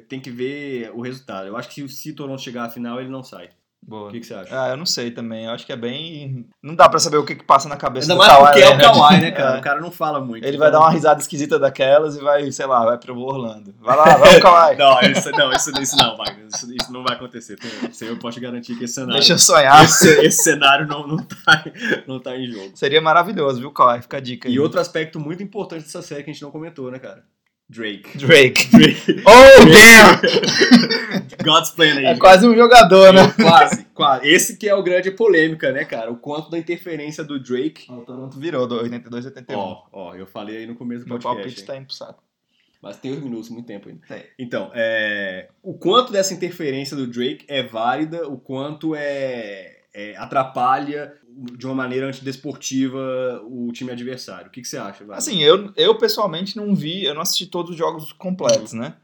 tem 0.08 0.18
que 0.18 0.30
ver 0.30 0.90
o 0.94 1.00
resultado. 1.00 1.46
Eu 1.46 1.56
acho 1.56 1.68
que 1.68 1.86
se 1.88 2.10
o 2.10 2.14
Toronto 2.14 2.40
chegar 2.40 2.64
à 2.64 2.70
final, 2.70 3.00
ele 3.00 3.10
não 3.10 3.22
sai. 3.22 3.50
Boa. 3.88 4.08
O 4.08 4.12
que, 4.12 4.20
que 4.20 4.26
você 4.26 4.34
acha? 4.34 4.48
Ah, 4.52 4.68
eu 4.68 4.76
não 4.76 4.84
sei 4.84 5.10
também. 5.10 5.46
Eu 5.46 5.52
acho 5.52 5.64
que 5.64 5.72
é 5.72 5.76
bem. 5.76 6.46
Não 6.62 6.74
dá 6.74 6.86
pra 6.90 6.98
saber 6.98 7.16
o 7.16 7.24
que, 7.24 7.34
que 7.34 7.42
passa 7.42 7.70
na 7.70 7.76
cabeça 7.76 8.12
Ainda 8.12 8.14
do 8.14 8.18
mais 8.18 8.30
Kawhi 8.30 8.44
porque 8.44 8.60
é 8.60 8.66
o 8.66 8.76
Leonard. 8.76 8.98
Kawhi, 8.98 9.20
né, 9.22 9.30
cara? 9.32 9.56
É. 9.56 9.58
O 9.60 9.62
cara 9.62 9.80
não 9.80 9.90
fala 9.90 10.20
muito. 10.20 10.44
Ele 10.44 10.58
vai 10.58 10.68
então- 10.68 10.80
dar 10.80 10.86
uma 10.86 10.92
risada 10.92 11.18
esquisita 11.22 11.58
daquelas 11.58 12.14
e 12.16 12.20
vai, 12.20 12.52
sei 12.52 12.66
lá, 12.66 12.84
vai 12.84 12.98
pro 12.98 13.18
Orlando. 13.18 13.74
Vai 13.80 13.96
lá, 13.96 14.04
vamos, 14.18 14.38
Kawhi. 14.40 14.76
Não, 14.76 15.00
isso 15.00 15.30
não, 15.30 15.52
isso, 15.52 15.70
isso 15.80 15.96
não, 15.96 16.16
Wagner. 16.18 16.46
Isso, 16.54 16.70
isso 16.74 16.92
não 16.92 17.02
vai 17.02 17.16
acontecer. 17.16 17.58
Isso 17.90 18.04
aí 18.04 18.10
eu 18.10 18.18
posso 18.18 18.38
garantir 18.38 18.76
que 18.76 18.84
esse 18.84 18.92
cenário. 18.92 19.14
Deixa 19.14 19.32
eu 19.32 19.38
sonhar. 19.38 19.82
Esse, 19.82 20.08
esse 20.20 20.42
cenário 20.42 20.86
não, 20.86 21.06
não, 21.06 21.16
tá, 21.16 21.64
não 22.06 22.20
tá 22.20 22.36
em 22.36 22.46
jogo. 22.46 22.72
Seria 22.74 23.00
maravilhoso, 23.00 23.58
viu, 23.58 23.70
Kawhi? 23.72 24.02
Fica 24.02 24.18
a 24.18 24.20
dica 24.20 24.48
aí. 24.48 24.54
E 24.54 24.60
outro 24.60 24.78
aspecto 24.80 25.18
muito 25.18 25.42
importante 25.42 25.84
dessa 25.84 26.02
série 26.02 26.22
que 26.22 26.28
a 26.28 26.32
gente 26.34 26.42
não 26.42 26.50
comentou, 26.50 26.90
né, 26.90 26.98
cara? 26.98 27.22
Drake. 27.70 28.16
Drake. 28.16 28.70
Drake. 28.70 29.22
Oh, 29.26 29.64
damn! 29.66 30.20
God's 31.44 31.70
plan 31.70 31.98
aí. 31.98 32.06
É 32.06 32.18
quase 32.18 32.46
um 32.46 32.54
jogador, 32.54 33.12
né? 33.12 33.30
Quase, 33.36 33.84
quase. 33.92 34.26
Esse 34.26 34.56
que 34.56 34.66
é 34.66 34.74
o 34.74 34.82
grande 34.82 35.10
polêmica, 35.10 35.70
né, 35.70 35.84
cara? 35.84 36.10
O 36.10 36.16
quanto 36.16 36.50
da 36.50 36.58
interferência 36.58 37.22
do 37.22 37.38
Drake. 37.38 37.90
O 37.92 38.00
Toronto 38.00 38.38
virou 38.38 38.66
do 38.66 38.76
82 38.76 39.26
81. 39.26 39.58
Ó, 39.58 39.82
ó, 39.92 40.14
eu 40.14 40.26
falei 40.26 40.58
aí 40.58 40.66
no 40.66 40.74
começo 40.74 41.04
do 41.04 41.10
Meu 41.10 41.18
podcast. 41.18 41.36
palpite 41.42 41.60
hein? 41.60 41.66
tá 41.66 41.76
indo 41.76 41.86
pro 41.86 41.94
saco. 41.94 42.22
Mas 42.80 42.96
tem 42.96 43.12
uns 43.12 43.20
minutos, 43.22 43.50
muito 43.50 43.66
tempo 43.66 43.88
ainda. 43.88 44.00
Tem. 44.06 44.24
Então, 44.38 44.70
é, 44.74 45.48
o 45.62 45.74
quanto 45.74 46.10
dessa 46.10 46.32
interferência 46.32 46.96
do 46.96 47.06
Drake 47.06 47.44
é 47.48 47.62
válida, 47.62 48.26
o 48.28 48.38
quanto 48.38 48.94
é, 48.94 49.82
é, 49.92 50.16
atrapalha 50.16 51.12
de 51.56 51.66
uma 51.66 51.74
maneira 51.74 52.06
antidesportiva 52.06 53.40
o 53.44 53.70
time 53.72 53.92
adversário. 53.92 54.48
O 54.48 54.50
que, 54.50 54.62
que 54.62 54.68
você 54.68 54.76
acha? 54.76 55.04
Assim, 55.12 55.42
eu, 55.42 55.72
eu 55.76 55.96
pessoalmente 55.96 56.56
não 56.56 56.74
vi, 56.74 57.04
eu 57.04 57.14
não 57.14 57.22
assisti 57.22 57.46
todos 57.46 57.70
os 57.72 57.76
jogos 57.76 58.12
completos, 58.12 58.72
né? 58.72 58.94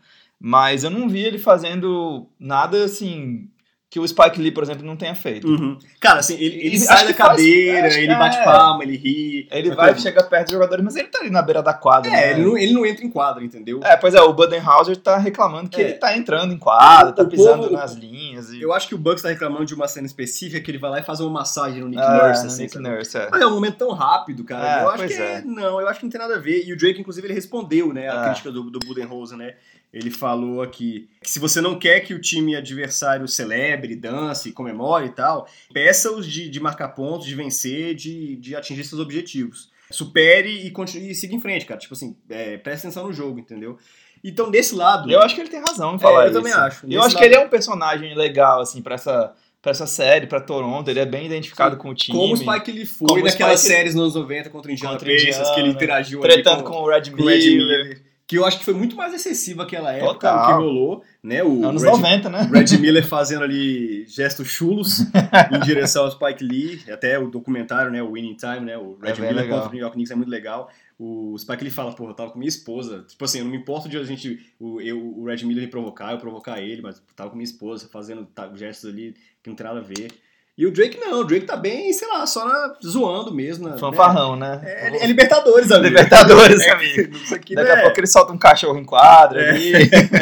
Mas 0.40 0.85
eu 0.85 0.90
não 0.90 1.09
vi 1.09 1.20
ele 1.20 1.38
fazendo 1.38 2.27
nada 2.38 2.85
assim 2.85 3.49
que 3.94 4.00
o 4.00 4.09
Spike 4.09 4.40
Lee, 4.42 4.50
por 4.50 4.64
exemplo, 4.64 4.85
não 4.85 4.96
tenha 4.96 5.14
feito. 5.14 5.46
Uhum. 5.46 5.78
Cara, 6.00 6.18
assim, 6.18 6.35
ele, 6.35 6.57
ele 6.66 6.74
E 6.74 6.80
sai 6.80 7.07
da 7.07 7.14
faz- 7.14 7.16
cadeira, 7.16 7.88
que 7.88 7.94
ele 7.94 8.12
bate 8.16 8.38
é. 8.38 8.42
palma, 8.42 8.83
ele 8.83 8.96
ri. 8.96 9.46
Ele 9.52 9.70
vai, 9.70 9.90
como? 9.90 10.00
chega 10.00 10.20
perto 10.24 10.46
dos 10.46 10.52
jogadores, 10.54 10.85
mas 10.85 10.96
ele 10.96 11.07
tá 11.07 11.20
ali 11.20 11.30
na 11.30 11.40
beira 11.40 11.62
da 11.62 11.72
quadra. 11.72 12.11
É, 12.11 12.12
né? 12.12 12.30
ele 12.33 12.42
não, 12.42 12.59
ele 12.59 12.72
não 12.72 12.85
entra 12.85 13.04
em 13.04 13.09
quadra, 13.09 13.44
entendeu? 13.44 13.78
É, 13.85 13.96
pois 13.96 14.12
é, 14.12 14.20
o 14.20 14.33
Budenhauser 14.33 14.96
tá 14.96 15.16
reclamando 15.16 15.68
que 15.70 15.80
É. 15.80 15.85
ele 15.85 15.92
tá 15.92 16.16
entrando 16.18 16.52
em 16.52 16.59
quadra, 16.59 17.12
tá 17.12 17.22
O 17.22 17.28
pisando 17.28 17.62
povo- 17.68 17.72
nas 17.72 17.92
linhas. 17.94 18.50
E... 18.50 18.61
Eu 18.61 18.72
acho 18.72 18.88
que 18.88 18.96
o 18.96 18.98
Bucks 18.98 19.22
tá 19.22 19.28
reclamando 19.28 19.64
de 19.64 19.74
uma 19.76 19.87
cena 19.87 20.09
específica 20.09 20.61
que 20.61 20.68
ele 20.72 20.78
vai 20.78 20.90
lá 20.90 20.98
e 20.98 21.04
faz 21.04 21.20
uma 21.20 21.30
massagem 21.30 21.80
no 21.80 21.87
Nick 21.88 22.02
É, 22.02 22.09
Nurse, 22.09 22.40
no 22.42 22.46
assim, 22.48 22.62
Nick 22.62 22.74
sabe? 22.74 22.88
Nurse, 22.88 23.16
é. 23.16 23.28
Mas 23.30 23.40
é 23.42 23.46
um 23.46 23.50
momento 23.54 23.76
tão 23.76 23.92
rápido, 23.92 24.42
cara. 24.42 24.80
É, 24.80 24.83
eu 24.83 24.88
acho 24.90 25.07
que 25.07 25.12
é. 25.14 25.40
não, 25.44 25.80
eu 25.80 25.87
acho 25.88 26.00
que 26.00 26.07
não 26.07 26.11
tem 26.11 26.20
nada 26.20 26.35
a 26.35 26.38
ver. 26.40 26.66
E 26.66 26.72
o 26.72 26.76
Drake, 26.76 27.00
inclusive, 27.00 27.24
ele 27.28 27.35
respondeu, 27.35 27.92
né, 27.92 28.09
a 28.11 28.22
É. 28.22 28.24
crítica 28.24 28.50
do, 28.50 28.64
do 28.70 28.80
Budenholzer, 28.80 29.38
né? 29.38 29.54
Ele 29.94 30.11
falou 30.11 30.61
aqui 30.61 31.09
que 31.22 31.30
se 31.30 31.38
você 31.38 31.61
não 31.61 31.78
quer 31.78 32.00
que 32.00 32.12
o 32.12 32.20
time 32.20 32.57
adversário 32.57 33.28
celebre, 33.28 33.94
dance, 33.94 34.50
comemore 34.50 35.07
e 35.07 35.11
tal, 35.11 35.46
peça-os 35.72 36.26
de, 36.26 36.48
de 36.50 36.59
marcar 36.59 36.88
pontos, 36.88 37.26
de 37.28 37.35
vencer, 37.37 37.94
de, 37.94 38.35
de 38.37 38.57
atingir 38.57 38.83
seus 38.83 39.00
objetivos. 39.00 39.70
Supere 39.90 40.66
e, 40.66 40.70
continue, 40.72 41.11
e 41.11 41.14
siga 41.14 41.35
em 41.37 41.40
frente, 41.40 41.64
cara. 41.64 41.78
Tipo 41.78 41.94
assim, 41.94 42.16
é, 42.28 42.57
presta 42.59 42.88
atenção 42.88 43.07
no 43.07 43.12
jogo, 43.12 43.38
entendeu? 43.38 43.78
Então, 44.24 44.50
desse 44.50 44.74
lado. 44.74 45.09
Eu 45.09 45.20
acho 45.20 45.35
que 45.35 45.40
ele 45.42 45.50
tem 45.50 45.61
razão 45.61 45.94
em 45.94 45.98
falar 46.00 46.22
É, 46.22 46.24
eu 46.24 46.30
isso. 46.30 46.38
também 46.40 46.52
acho. 46.52 46.87
Eu 46.90 47.00
acho 47.00 47.11
que 47.11 47.14
lado- 47.22 47.24
ele 47.26 47.35
é 47.37 47.40
um 47.40 47.48
personagem 47.48 48.16
legal, 48.16 48.62
assim, 48.62 48.83
pra 48.83 48.94
essa, 48.96 49.33
pra 49.62 49.70
essa 49.70 49.87
série, 49.87 50.26
pra 50.26 50.40
Toronto. 50.40 50.90
Ele 50.90 50.98
é 50.98 51.07
bem 51.07 51.26
identificado 51.26 51.76
Sim. 51.76 51.80
com 51.83 51.90
o 51.90 51.94
time. 51.94 52.18
Como 52.18 52.35
o 52.35 52.37
Spike 52.37 52.70
ele 52.70 52.85
foi 52.85 53.07
Como 53.07 53.22
naquelas 53.22 53.61
séries 53.61 53.94
nos 53.94 54.02
anos 54.02 54.14
90 54.16 54.50
contra 54.50 54.70
o 54.70 54.74
Indiana 54.74 54.94
Contra 54.94 55.09
Pacers, 55.12 55.37
Indiana, 55.37 55.54
que 55.54 55.61
ele 55.61 55.68
interagiu 55.68 56.20
Tretando 56.20 56.57
ali 56.57 56.64
com 56.64 56.76
o 56.83 56.88
Red 56.88 57.11
com 57.12 57.22
o 57.22 57.26
Red 57.26 57.38
Miller. 57.38 57.57
Miller. 57.85 58.02
Que 58.35 58.38
eu 58.40 58.44
acho 58.44 58.59
que 58.59 58.64
foi 58.64 58.75
muito 58.75 58.97
mais 58.97 59.14
excessiva 59.14 59.62
aquela 59.62 59.92
época 59.92 60.14
Total. 60.14 60.42
o 60.42 60.47
que 60.47 60.53
rolou, 60.64 61.05
né? 61.23 61.44
O 61.44 61.64
Anos 61.64 61.83
Red, 61.85 61.90
90, 61.90 62.29
né? 62.31 62.51
Red 62.53 62.79
Miller 62.79 63.07
fazendo 63.07 63.44
ali 63.44 64.05
gestos 64.09 64.49
chulos 64.49 65.01
em 65.53 65.61
direção 65.61 66.05
ao 66.05 66.11
Spike 66.11 66.42
Lee, 66.42 66.83
até 66.92 67.16
o 67.18 67.29
documentário, 67.29 67.92
né? 67.92 68.03
O 68.03 68.12
Winning 68.12 68.37
Time, 68.37 68.61
né? 68.61 68.77
O 68.77 68.99
Red 69.01 69.12
É 69.12 69.20
Miller 69.20 69.37
legal. 69.37 69.59
contra 69.59 69.68
o 69.68 69.73
New 69.73 69.81
York 69.81 69.94
Knicks 69.94 70.11
é 70.11 70.14
muito 70.16 70.31
legal. 70.31 70.68
O 70.99 71.37
Spike 71.38 71.62
Lee 71.62 71.70
fala, 71.70 71.92
porra, 71.92 72.11
eu 72.11 72.14
tava 72.14 72.31
com 72.31 72.38
minha 72.38 72.49
esposa. 72.49 73.05
Tipo 73.09 73.25
assim, 73.25 73.38
eu 73.38 73.44
não 73.44 73.53
me 73.53 73.59
importo 73.59 73.88
de 73.88 73.97
a 73.97 74.05
gente, 74.05 74.44
o, 74.59 74.81
eu, 74.81 74.99
o 74.99 75.25
Red 75.27 75.44
Miller 75.44 75.64
me 75.64 75.70
provocar, 75.70 76.12
eu 76.12 76.18
provocar 76.18 76.61
ele, 76.61 76.83
mas 76.83 77.01
tava 77.14 77.31
com 77.31 77.37
minha 77.37 77.44
esposa, 77.44 77.88
fazendo 77.88 78.27
tá, 78.27 78.51
gestos 78.55 78.90
ali 78.90 79.14
que 79.42 79.49
não 79.49 79.57
tem 79.57 79.66
nada 79.66 79.79
a 79.79 79.83
ver. 79.83 80.11
E 80.57 80.64
o 80.67 80.71
Drake 80.73 81.01
não, 81.01 81.19
o 81.21 81.25
Drake 81.25 81.47
tá 81.47 81.57
bem, 81.57 81.93
sei 81.93 82.07
lá, 82.07 82.25
só 82.29 82.47
na, 82.47 82.75
zoando 82.87 83.35
mesmo. 83.35 83.69
Né? 83.69 83.77
Fanfarrão, 83.77 84.37
né? 84.37 84.61
É, 84.64 85.03
é 85.03 85.07
Libertadores, 85.09 85.73
amigo. 85.73 85.88
Libertadores, 85.88 86.61
É, 86.62 86.71
amigo. 86.71 87.17
Isso 87.17 87.35
aqui 87.35 87.57
Daqui 87.57 87.69
não 87.69 87.75
a 87.75 87.79
é 87.81 87.83
pouco 87.83 87.99
ele 87.99 88.07
solta 88.07 88.33
um 88.33 88.38
cachorro 88.38 88.79
em 88.79 88.85
quadra 88.85 89.43
É. 89.43 89.51
ali, 89.51 89.73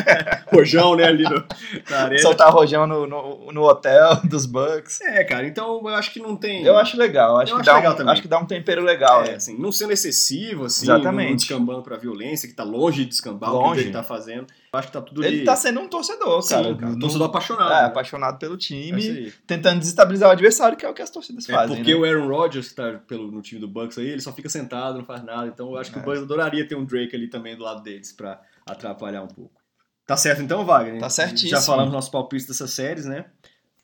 rojão, 0.51 0.97
né, 0.97 1.05
ali 1.05 1.25
no, 1.25 1.45
na 1.91 1.99
arena. 2.05 2.23
soltar 2.23 2.51
rojão 2.51 2.87
no, 2.87 3.07
no, 3.07 3.53
no 3.53 3.63
hotel 3.63 4.23
dos 4.25 4.47
Bucks. 4.47 5.03
É, 5.03 5.23
cara, 5.23 5.47
então 5.47 5.83
eu 5.83 5.89
acho 5.95 6.11
que 6.11 6.19
não 6.19 6.35
tem... 6.35 6.65
Eu 6.65 6.79
acho 6.79 6.97
legal, 6.97 7.37
acho, 7.39 7.53
Eu 7.53 7.57
que, 7.57 7.61
acho 7.61 7.71
dá 7.71 7.77
legal 7.77 7.93
um, 7.93 7.97
também. 7.97 8.13
acho 8.15 8.23
que 8.23 8.29
dá 8.29 8.39
um 8.39 8.47
tempero 8.47 8.83
legal. 8.83 9.25
É, 9.25 9.29
né? 9.33 9.35
assim, 9.35 9.59
não 9.59 9.71
sendo 9.71 9.93
excessivo, 9.93 10.65
assim, 10.65 10.87
Exatamente. 10.87 11.29
não 11.29 11.37
descambando 11.37 11.83
pra 11.83 11.99
violência, 11.99 12.49
que 12.49 12.55
tá 12.55 12.65
longe 12.65 13.03
de 13.05 13.11
descambar 13.11 13.51
o 13.51 13.59
que 13.59 13.59
Longe. 13.59 13.71
o 13.73 13.75
Drake 13.83 13.93
tá 13.93 14.03
fazendo. 14.03 14.47
Eu 14.75 14.79
acho 14.79 14.89
que 14.89 14.93
tá 14.95 15.03
tudo 15.03 15.23
Ele 15.23 15.45
tá 15.45 15.55
sendo 15.55 15.81
um 15.81 15.87
torcedor, 15.89 16.41
Sim, 16.41 16.55
cara. 16.55 16.75
cara, 16.75 16.93
Não- 16.93 16.99
torcedor 16.99 17.27
apaixonado. 17.29 17.73
É, 17.73 17.81
né? 17.83 17.87
apaixonado 17.89 18.39
pelo 18.39 18.55
É 18.55 18.59
time, 18.59 19.03
aí. 19.03 19.33
tentando 19.47 19.79
desestabilizar 19.81 20.31
o 20.31 20.33
adversário, 20.33 20.79
que 20.79 20.87
é 20.87 20.89
o 20.89 20.95
que 20.95 21.03
as 21.03 21.11
torcidas 21.11 21.47
É, 21.47 21.53
fazem. 21.53 21.77
porque 21.77 21.93
né? 21.93 22.01
o 22.01 22.05
Aaron 22.07 22.27
Rodgers, 22.27 22.71
que 22.71 22.75
tá 22.77 22.95
pelo, 23.07 23.31
no 23.31 23.43
time 23.43 23.61
do 23.61 23.69
Bucks 23.69 23.99
aí, 23.99 24.09
ele 24.09 24.23
só 24.23 24.33
fica 24.33 24.49
sentado, 24.49 24.97
não 24.97 25.05
faz 25.05 25.23
nada. 25.23 25.47
Então 25.47 25.71
eu 25.71 25.77
acho 25.77 25.93
que 25.93 25.99
É. 25.99 26.01
o 26.01 26.05
Bucks 26.07 26.23
adoraria 26.23 26.67
ter 26.67 26.75
um 26.75 26.87
Drake 26.87 27.15
ali 27.15 27.29
também 27.29 27.55
do 27.55 27.63
lado 27.63 27.83
deles 27.83 28.13
pra 28.13 28.41
atrapalhar 28.65 29.23
um 29.23 29.29
pouco. 29.29 29.53
Tá 30.07 30.17
certo 30.17 30.41
então, 30.41 30.65
Wagner? 30.65 30.99
Tá 31.01 31.11
certíssimo. 31.11 31.51
Já 31.51 31.61
falamos 31.61 31.93
nossos 31.93 32.11
palpites 32.11 32.47
dessas 32.47 32.71
séries, 32.71 33.05
né? 33.05 33.27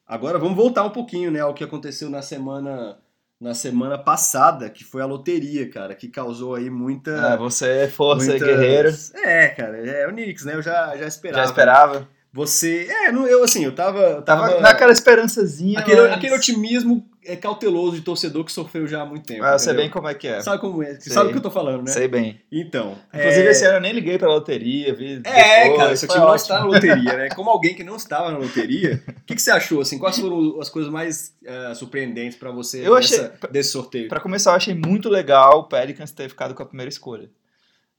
Agora 0.07 0.39
vamos 0.39 0.57
voltar 0.57 0.85
um 0.85 0.91
pouquinho, 0.91 1.31
né, 1.31 1.41
ao 1.41 1.53
que 1.53 1.63
aconteceu 1.63 2.09
na 2.09 2.23
semana 2.23 2.99
na 3.41 3.55
semana 3.55 3.97
passada, 3.97 4.69
que 4.69 4.83
foi 4.85 5.01
a 5.01 5.07
loteria, 5.07 5.71
cara, 5.71 5.95
que 5.95 6.09
causou 6.09 6.55
aí 6.57 6.69
muita. 6.69 7.11
É, 7.11 7.37
você 7.37 7.69
é 7.83 7.89
força 7.89 8.27
muitas- 8.27 8.49
guerreiro. 8.49 8.89
É, 9.15 9.49
cara, 9.49 9.77
é 9.79 10.07
o 10.07 10.11
Knicks, 10.11 10.45
né? 10.45 10.55
Eu 10.55 10.63
já, 10.63 10.97
já 10.97 11.07
esperava. 11.07 11.43
Já 11.45 11.49
esperava. 11.51 12.09
Você. 12.33 12.87
É, 12.91 13.11
não, 13.13 13.27
eu 13.27 13.43
assim, 13.43 13.65
eu 13.65 13.75
tava. 13.75 14.01
eu 14.01 14.23
Tava 14.23 14.49
tava 14.49 14.61
naquela 14.61 14.93
esperançazinha. 14.93 15.79
aquele, 15.79 16.01
mas- 16.03 16.13
aquele 16.13 16.35
otimismo 16.35 17.09
é 17.25 17.35
cauteloso 17.37 17.97
de 17.97 18.03
torcedor 18.03 18.45
que 18.45 18.53
sofreu 18.53 18.87
já 18.87 19.03
há 19.03 19.07
muito 19.07 19.25
tempo. 19.27 19.43
Ah, 19.45 19.53
eu 19.53 19.59
sei 19.59 19.75
bem 19.75 19.91
como 19.91 20.09
é 20.09 20.15
que 20.15 20.29
é. 20.29 20.41
Sabe 20.41 20.61
como 20.61 20.83
é? 20.83 20.99
Sei. 21.01 21.13
sabe 21.13 21.29
o 21.29 21.33
que 21.33 21.39
eu 21.39 21.43
tô 21.43 21.51
falando, 21.51 21.85
né? 21.85 21.91
Sei 21.93 22.07
bem. 22.09 22.41
Então. 22.53 22.97
Inclusive, 23.13 23.47
é... 23.47 23.51
esse 23.51 23.65
ano 23.65 23.77
eu 23.77 23.81
nem 23.81 23.93
liguei 23.93 24.19
pra 24.19 24.29
loteria. 24.29 24.95
Vi 24.95 25.21
É, 25.25 25.63
depois, 25.65 25.79
cara, 25.79 25.97
seu 25.97 26.09
time 26.09 26.21
não 26.21 26.27
ótimo. 26.29 26.43
está 26.43 26.59
na 26.61 26.65
loteria, 26.67 27.17
né? 27.17 27.29
Como 27.37 27.51
alguém 27.51 27.75
que 27.75 27.83
não 27.85 27.97
estava 27.97 28.31
na 28.31 28.39
loteria, 28.39 29.03
o 29.09 29.25
que, 29.27 29.35
que 29.35 29.43
você 29.43 29.51
achou, 29.51 29.81
assim? 29.81 29.99
Quais 29.99 30.19
foram 30.19 30.59
as 30.61 30.69
coisas 30.71 30.91
mais 30.93 31.35
eh, 31.45 31.75
surpreendentes 31.75 32.39
pra 32.39 32.51
você 32.51 32.87
Eu 32.87 32.95
achei- 32.95 33.19
dessa- 33.19 33.49
desse 33.51 33.71
sorteio? 33.73 34.09
Pra 34.09 34.21
começar, 34.21 34.53
eu 34.53 34.57
achei 34.57 34.75
muito 34.75 35.09
legal 35.09 35.61
o 35.61 35.65
Pelicans 35.65 36.13
ter 36.13 36.29
ficado 36.29 36.55
com 36.55 36.63
a 36.63 36.67
primeira 36.67 36.89
escolha. 36.91 37.29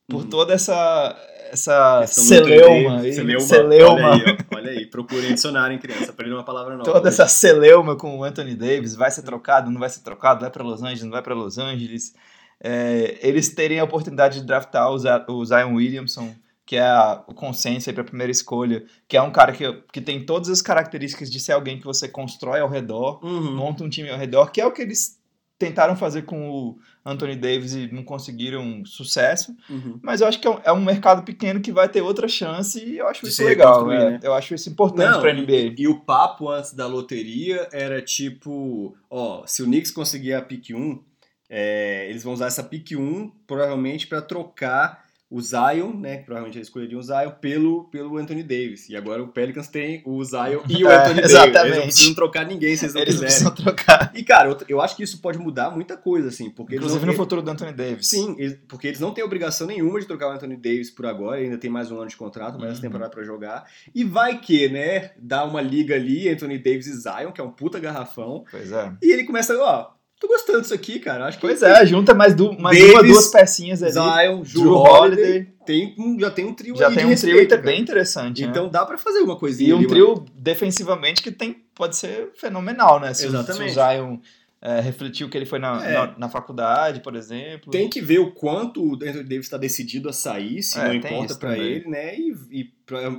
Por 0.07 0.23
Uhum. 0.23 0.29
toda 0.29 0.53
essa, 0.55 1.15
essa 1.51 2.05
celeuma, 2.07 2.99
aí, 3.01 3.13
Celeuma. 3.13 3.39
celeuma, 3.45 4.09
Olha 4.11 4.23
aí, 4.25 4.37
olha 4.55 4.71
aí. 4.71 4.85
Procurem 4.85 5.33
dicionário, 5.33 5.73
hein, 5.73 5.79
criança. 5.79 6.11
Aprendeu 6.11 6.37
uma 6.37 6.43
palavra 6.43 6.75
nova. 6.77 6.91
toda 6.91 7.09
essa 7.09 7.27
celeuma 7.27 7.95
com 7.95 8.17
o 8.17 8.23
Anthony 8.23 8.55
Davis, 8.55 8.95
vai 8.95 9.11
ser 9.11 9.21
trocado, 9.23 9.69
não 9.71 9.79
vai 9.79 9.89
ser 9.89 10.01
trocado, 10.01 10.41
vai 10.41 10.49
pra 10.49 10.63
Los 10.63 10.81
Angeles, 10.81 11.03
não 11.03 11.11
vai 11.11 11.21
pra 11.21 11.33
Los 11.35 11.57
Angeles. 11.57 12.13
É, 12.61 13.17
eles 13.21 13.49
terem 13.53 13.79
a 13.79 13.83
oportunidade 13.83 14.39
de 14.41 14.45
draftar 14.45 14.89
o 14.91 15.45
Zion 15.45 15.75
Williamson, 15.75 16.33
que 16.65 16.75
é 16.75 16.81
a- 16.83 17.23
o 17.27 17.33
consenso 17.33 17.89
aí 17.89 17.93
pra 17.95 18.03
primeira 18.03 18.31
escolha, 18.31 18.83
que 19.07 19.15
é 19.17 19.21
um 19.21 19.31
cara 19.31 19.51
que, 19.51 19.63
que 19.91 20.01
tem 20.01 20.25
todas 20.25 20.49
as 20.49 20.61
características 20.61 21.31
de 21.31 21.39
ser 21.39 21.53
alguém 21.53 21.79
que 21.79 21.85
você 21.85 22.07
constrói 22.07 22.59
ao 22.59 22.69
redor, 22.69 23.19
Uhum. 23.25 23.55
monta 23.55 23.83
um 23.83 23.89
time 23.89 24.09
ao 24.09 24.17
redor, 24.17 24.51
que 24.51 24.59
é 24.61 24.65
o 24.65 24.71
que 24.71 24.81
eles 24.81 25.17
tentaram 25.59 25.95
fazer 25.95 26.21
com 26.21 26.49
o 26.49 26.79
Anthony 27.05 27.35
Davis 27.35 27.73
e 27.73 27.91
não 27.91 28.01
conseguiram 28.01 28.83
sucesso. 28.85 29.53
Uhum. 29.69 29.99
Mas 30.01 30.21
eu 30.21 30.27
acho 30.27 30.39
que 30.39 30.47
é 30.47 30.51
um, 30.51 30.59
é 30.63 30.71
um 30.71 30.83
mercado 30.83 31.21
pequeno 31.23 31.59
que 31.59 31.71
vai 31.71 31.89
ter 31.89 32.01
outra 32.01 32.29
chance 32.29 32.83
e 32.83 32.97
eu 32.97 33.07
acho 33.07 33.21
De 33.23 33.27
isso 33.27 33.37
se 33.37 33.43
legal. 33.43 33.91
é. 33.91 34.11
né? 34.11 34.19
Eu 34.23 34.33
acho 34.33 34.55
isso 34.55 34.69
importante 34.69 35.11
Não, 35.11 35.19
pra 35.21 35.33
NBA. 35.33 35.75
E 35.77 35.85
o 35.87 35.99
papo 35.99 36.49
antes 36.49 36.73
da 36.73 36.87
loteria 36.87 37.67
era 37.73 38.01
tipo, 38.01 38.95
ó, 39.09 39.43
se 39.45 39.61
o 39.61 39.65
Knicks 39.65 39.91
conseguir 39.91 40.33
a 40.33 40.41
pick 40.41 40.69
1, 40.73 41.03
é, 41.49 42.07
eles 42.09 42.23
vão 42.23 42.31
usar 42.33 42.47
essa 42.47 42.63
pick 42.63 42.91
1 42.93 43.29
provavelmente 43.45 44.07
pra 44.07 44.21
trocar 44.21 45.08
o 45.31 45.39
Zion, 45.41 45.93
né, 45.93 46.17
que 46.17 46.23
provavelmente 46.23 46.57
eles 46.57 46.67
escolheriam 46.67 46.99
o 46.99 47.03
Zion, 47.03 47.29
pelo, 47.39 47.83
pelo 47.91 48.17
Anthony 48.17 48.41
Davis. 48.41 48.89
E 48.89 48.95
agora 48.95 49.21
o 49.21 49.27
Pelicans 49.27 49.67
tem 49.67 50.01
o 50.03 50.23
Zion 50.23 50.61
e 50.67 50.83
o 50.83 50.87
É, 50.89 50.95
Anthony 50.95 51.15
Davis. 51.21 51.31
exatamente. 51.31 51.65
Eles 51.67 51.75
não 51.77 51.83
precisam 51.83 52.13
trocar 52.15 52.45
ninguém 52.47 52.75
se 52.75 52.85
eles 52.85 52.95
não 52.95 53.01
Eles 53.01 53.15
não 53.15 53.27
quiserem. 53.27 53.51
precisam 53.53 53.55
trocar. 53.75 54.11
E 54.15 54.23
cara, 54.23 54.49
eu, 54.49 54.57
eu 54.67 54.81
acho 54.81 54.95
que 54.95 55.03
isso 55.03 55.21
pode 55.21 55.37
mudar 55.37 55.69
muita 55.69 55.95
coisa, 55.95 56.29
assim, 56.29 56.49
porque 56.49 56.73
eles 56.73 56.83
Inclusive 56.85 57.05
no 57.05 57.13
futuro 57.13 57.41
do 57.43 57.51
Anthony 57.51 57.73
Davis. 57.73 58.07
Sim, 58.07 58.35
eles- 58.39 58.57
porque 58.67 58.87
eles 58.87 58.99
não 58.99 59.11
têm 59.13 59.23
obrigação 59.23 59.67
nenhuma 59.67 59.99
de 59.99 60.07
trocar 60.07 60.29
o 60.29 60.31
Anthony 60.31 60.55
Davis 60.55 60.89
por 60.89 61.05
agora, 61.05 61.37
ele 61.37 61.45
ainda 61.45 61.59
tem 61.59 61.69
mais 61.69 61.91
um 61.91 61.97
ano 61.99 62.09
de 62.09 62.17
contrato, 62.17 62.57
mais 62.57 62.71
essa 62.71 62.81
Uhum. 62.81 62.87
temporada 62.87 63.11
pra 63.11 63.23
jogar. 63.23 63.65
E 63.93 64.03
vai 64.03 64.39
que, 64.39 64.67
né, 64.69 65.11
dá 65.19 65.43
uma 65.45 65.61
liga 65.61 65.93
ali, 65.93 66.27
Anthony 66.27 66.57
Davis 66.57 66.87
e 66.87 66.93
Zion, 67.01 67.31
que 67.31 67.39
é 67.39 67.43
um 67.43 67.51
puta 67.51 67.79
garrafão, 67.79 68.43
Pois 68.49 68.71
é. 68.71 68.91
e 69.01 69.11
ele 69.11 69.25
começa, 69.25 69.55
ó, 69.61 69.91
tô 70.19 70.27
gostando 70.27 70.61
disso 70.61 70.73
aqui, 70.73 70.99
cara, 70.99 71.25
acho 71.27 71.37
que 71.37 71.47
Pois 71.47 71.63
é, 71.63 71.85
junta 71.85 72.13
mais, 72.13 72.35
du 72.35 72.51
mais 72.59 72.77
Davis, 72.77 72.93
uma, 72.93 73.03
duas 73.03 73.27
pecinhas 73.27 73.81
ali. 73.81 73.91
Zion, 73.93 74.41
Drew, 74.41 74.61
Drew 74.63 74.73
Holiday, 74.73 75.25
Holiday. 75.25 75.53
tem 75.65 75.95
um- 75.97 76.19
já 76.19 76.29
tem 76.29 76.45
um 76.45 76.53
trio 76.53 76.75
Já 76.75 76.87
aí 76.89 76.95
tem 76.95 77.05
um 77.05 77.15
trio 77.15 77.15
respeito, 77.35 77.41
inter- 77.45 77.57
cara. 77.59 77.71
bem 77.71 77.81
interessante. 77.81 78.41
né? 78.43 78.47
Então 78.49 78.67
dá 78.69 78.85
pra 78.85 78.97
fazer 78.97 79.19
uma 79.19 79.37
coisinha 79.37 79.69
E 79.69 79.73
um 79.73 79.77
ali, 79.77 79.87
trio 79.87 80.25
defensivamente 80.35 81.21
que 81.21 81.31
tem, 81.31 81.63
pode 81.73 81.95
ser 81.95 82.31
fenomenal, 82.35 82.99
né? 82.99 83.13
Se, 83.13 83.25
o- 83.25 83.29
Exatamente. 83.29 83.71
se 83.73 83.79
o 83.79 83.83
Zion 83.83 84.17
é, 84.61 84.81
refletiu 84.81 85.27
o 85.27 85.29
que 85.29 85.37
ele 85.37 85.45
foi 85.45 85.57
na, 85.59 85.85
É. 85.85 85.93
na, 85.93 86.17
na 86.17 86.29
faculdade, 86.29 86.99
por 87.01 87.15
exemplo. 87.15 87.71
Tem 87.71 87.89
que 87.89 88.01
ver 88.01 88.19
o 88.19 88.31
quanto 88.31 88.83
o 88.83 88.95
Anthony 88.95 89.23
Davis 89.23 89.45
está 89.45 89.57
decidido 89.57 90.09
a 90.09 90.13
sair, 90.13 90.61
se 90.61 90.77
É, 90.79 90.83
não 90.87 90.93
importa 90.95 91.35
também. 91.35 91.61
ele, 91.61 91.87
né? 91.89 92.15
E, 92.17 92.33
e 92.51 92.71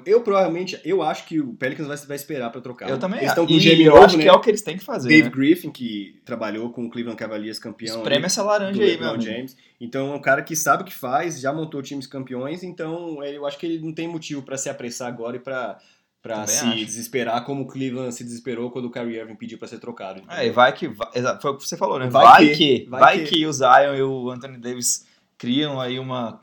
eu 0.05 0.21
provavelmente, 0.23 0.79
eu 0.85 1.01
acho 1.01 1.25
que 1.27 1.41
o 1.41 1.55
Pelicans 1.55 1.87
vai, 1.87 1.97
vai 1.97 2.17
esperar 2.17 2.51
pra 2.51 2.61
trocar. 2.61 2.91
Eu 2.91 2.99
também 2.99 3.21
Eles 3.21 3.31
acho. 3.31 3.41
estão 3.41 3.47
com 3.47 3.53
o 3.53 3.57
E 3.57 3.61
Jamie 3.61 3.85
eu 3.87 3.97
acho 3.97 4.17
né? 4.17 4.25
que 4.25 4.29
é 4.29 4.33
o 4.33 4.41
que 4.41 4.51
eles 4.51 4.63
têm 4.63 4.77
que 4.77 4.85
fazer. 4.85 5.09
Dave 5.09 5.23
né? 5.23 5.31
Griffin, 5.31 5.71
que 5.71 6.21
trabalhou 6.25 6.71
com 6.73 6.85
o 6.85 6.91
Cleveland 6.91 7.17
Cavaliers 7.19 7.59
campeão. 7.59 7.97
Espreme 7.99 8.27
essa 8.27 8.43
laranja 8.43 8.83
aí, 8.83 8.99
meu. 9.01 9.21
James. 9.21 9.57
Então 9.81 10.13
é 10.13 10.17
um 10.17 10.21
cara 10.21 10.43
que 10.43 10.55
sabe 10.55 10.83
o 10.83 10.87
que 10.87 10.93
faz, 10.93 11.41
já 11.41 11.53
montou 11.55 11.81
times 11.81 12.07
campeões, 12.07 12.63
então 12.63 13.23
é, 13.23 13.35
eu 13.35 13.47
acho 13.47 13.57
que 13.59 13.65
ele 13.65 13.79
não 13.79 13.95
tem 13.95 14.07
motivo 14.07 14.43
pra 14.43 14.59
se 14.59 14.69
apressar 14.69 15.09
agora 15.09 15.37
e 15.37 15.41
pra, 15.41 15.79
pra 16.23 16.41
Também 16.41 16.49
se 16.55 16.65
acho. 16.67 16.85
desesperar 16.85 17.45
como 17.45 17.63
o 17.63 17.67
Cleveland 17.67 18.13
se 18.15 18.23
desesperou 18.25 18.71
quando 18.71 18.87
o 18.87 18.91
Kyrie 18.91 19.17
Irving 19.19 19.37
pediu 19.37 19.59
pra 19.59 19.67
ser 19.69 19.79
trocado. 19.79 20.23
É, 20.29 20.47
e 20.47 20.51
vai 20.51 20.73
que. 20.73 20.89
Vai, 20.89 21.09
foi 21.41 21.51
o 21.51 21.57
que 21.57 21.67
você 21.67 21.77
falou, 21.77 21.99
né? 21.99 22.09
Vai 22.11 22.25
Vai, 22.25 22.49
que, 22.49 22.57
que, 22.57 22.87
vai 22.91 23.01
vai, 23.01 23.19
que. 23.25 23.31
que. 23.37 23.47
o 23.47 23.53
Zion 23.53 23.95
e 23.97 24.03
o 24.03 24.31
Anthony 24.31 24.59
Davis 24.59 25.07
criam 25.39 25.81
aí 25.81 25.99
uma. 25.99 26.41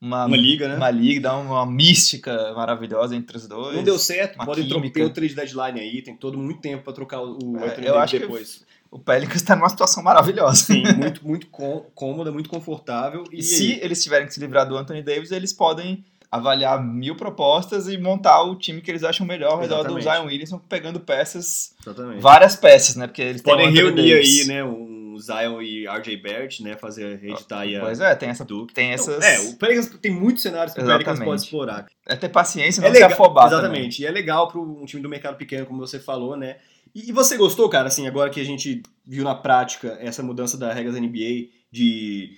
Uma, 0.00 0.26
Uma 0.26 0.36
liga, 0.36 0.68
né? 0.68 0.76
Uma 0.76 0.90
liga, 0.92 1.22
dá 1.22 1.36
uma 1.36 1.66
mística 1.66 2.52
maravilhosa 2.54 3.16
entre 3.16 3.36
os 3.36 3.48
dois. 3.48 3.74
Não 3.74 3.82
deu 3.82 3.98
certo, 3.98 4.36
podem 4.44 4.68
trocar 4.68 5.02
o 5.06 5.10
trade 5.10 5.34
deadline 5.34 5.80
aí, 5.80 6.02
tem 6.02 6.16
todo 6.16 6.38
muito 6.38 6.60
tempo 6.60 6.84
pra 6.84 6.92
trocar 6.92 7.20
o 7.20 7.56
É, 7.58 7.66
Anthony 7.66 7.86
eu 7.88 7.98
acho 7.98 8.12
que- 8.12 8.18
depois. 8.20 8.64
O 8.92 8.98
Pelicans 9.00 9.42
tá 9.42 9.56
numa 9.56 9.68
situação 9.68 10.00
maravilhosa. 10.02 10.54
Sim, 10.54 10.82
muito, 10.96 11.26
muito 11.26 11.48
cômoda, 11.94 12.30
muito 12.30 12.48
confortável. 12.48 13.24
E, 13.32 13.40
E 13.40 13.42
se 13.42 13.72
eles 13.82 14.00
tiverem 14.02 14.26
que 14.28 14.32
se 14.32 14.38
livrar 14.40 14.68
do 14.68 14.76
Anthony 14.76 15.02
Davis, 15.02 15.32
eles 15.32 15.52
podem 15.52 16.04
avaliar 16.30 16.82
mil 16.84 17.16
propostas 17.16 17.88
e 17.88 17.96
montar 17.96 18.42
o 18.42 18.54
time 18.56 18.80
que 18.82 18.90
eles 18.90 19.02
acham 19.02 19.26
melhor 19.26 19.52
ao 19.52 19.60
redor 19.60 19.76
do 19.84 19.98
Exatamente. 19.98 20.04
Zion 20.04 20.26
Williamson, 20.26 20.58
pegando 20.58 21.00
peças, 21.00 21.74
Exatamente. 21.80 22.20
váreas 22.20 22.54
peças, 22.56 22.96
né? 22.96 23.06
Porque 23.06 23.22
eles 23.22 23.40
Podem 23.42 23.70
reunir 23.70 24.12
aí, 24.12 24.44
né, 24.46 24.62
um 24.62 25.16
Zion 25.18 25.60
e 25.62 25.86
RJ 25.88 26.16
Barrett, 26.18 26.62
né, 26.62 26.76
fazer, 26.76 27.18
reeditar 27.18 27.60
aí 27.60 27.74
a 27.76 27.80
Pois 27.80 27.98
é, 27.98 28.14
tem, 28.14 28.28
essa, 28.28 28.44
Duke. 28.44 28.72
tem 28.74 28.92
Então, 28.92 29.14
essas. 29.14 29.24
é, 29.24 29.50
o 29.50 29.56
Pelicans 29.56 29.88
tem 30.00 30.12
muitos 30.12 30.42
cenários 30.42 30.74
que 30.74 30.80
o 30.80 30.84
Pelicans 30.84 31.00
Exatamente. 31.00 31.24
pode 31.28 31.42
explorar. 31.42 31.86
É 32.06 32.14
ter 32.14 32.28
paciência 32.28 32.80
É 32.82 32.84
não 32.84 32.92
legal, 32.92 33.08
se 33.08 33.14
afobar. 33.14 33.46
exatamente. 33.46 34.02
E 34.02 34.06
é 34.06 34.10
legal 34.10 34.48
para 34.48 34.60
um 34.60 34.84
time 34.84 35.02
do 35.02 35.08
mercado 35.08 35.36
pequeno, 35.36 35.64
como 35.66 35.80
você 35.80 35.98
falou, 35.98 36.36
né? 36.36 36.58
E, 36.94 37.08
e 37.08 37.12
você 37.12 37.36
gostou, 37.36 37.68
cara, 37.68 37.88
assim, 37.88 38.06
agora 38.06 38.28
que 38.30 38.40
a 38.40 38.44
gente 38.44 38.82
viu 39.06 39.24
na 39.24 39.34
prática 39.34 39.96
essa 40.00 40.22
mudança 40.22 40.56
das 40.58 40.74
regras 40.74 40.94
da 40.94 41.00
NBA 41.00 41.48
de 41.72 42.36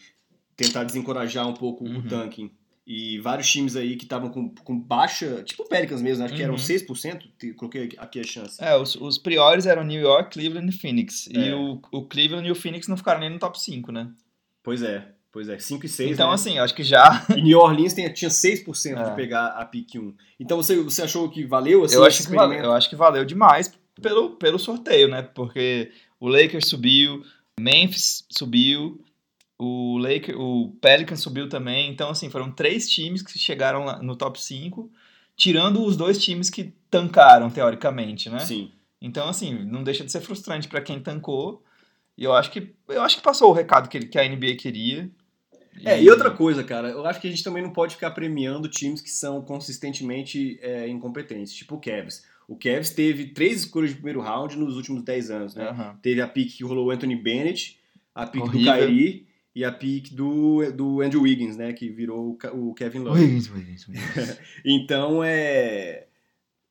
tentar 0.56 0.84
desencorajar 0.84 1.46
um 1.46 1.54
pouco 1.54 1.84
Uhum. 1.84 1.98
o 1.98 2.02
tanking. 2.02 2.50
E 2.92 3.20
vários 3.20 3.48
times 3.48 3.76
aí 3.76 3.94
que 3.94 4.02
estavam 4.04 4.30
com, 4.30 4.52
com 4.64 4.76
baixa, 4.76 5.44
tipo 5.44 5.62
o 5.62 5.68
Pelicans 5.68 6.02
mesmo, 6.02 6.24
acho 6.24 6.34
que 6.34 6.42
eram 6.42 6.54
Uhum. 6.54 6.58
6%, 6.60 7.22
te- 7.38 7.52
coloquei 7.52 7.88
aqui 7.96 8.18
a 8.18 8.24
chance. 8.24 8.56
É, 8.60 8.76
os, 8.76 8.96
os 8.96 9.16
priores 9.16 9.64
eram 9.64 9.84
New 9.84 10.00
York, 10.00 10.30
Cleveland 10.32 10.68
e 10.68 10.72
Phoenix. 10.76 11.28
E 11.28 11.38
É. 11.50 11.54
o, 11.54 11.80
o 11.92 12.02
Cleveland 12.06 12.48
e 12.48 12.50
o 12.50 12.54
Phoenix 12.56 12.88
não 12.88 12.96
ficaram 12.96 13.20
nem 13.20 13.30
no 13.30 13.38
top 13.38 13.60
5, 13.62 13.92
né? 13.92 14.10
Pois 14.60 14.82
é, 14.82 15.06
pois 15.30 15.48
é, 15.48 15.56
5 15.56 15.86
e 15.86 15.88
6, 15.88 16.10
então, 16.10 16.28
né? 16.30 16.34
assim, 16.34 16.58
acho 16.58 16.74
que 16.74 16.82
já. 16.82 17.24
E 17.36 17.40
New 17.40 17.60
Orleans 17.60 17.94
tem- 17.94 18.12
tinha 18.12 18.28
6% 18.28 19.04
de 19.04 19.10
É. 19.10 19.14
pegar 19.14 19.46
a 19.46 19.64
pick 19.64 19.94
1. 19.94 20.12
Então 20.40 20.56
você, 20.56 20.74
você 20.82 21.02
achou 21.02 21.28
que 21.30 21.44
valeu 21.46 21.84
assim, 21.84 21.94
eu, 21.94 22.02
acho 22.04 22.26
que 22.26 22.34
valeu, 22.34 22.58
eu 22.58 22.72
acho 22.72 22.90
que 22.90 22.96
valeu 22.96 23.24
demais 23.24 23.72
pelo, 24.02 24.30
pelo 24.30 24.58
sorteio, 24.58 25.06
né? 25.06 25.22
Porque 25.22 25.92
o 26.18 26.26
Lakers 26.28 26.66
subiu, 26.66 27.22
Memphis 27.60 28.24
subiu, 28.28 29.00
o, 29.60 29.98
Laker, 29.98 30.40
o 30.40 30.70
Pelicans 30.80 31.20
subiu 31.20 31.48
também. 31.48 31.90
Então, 31.90 32.10
assim, 32.10 32.30
foram 32.30 32.50
três 32.50 32.88
times 32.88 33.22
que 33.22 33.38
chegaram 33.38 33.84
lá 33.84 34.02
no 34.02 34.16
top 34.16 34.40
5, 34.40 34.90
tirando 35.36 35.84
os 35.84 35.96
dois 35.96 36.18
times 36.22 36.48
que 36.50 36.72
tancaram, 36.90 37.50
teoricamente, 37.50 38.28
né? 38.30 38.40
Sim. 38.40 38.72
Então, 39.00 39.28
assim, 39.28 39.54
não 39.64 39.82
deixa 39.82 40.04
de 40.04 40.10
ser 40.10 40.20
frustrante 40.20 40.68
para 40.68 40.80
quem 40.80 41.00
tancou. 41.00 41.62
E 42.16 42.24
eu 42.24 42.32
acho 42.32 42.50
que 42.50 42.74
eu 42.88 43.02
acho 43.02 43.16
que 43.16 43.22
passou 43.22 43.50
o 43.50 43.54
recado 43.54 43.88
que, 43.88 43.96
ele- 43.96 44.06
que 44.08 44.18
a 44.18 44.24
NBA 44.24 44.56
queria. 44.56 45.10
É, 45.84 46.02
e 46.02 46.10
outra 46.10 46.30
coisa, 46.30 46.62
cara, 46.62 46.88
eu 46.90 47.06
acho 47.06 47.20
que 47.20 47.26
a 47.26 47.30
gente 47.30 47.42
também 47.44 47.62
não 47.62 47.72
pode 47.72 47.94
ficar 47.94 48.10
premiando 48.10 48.68
times 48.68 49.00
que 49.00 49.08
são 49.10 49.40
consistentemente 49.40 50.58
é, 50.60 50.88
incompetentes, 50.88 51.54
tipo 51.54 51.76
o 51.76 51.80
Cavs. 51.80 52.24
O 52.46 52.56
Cavs 52.56 52.90
teve 52.90 53.26
três 53.26 53.60
escolhas 53.60 53.90
de 53.90 53.96
primeiro 53.96 54.20
round 54.20 54.56
nos 54.58 54.76
últimos 54.76 55.02
10 55.02 55.30
anos, 55.30 55.54
né? 55.54 55.68
Aham. 55.68 55.98
Teve 56.02 56.20
a 56.20 56.26
pick 56.28 56.56
que 56.56 56.64
rolou 56.64 56.88
o 56.88 56.90
Anthony 56.90 57.16
Bennett, 57.16 57.78
a 58.14 58.26
pick 58.26 58.42
do 58.42 58.48
Horrível. 58.48 58.74
Kyrie 58.74 59.26
e 59.54 59.64
a 59.64 59.72
pick 59.72 60.12
do, 60.12 60.70
do 60.72 61.00
Andrew 61.00 61.22
Wiggins, 61.22 61.56
né? 61.56 61.72
Que 61.72 61.88
virou 61.88 62.38
o 62.52 62.74
Kevin 62.74 63.00
Love. 63.00 63.20
Wiggins, 63.20 63.50
Wiggins, 63.50 63.88
Wiggins. 63.88 64.38
Então, 64.64 65.22
é. 65.24 66.06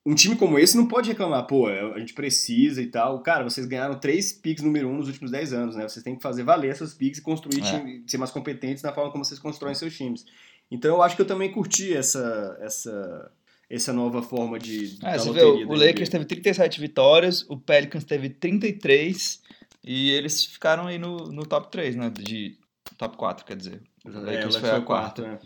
Um 0.06 0.16
time 0.16 0.36
como 0.36 0.58
esse 0.58 0.78
não 0.78 0.88
pode 0.88 1.10
reclamar, 1.10 1.46
pô, 1.46 1.68
a 1.68 2.00
gente 2.00 2.14
precisa 2.14 2.82
e 2.82 2.88
tal. 2.88 3.22
Cara, 3.22 3.44
vocês 3.44 3.68
ganharam 3.68 4.00
três 4.00 4.32
picks 4.32 4.64
número 4.64 4.88
um 4.88 4.98
nos 4.98 5.08
últimos 5.08 5.30
10 5.30 5.54
anos, 5.54 5.76
né? 5.76 5.88
Vocês 5.88 6.02
têm 6.02 6.16
que 6.16 6.22
fazer 6.22 6.42
valer 6.44 6.72
essas 6.72 6.94
picks 6.94 7.20
e 7.20 7.22
construir, 7.22 7.60
É. 7.60 7.62
time, 7.64 8.04
ser 8.08 8.18
mais 8.18 8.32
competentes 8.32 8.82
na 8.82 8.94
forma 8.94 9.12
como 9.12 9.24
vocês 9.26 9.40
constroem 9.40 9.76
seus 9.76 9.96
times. 9.96 10.26
Então, 10.72 10.96
eu 10.96 11.02
acho 11.04 11.16
que 11.16 11.22
eu 11.22 11.28
também 11.28 11.52
curti 11.52 11.94
essa, 11.94 12.58
essa, 12.62 13.32
essa 13.70 13.94
nova 13.94 14.24
forma 14.24 14.58
de. 14.58 14.98
É, 15.04 15.12
da 15.12 15.20
você 15.20 15.32
vê, 15.32 15.44
loteria 15.44 15.68
o. 15.68 15.76
Lakers 15.76 16.10
teve 16.10 16.26
37 16.26 16.80
vitórias, 16.80 17.46
o 17.50 17.58
Pelicans 17.58 18.06
teve 18.06 18.30
33 18.30 19.42
e 19.84 20.12
eles 20.12 20.46
ficaram 20.46 20.88
aí 20.88 20.98
no, 20.98 21.18
no 21.18 21.46
top 21.46 21.70
3, 21.70 21.96
né? 21.98 22.10
De 22.10 22.58
top 22.98 23.18
4, 23.18 23.46
quer 23.46 23.56
dizer. 23.56 23.82
O 24.06 24.10
É, 24.10 24.12
Lakers 24.14 24.28
Lakers 24.36 24.56
foi 24.58 24.70
a 24.72 24.82
quarta. 24.82 25.22
né? 25.22 25.40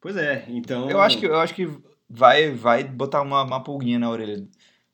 Pois 0.00 0.16
é, 0.16 0.44
então. 0.48 0.88
Eu 0.90 1.00
acho 1.00 1.18
que, 1.18 1.26
eu 1.26 1.38
acho 1.38 1.54
que 1.54 1.68
vai, 2.08 2.50
vai 2.52 2.84
botar 2.84 3.20
uma, 3.22 3.42
uma 3.42 3.62
pulguinha 3.62 3.98
na 3.98 4.08
orelha 4.10 4.46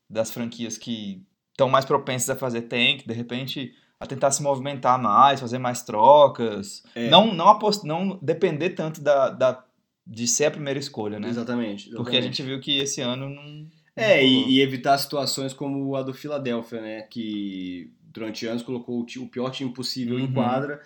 das 0.08 0.30
franquias 0.30 0.76
que 0.78 1.22
estão 1.52 1.68
mais 1.68 1.84
propensas 1.84 2.28
a 2.30 2.36
fazer 2.36 2.62
tank. 2.62 3.06
De 3.06 3.14
repente, 3.14 3.72
a 4.00 4.06
tentar 4.06 4.30
se 4.32 4.42
movimentar 4.42 5.00
mais, 5.00 5.40
fazer 5.40 5.58
mais 5.58 5.82
trocas. 5.82 6.82
É. 6.94 7.08
Não, 7.08 7.32
não, 7.32 7.48
apost... 7.48 7.84
não 7.86 8.18
depender 8.20 8.70
tanto 8.70 9.00
da, 9.00 9.30
da, 9.30 9.64
de 10.06 10.26
ser 10.26 10.46
a 10.46 10.50
primeira 10.50 10.78
escolha, 10.78 11.18
né? 11.20 11.28
Exatamente, 11.28 11.90
Porque 11.90 12.16
a 12.16 12.18
exatamente. 12.18 12.24
gente 12.36 12.42
viu 12.42 12.60
que 12.60 12.78
esse 12.78 13.00
ano 13.00 13.28
não. 13.30 13.66
É, 13.94 14.16
não 14.16 14.22
e, 14.22 14.56
e 14.56 14.60
evitar 14.60 14.98
situações 14.98 15.54
como 15.54 15.94
a 15.96 16.02
do 16.02 16.12
Philadelphia, 16.12 16.80
né? 16.80 17.02
Que 17.02 17.90
durante 18.02 18.46
anos 18.46 18.62
colocou 18.62 18.98
o, 19.00 19.22
o 19.22 19.28
pior 19.28 19.50
time 19.50 19.72
possível 19.72 20.18
em 20.18 20.24
Uhum. 20.26 20.32
quadra 20.34 20.80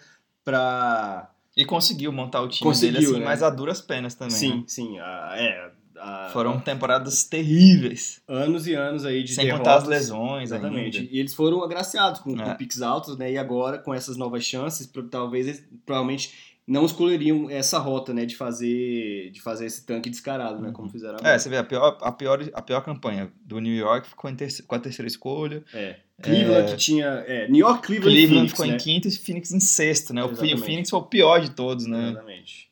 pra. 0.44 1.30
E 1.56 1.64
conseguiu 1.64 2.12
montar 2.12 2.40
o 2.42 2.48
time 2.48 2.70
Conseguiu, 2.70 2.94
dele 3.00 3.06
assim, 3.06 3.18
né? 3.20 3.24
mas 3.24 3.42
a 3.42 3.50
duras 3.50 3.80
penas 3.80 4.14
também. 4.14 4.34
sim, 4.36 4.56
né? 4.58 4.64
sim. 4.66 4.98
a- 4.98 5.32
é. 5.36 5.70
a- 5.98 6.30
Foram 6.32 6.58
temporadas 6.60 7.24
terríveis. 7.24 8.22
anos 8.26 8.66
e 8.66 8.72
anos 8.74 9.04
aí 9.04 9.22
de 9.22 9.34
sem 9.34 9.44
derrotas. 9.44 9.66
contar 9.66 9.76
as 9.82 9.88
lesões 9.88 10.42
Exatamente. 10.50 10.98
ainda. 11.00 11.10
E 11.12 11.18
eles 11.18 11.34
foram 11.34 11.62
agraciados 11.62 12.20
com, 12.20 12.34
com 12.34 12.42
É. 12.50 12.54
picks 12.54 12.80
altos, 12.80 13.18
né? 13.18 13.32
E 13.32 13.36
agora, 13.36 13.76
com 13.78 13.92
essas 13.92 14.16
novas 14.16 14.42
chances, 14.44 14.90
talvez 15.10 15.46
eles 15.46 15.68
provavelmente 15.84 16.49
não 16.70 16.86
escolheriam 16.86 17.50
essa 17.50 17.78
rota, 17.78 18.14
né? 18.14 18.24
De 18.24 18.36
fazer, 18.36 19.30
de 19.32 19.40
fazer 19.42 19.66
esse 19.66 19.84
tanque 19.84 20.08
descarado, 20.08 20.62
né? 20.62 20.70
Como 20.72 20.88
fizeram 20.88 21.16
agora. 21.16 21.34
É, 21.34 21.38
você 21.38 21.48
vê, 21.48 21.56
a 21.56 21.64
pior, 21.64 21.98
a, 22.00 22.12
pior, 22.12 22.48
a 22.54 22.62
pior 22.62 22.80
campanha 22.82 23.32
do 23.44 23.58
New 23.58 23.74
York 23.74 24.08
ficou 24.08 24.30
com 24.66 24.74
a 24.74 24.78
terceira 24.78 25.08
escolha. 25.08 25.64
É. 25.74 25.96
Cleveland 26.22 26.68
É. 26.68 26.70
que 26.72 26.76
tinha. 26.76 27.06
É, 27.26 27.48
New 27.48 27.58
York, 27.66 27.86
Cleveland, 27.86 28.14
Cleveland 28.14 28.24
e 28.24 28.28
Phoenix, 28.28 28.50
ficou 28.52 28.66
né? 28.66 28.74
em 28.74 28.76
quinto 28.76 29.08
e 29.08 29.10
Phoenix 29.10 29.50
em 29.52 29.60
sexto, 29.60 30.14
né? 30.14 30.22
O, 30.22 30.28
Phe- 30.28 30.32
o 30.32 30.34
Exatamente. 30.44 30.64
Phoenix 30.66 30.90
foi 30.90 30.98
o 31.00 31.06
pior 31.06 31.40
de 31.40 31.50
todos, 31.50 31.86
né? 31.86 32.10
Exatamente. 32.10 32.70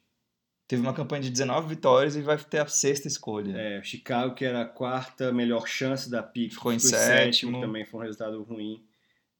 Teve 0.68 0.82
uma 0.82 0.92
campanha 0.92 1.22
de 1.22 1.30
19 1.30 1.66
vitórias 1.66 2.14
e 2.14 2.20
vai 2.20 2.36
ter 2.36 2.58
a 2.60 2.66
sexta 2.66 3.08
escolha. 3.08 3.56
É, 3.56 3.82
Chicago, 3.82 4.34
que 4.34 4.44
era 4.44 4.60
a 4.60 4.66
quarta 4.66 5.32
melhor 5.32 5.66
chance 5.66 6.10
da 6.10 6.22
pick, 6.22 6.52
Ficou 6.52 6.72
em 6.72 6.78
sétimo. 6.78 7.58
também 7.60 7.86
foi 7.86 8.00
um 8.00 8.02
resultado 8.02 8.42
ruim. 8.42 8.84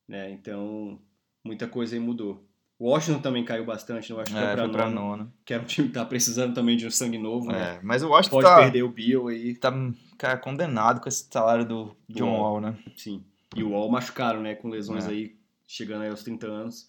Né? 0.09 0.31
Então, 0.31 0.99
muita 1.45 1.69
coisa 1.69 1.95
aí 1.95 2.01
mudou. 2.01 2.48
Washington 2.81 3.21
também 3.21 3.45
caiu 3.45 3.65
bastante, 3.65 4.11
não 4.13 4.21
acho 4.21 4.31
que 4.33 4.39
É, 4.39 4.43
foi 4.43 4.53
pra, 4.53 4.63
foi 4.65 4.73
pra 4.73 4.91
nona. 4.91 5.33
que 5.45 5.53
era 5.53 5.63
um 5.63 5.67
time 5.67 5.89
que 5.89 5.95
tá 5.95 6.05
precisando 6.05 6.55
também 6.55 6.77
de 6.77 6.87
um 6.87 6.91
sangue 6.91 7.19
novo, 7.19 7.51
né? 7.51 7.77
É, 7.77 7.81
mas 7.83 8.03
o 8.05 8.09
Washington 8.09 8.37
Pode 8.37 8.47
tá, 8.49 8.57
perder 8.57 8.83
o 8.85 8.89
Bill 8.89 9.29
aí, 9.29 9.55
tá 9.57 9.73
cara, 10.17 10.37
condenado 10.39 11.01
com 11.01 11.09
esse 11.09 11.27
salário 11.31 11.65
do 11.67 11.97
John 12.09 12.31
Wall. 12.31 12.41
Wall, 12.53 12.61
né? 12.61 12.79
sim. 12.97 13.25
E 13.57 13.63
o 13.65 13.71
Wall 13.71 13.91
machucaram, 13.91 14.41
né? 14.41 14.55
Com 14.55 14.69
lesões 14.69 15.07
É. 15.07 15.11
aí, 15.11 15.37
chegando 15.67 16.03
aí 16.03 16.11
aos 16.11 16.23
30 16.23 16.47
anos. 16.47 16.89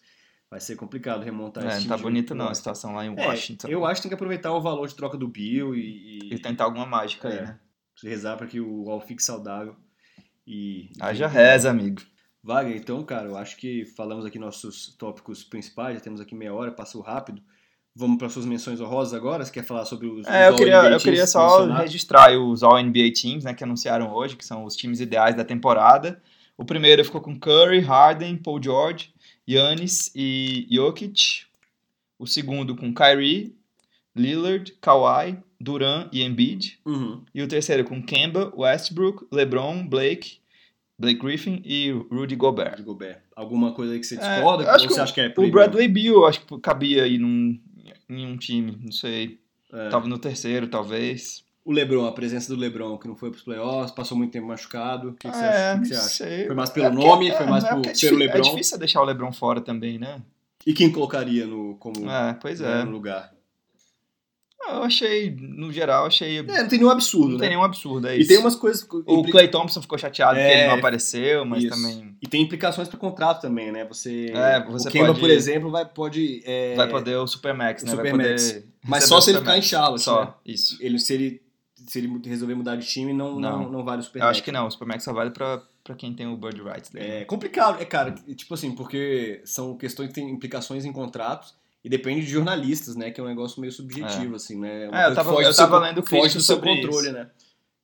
Vai 0.51 0.59
ser 0.59 0.75
complicado 0.75 1.23
remontar 1.23 1.63
É, 1.63 1.67
esse 1.67 1.75
não 1.75 1.81
time 1.81 1.89
tá 1.89 1.95
de 1.97 2.01
bonito 2.03 2.35
não 2.35 2.47
a 2.49 2.53
situação 2.55 2.93
lá 2.93 3.05
em 3.05 3.15
É, 3.19 3.27
Washington. 3.27 3.67
eu 3.67 3.85
acho 3.85 4.01
que 4.01 4.03
tem 4.03 4.09
que 4.09 4.15
aproveitar 4.15 4.51
o 4.51 4.59
valor 4.61 4.87
de 4.87 4.95
troca 4.95 5.15
do 5.17 5.27
Bill 5.27 5.75
e, 5.75 5.79
e- 6.29 6.33
E 6.33 6.39
tentar 6.39 6.63
alguma 6.65 6.85
mágica 6.87 7.29
aí, 7.29 7.37
É. 7.37 7.41
né? 7.41 7.59
rezar 8.03 8.35
para 8.37 8.47
que 8.47 8.59
o 8.59 8.83
Wall 8.85 8.99
fique 9.01 9.21
saudável. 9.21 9.75
E, 10.47 10.89
Haja 10.99 11.27
reza, 11.27 11.69
amigo. 11.69 12.01
Wagner, 12.43 12.77
então, 12.77 13.03
cara, 13.03 13.27
eu 13.27 13.37
acho 13.37 13.57
que 13.57 13.85
falamos 13.85 14.25
aqui 14.25 14.39
nossos 14.39 14.95
tópicos 14.97 15.43
principais, 15.43 15.95
já 15.95 16.01
temos 16.01 16.21
aqui 16.21 16.33
meia 16.33 16.53
hora, 16.53 16.71
passou 16.71 17.01
rápido. 17.01 17.41
Vamos 17.95 18.17
para 18.17 18.29
suas 18.29 18.45
menções 18.45 18.79
honrosas 18.79 19.13
agora? 19.13 19.43
Você 19.43 19.51
quer 19.51 19.63
falar 19.63 19.83
sobre 19.83 20.07
os, 20.07 20.25
É, 20.25 20.47
os 20.47 20.51
eu 20.51 20.55
queria, 20.55 20.89
eu 20.89 20.99
queria 20.99 21.27
só 21.27 21.65
registrar 21.65 22.31
os 22.37 22.63
All-NBA 22.63 23.11
Teams, 23.19 23.43
né, 23.43 23.53
que 23.53 23.63
anunciaram 23.63 24.13
hoje, 24.13 24.37
que 24.37 24.45
são 24.45 24.63
os 24.63 24.75
times 24.75 25.01
ideais 25.01 25.35
da 25.35 25.43
temporada. 25.43 26.21
O 26.57 26.63
primeiro 26.63 27.03
ficou 27.03 27.19
com 27.19 27.37
Curry, 27.37 27.79
Harden, 27.79 28.37
Paul 28.37 28.61
George, 28.61 29.13
Giannis 29.45 30.11
e 30.15 30.67
Jokic. 30.69 31.43
O 32.17 32.27
segundo 32.27 32.75
com 32.75 32.93
Kyrie, 32.93 33.55
Lillard, 34.15 34.73
Kawhi, 34.81 35.37
Duran 35.59 36.07
e 36.11 36.21
Embiid. 36.21 36.79
Uhum. 36.85 37.23
E 37.33 37.41
o 37.41 37.47
terceiro 37.47 37.83
com 37.83 38.01
Kemba, 38.01 38.53
Westbrook, 38.55 39.25
LeBron, 39.31 39.87
Blake, 39.87 40.39
Blake 40.99 41.19
Griffin 41.19 41.61
e 41.63 41.91
Rudy 42.11 42.35
Gobert. 42.35 42.75
De 42.75 42.83
Gobert. 42.83 43.19
Alguma 43.35 43.71
coisa 43.73 43.93
aí 43.93 43.99
que 43.99 44.05
você 44.05 44.15
É, 44.15 44.17
discorda? 44.35 44.69
ou 44.71 44.77
que 44.79 44.87
você 44.93 44.99
acha 45.01 45.13
que 45.13 45.21
é 45.21 45.33
O? 45.37 45.49
Bradley 45.51 45.87
Beal, 45.87 46.25
acho 46.27 46.41
que 46.45 46.59
cabia 46.59 47.03
aí 47.03 47.17
num, 47.17 47.57
em 48.09 48.25
um 48.27 48.37
time, 48.37 48.77
não 48.83 48.91
sei. 48.91 49.39
É. 49.71 49.89
Tava 49.89 50.07
no 50.07 50.17
terceiro, 50.17 50.67
talvez. 50.67 51.43
O 51.63 51.71
LeBron, 51.71 52.05
a 52.05 52.11
presença 52.11 52.53
do 52.53 52.59
LeBron, 52.59 52.97
que 52.97 53.07
não 53.07 53.15
foi 53.15 53.29
pros 53.29 53.43
playoffs, 53.43 53.91
passou 53.91 54.17
muito 54.17 54.31
tempo 54.31 54.47
machucado. 54.47 55.09
O 55.09 55.13
que, 55.13 55.29
que 55.29 55.35
você 55.37 55.43
É, 55.43 55.47
acha? 55.47 55.77
O 55.79 55.83
que 55.83 55.89
que 55.89 55.95
você 55.95 56.23
acha? 56.23 56.45
Foi 56.47 56.55
mais 56.55 56.69
pelo 56.71 56.85
É 56.87 56.89
porque- 56.89 57.05
nome? 57.07 57.29
é, 57.29 57.37
foi 57.37 57.45
mais 57.45 57.63
é 57.63 57.67
por, 57.69 57.77
é 57.77 57.81
pelo 57.81 57.93
difí- 57.93 58.15
LeBron? 58.15 58.37
É 58.37 58.41
difícil 58.41 58.77
deixar 58.79 59.01
o 59.01 59.05
LeBron 59.05 59.31
fora 59.31 59.61
também, 59.61 59.99
né? 59.99 60.21
E 60.65 60.73
quem 60.73 60.91
colocaria 60.91 61.45
no, 61.45 61.75
como 61.75 62.09
É, 62.09 62.33
pois 62.41 62.59
né, 62.59 62.81
é. 62.81 62.83
no 62.83 62.91
lugar? 62.91 63.31
Eu 64.77 64.83
achei, 64.83 65.29
no 65.31 65.71
geral, 65.71 66.05
achei. 66.05 66.39
É, 66.39 66.43
não 66.43 66.67
tem 66.67 66.79
nenhum 66.79 66.89
absurdo, 66.91 67.27
não 67.29 67.33
né? 67.35 67.39
tem 67.39 67.49
nenhum 67.49 67.63
absurdo, 67.63 68.07
é 68.07 68.17
E 68.17 68.21
isso. 68.21 68.27
tem 68.29 68.37
umas 68.37 68.55
coisas... 68.55 68.85
O 68.89 69.19
impli- 69.19 69.31
Clay 69.31 69.47
Thompson 69.47 69.81
ficou 69.81 69.97
chateado 69.97 70.37
É, 70.37 70.59
ele 70.61 70.67
não 70.67 70.75
apareceu, 70.75 71.45
mas 71.45 71.63
isso. 71.63 71.75
também 71.75 72.15
E 72.21 72.27
tem 72.27 72.41
implicações 72.41 72.87
para 72.87 72.97
contrato 72.99 73.41
também, 73.41 73.71
né? 73.71 73.85
Você, 73.85 74.31
É, 74.33 74.63
você 74.65 74.87
o 74.87 74.91
Kemba, 74.91 75.07
pode- 75.07 75.19
por 75.19 75.29
exemplo, 75.29 75.71
vai 75.71 75.85
pode 75.85 76.41
é, 76.45 76.75
vai 76.75 76.87
poder 76.89 77.15
o 77.17 77.27
Supermax, 77.27 77.83
o 77.83 77.85
né? 77.85 77.91
Supermax. 77.91 78.43
Vai 78.51 78.53
poder 78.61 78.67
mas 78.87 79.03
só 79.05 79.17
o 79.17 79.21
se 79.21 79.31
ele 79.31 79.39
ficar 79.39 79.57
em 79.57 79.61
Supermax. 79.61 79.67
Charlotte, 79.69 80.01
Só, 80.03 80.25
né? 80.25 80.33
isso. 80.45 80.77
Ele 80.81 80.99
se 80.99 81.13
ele 81.13 81.41
se 81.87 81.97
ele 81.97 82.21
resolver 82.25 82.53
mudar 82.55 82.75
de 82.75 82.85
time, 82.85 83.13
não 83.13 83.39
não, 83.39 83.63
Não. 83.63 83.71
não 83.71 83.83
vale 83.83 83.97
o 83.97 84.01
Eu 84.01 84.03
Supermax. 84.03 84.31
acho 84.37 84.43
que 84.43 84.51
não, 84.51 84.67
o 84.67 84.71
Supermax 84.71 85.03
só 85.03 85.11
vale 85.13 85.31
pra, 85.31 85.61
pra 85.83 85.95
quem 85.95 86.13
tem 86.13 86.27
o 86.27 86.37
Bird 86.37 86.61
Rights 86.61 86.91
dele. 86.91 87.05
É 87.07 87.25
complicado, 87.25 87.81
é 87.81 87.85
cara, 87.85 88.11
tipo 88.35 88.53
assim, 88.53 88.75
porque 88.75 89.41
são 89.45 89.75
questões 89.75 90.09
que 90.09 90.13
têm 90.15 90.29
implicações 90.29 90.85
em 90.85 90.91
contratos 90.91 91.55
e 91.83 91.89
depende 91.89 92.25
de 92.25 92.31
jornalistas, 92.31 92.95
né? 92.95 93.11
Que 93.11 93.19
é 93.21 93.23
um 93.23 93.27
negócio 93.27 93.59
meio 93.61 93.71
subjetivo, 93.71 94.35
assim, 94.35 94.59
né? 94.59 94.89
Uma 94.89 95.01
É, 95.01 95.07
eu 95.07 95.15
tava- 95.15 95.31
eu 95.41 95.53
seu 95.53 95.65
tava 95.65 95.77
con- 95.79 95.83
lendo 95.85 96.03
críticas 96.03 96.33
do 96.33 96.41
seu 96.41 96.55
sobre 96.55 96.75
controle, 96.75 97.07
isso. 97.07 97.13
né? 97.13 97.29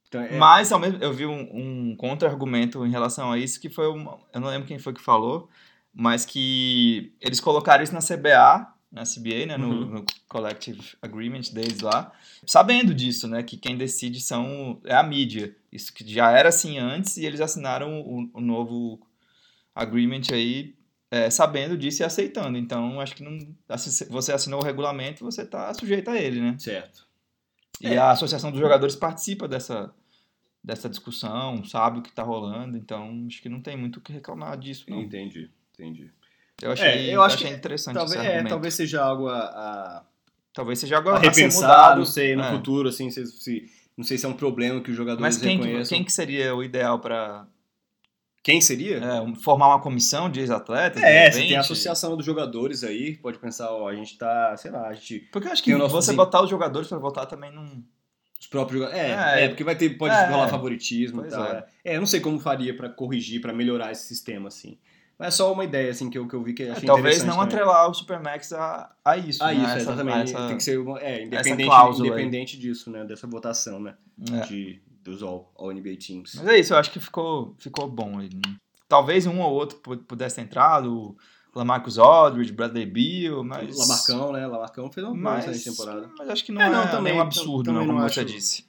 Então, 0.08 0.22
é, 0.22 0.38
Mas 0.38 0.72
ao 0.72 0.80
mesmo, 0.80 0.98
eu 1.02 1.12
vi 1.14 1.26
um, 1.26 1.92
um 1.92 1.96
contra-argumento 1.96 2.86
em 2.86 2.92
relação 2.92 3.32
a 3.32 3.38
isso, 3.38 3.60
que 3.60 3.70
foi 3.70 3.88
uma, 3.88 4.18
eu 4.34 4.40
não 4.42 4.50
lembro 4.50 4.68
quem 4.68 4.78
foi 4.80 4.94
que 4.94 5.02
falou, 5.02 5.50
mas 5.94 6.26
que 6.26 7.14
eles 7.22 7.40
colocaram 7.40 7.84
isso 7.84 7.94
na 7.94 8.02
CBA, 8.02 8.72
na 8.92 9.04
CBA, 9.04 9.46
né, 9.46 9.58
no, 9.58 9.68
Uhum. 9.70 9.86
no 9.86 10.06
Collective 10.28 10.82
Agreement 11.02 11.52
deles 11.54 11.80
lá, 11.82 12.12
sabendo 12.46 12.94
disso, 12.94 13.28
né, 13.28 13.44
que 13.44 13.58
quem 13.58 13.76
decide 13.78 14.22
são 14.22 14.80
é 14.86 14.94
a 14.96 15.04
mídia. 15.04 15.56
Isso 15.72 15.94
que 15.94 16.08
já 16.10 16.32
era 16.32 16.50
assim 16.50 16.78
antes 16.78 17.18
e 17.18 17.26
eles 17.26 17.42
assinaram 17.42 18.00
o, 18.02 18.30
o 18.34 18.40
novo 18.42 19.00
agreement 19.74 20.22
aí 20.32 20.76
é, 21.16 21.30
sabendo 21.30 21.78
disso 21.78 22.02
e 22.02 22.06
aceitando. 22.06 22.58
Então, 22.58 23.00
acho 23.00 23.16
que 23.16 23.24
não, 23.24 23.38
você 24.10 24.34
assinou 24.34 24.62
o 24.62 24.64
regulamento, 24.64 25.24
você 25.24 25.44
está 25.44 25.74
sujeito 25.74 26.10
a 26.10 26.18
ele, 26.18 26.42
né? 26.42 26.56
certo. 26.60 27.06
E 27.82 27.88
É. 27.88 27.98
a 27.98 28.12
Associação 28.12 28.52
dos 28.52 28.60
Jogadores 28.60 28.96
participa 28.96 29.48
dessa, 29.48 29.94
dessa 30.64 30.90
discussão, 30.90 31.64
sabe 31.66 32.00
o 32.00 32.02
que 32.02 32.12
tá 32.12 32.24
rolando, 32.24 32.78
então 32.78 33.26
acho 33.28 33.42
que 33.42 33.50
não 33.50 33.62
tem 33.62 33.76
muito 33.78 33.98
o 33.98 34.02
que 34.02 34.14
reclamar 34.14 34.58
disso, 34.58 34.86
não. 34.90 35.02
Entendi, 35.02 35.50
entendi. 35.74 36.10
Eu 36.62 36.72
achei, 36.72 36.88
É, 36.88 37.16
eu 37.16 37.22
acho 37.22 37.36
achei 37.36 37.50
que 37.50 37.54
interessante 37.56 37.96
Talvez, 37.96 38.16
esse 38.20 38.26
é, 38.26 38.32
argumento. 38.32 38.50
talvez 38.50 38.74
seja 38.74 39.04
algo 39.04 39.28
a- 39.28 39.40
a, 39.46 40.04
Talvez 40.54 40.80
seja 40.80 40.98
agora 40.98 41.18
a 41.18 41.20
a 41.20 41.22
repensar, 41.24 41.98
não 41.98 42.06
sei, 42.06 42.34
no 42.34 42.44
É. 42.44 42.52
futuro, 42.52 42.88
assim, 42.88 43.12
se, 43.12 43.26
se- 43.26 43.70
não 43.98 44.06
sei 44.06 44.18
se 44.18 44.26
é 44.26 44.30
um 44.30 44.34
problema 44.34 44.80
que 44.80 44.90
os 44.90 44.96
jogadores 44.96 45.22
Mas 45.22 45.38
quem, 45.38 45.60
que- 45.60 45.66
reconheçam. 45.66 45.98
quem 45.98 46.06
que 46.06 46.14
seria 46.14 46.56
o 46.56 46.64
ideal 46.64 46.98
para 47.00 47.46
Quem 48.46 48.62
seria? 48.62 49.02
formar 49.42 49.70
uma 49.70 49.82
comissão 49.82 50.30
de 50.30 50.40
ex-atletas? 50.40 51.02
de 51.02 51.08
É, 51.08 51.24
você 51.32 51.38
repente? 51.38 51.48
tem 51.48 51.58
a 51.58 51.62
associação 51.62 52.16
dos 52.16 52.24
jogadores 52.24 52.84
aí, 52.84 53.18
pode 53.18 53.40
pensar, 53.40 53.72
ó, 53.72 53.88
a 53.90 53.96
gente 53.96 54.16
tá, 54.20 54.56
sei 54.56 54.70
lá, 54.70 54.88
a 54.88 54.94
gente. 54.94 55.22
Porque 55.32 55.48
eu 55.48 55.52
acho 55.52 55.64
que 55.64 55.74
você 55.76 56.14
botar 56.14 56.44
os 56.44 56.50
jogadores 56.52 56.88
para 56.88 57.00
votar 57.00 57.26
também 57.26 57.52
não. 57.52 57.66
Os 58.40 58.46
próprios 58.46 58.84
jogadores. 58.84 59.04
É, 59.04 59.42
É, 59.42 59.46
é, 59.46 59.48
porque 59.48 59.64
vai 59.64 59.76
ter, 59.76 59.90
pode 59.98 60.14
é, 60.14 60.28
rolar 60.30 60.48
favoritismo 60.48 61.26
e 61.26 61.30
tal. 61.30 61.44
é. 61.44 61.66
É. 61.84 61.94
É, 61.94 61.96
eu 61.96 62.00
não 62.00 62.06
sei 62.06 62.20
como 62.20 62.40
faria 62.40 62.76
pra 62.78 62.88
corrigir, 62.88 63.42
pra 63.42 63.52
melhorar 63.52 63.92
esse 63.92 64.04
sistema, 64.06 64.50
assim. 64.50 64.78
Mas 65.18 65.30
é 65.30 65.32
só 65.32 65.52
uma 65.52 65.64
ideia, 65.64 65.90
assim, 65.90 66.10
que 66.12 66.18
eu, 66.20 66.28
que 66.28 66.36
eu 66.36 66.44
vi 66.44 66.54
que 66.54 66.64
achei 66.70 66.84
É, 66.84 66.86
talvez 66.86 67.24
não 67.24 67.38
também. 67.38 67.46
atrelar 67.48 67.90
o 67.90 67.94
Supermax 67.96 68.54
a, 68.54 68.92
a 69.04 69.18
isso. 69.18 69.42
Ah, 69.44 69.48
né? 69.48 69.54
isso, 69.56 69.66
Essa- 69.66 69.80
exatamente. 69.80 70.34
essa- 70.36 70.48
Tem 70.50 70.58
que 70.58 70.64
ser 70.64 70.78
uma, 70.78 71.00
é, 71.00 71.24
independente, 71.24 71.72
aí. 71.72 71.90
independente 71.98 72.60
disso, 72.60 72.92
né? 72.92 73.04
Dessa 73.06 73.26
votação, 73.26 73.80
né? 73.80 73.96
é. 74.32 74.46
De, 74.46 74.80
dos 75.06 75.24
All, 75.24 75.50
all 75.56 75.72
NBA 75.72 75.96
Teams. 76.06 76.34
Mas 76.36 76.48
é 76.48 76.60
isso, 76.60 76.74
eu 76.74 76.78
acho 76.78 76.92
que 76.92 77.00
ficou, 77.00 77.56
ficou 77.60 77.88
bom. 77.90 78.20
aí. 78.20 78.30
Talvez 78.90 79.26
um 79.26 79.40
ou 79.40 79.54
outro 79.54 79.78
pu- 79.78 79.98
pudesse 80.00 80.36
ter 80.36 80.42
entrado, 80.42 80.92
o 80.94 81.18
Lamarcus 81.56 81.98
Aldridge, 81.98 82.52
Bradley 82.52 82.86
Beal, 82.86 83.44
mas... 83.44 83.78
Lamarcão, 83.78 84.32
né? 84.34 84.46
Lamarcão 84.48 84.92
fez 84.92 85.06
uma 85.06 85.14
boa 85.14 85.24
mas, 85.36 85.46
excelente 85.48 85.64
temporada. 85.78 86.10
mas 86.18 86.30
acho 86.30 86.44
que 86.44 86.52
não 86.52 86.62
É, 86.62 86.66
é, 86.66 86.70
não, 86.70 86.84
não, 86.84 86.92
também- 86.92 87.14
um 87.14 87.22
absurdo, 87.22 87.64
também 87.64 87.80
não, 87.82 87.88
não 87.88 87.94
como 87.96 88.06
acho- 88.06 88.16
você 88.16 88.26
disse. 88.26 88.66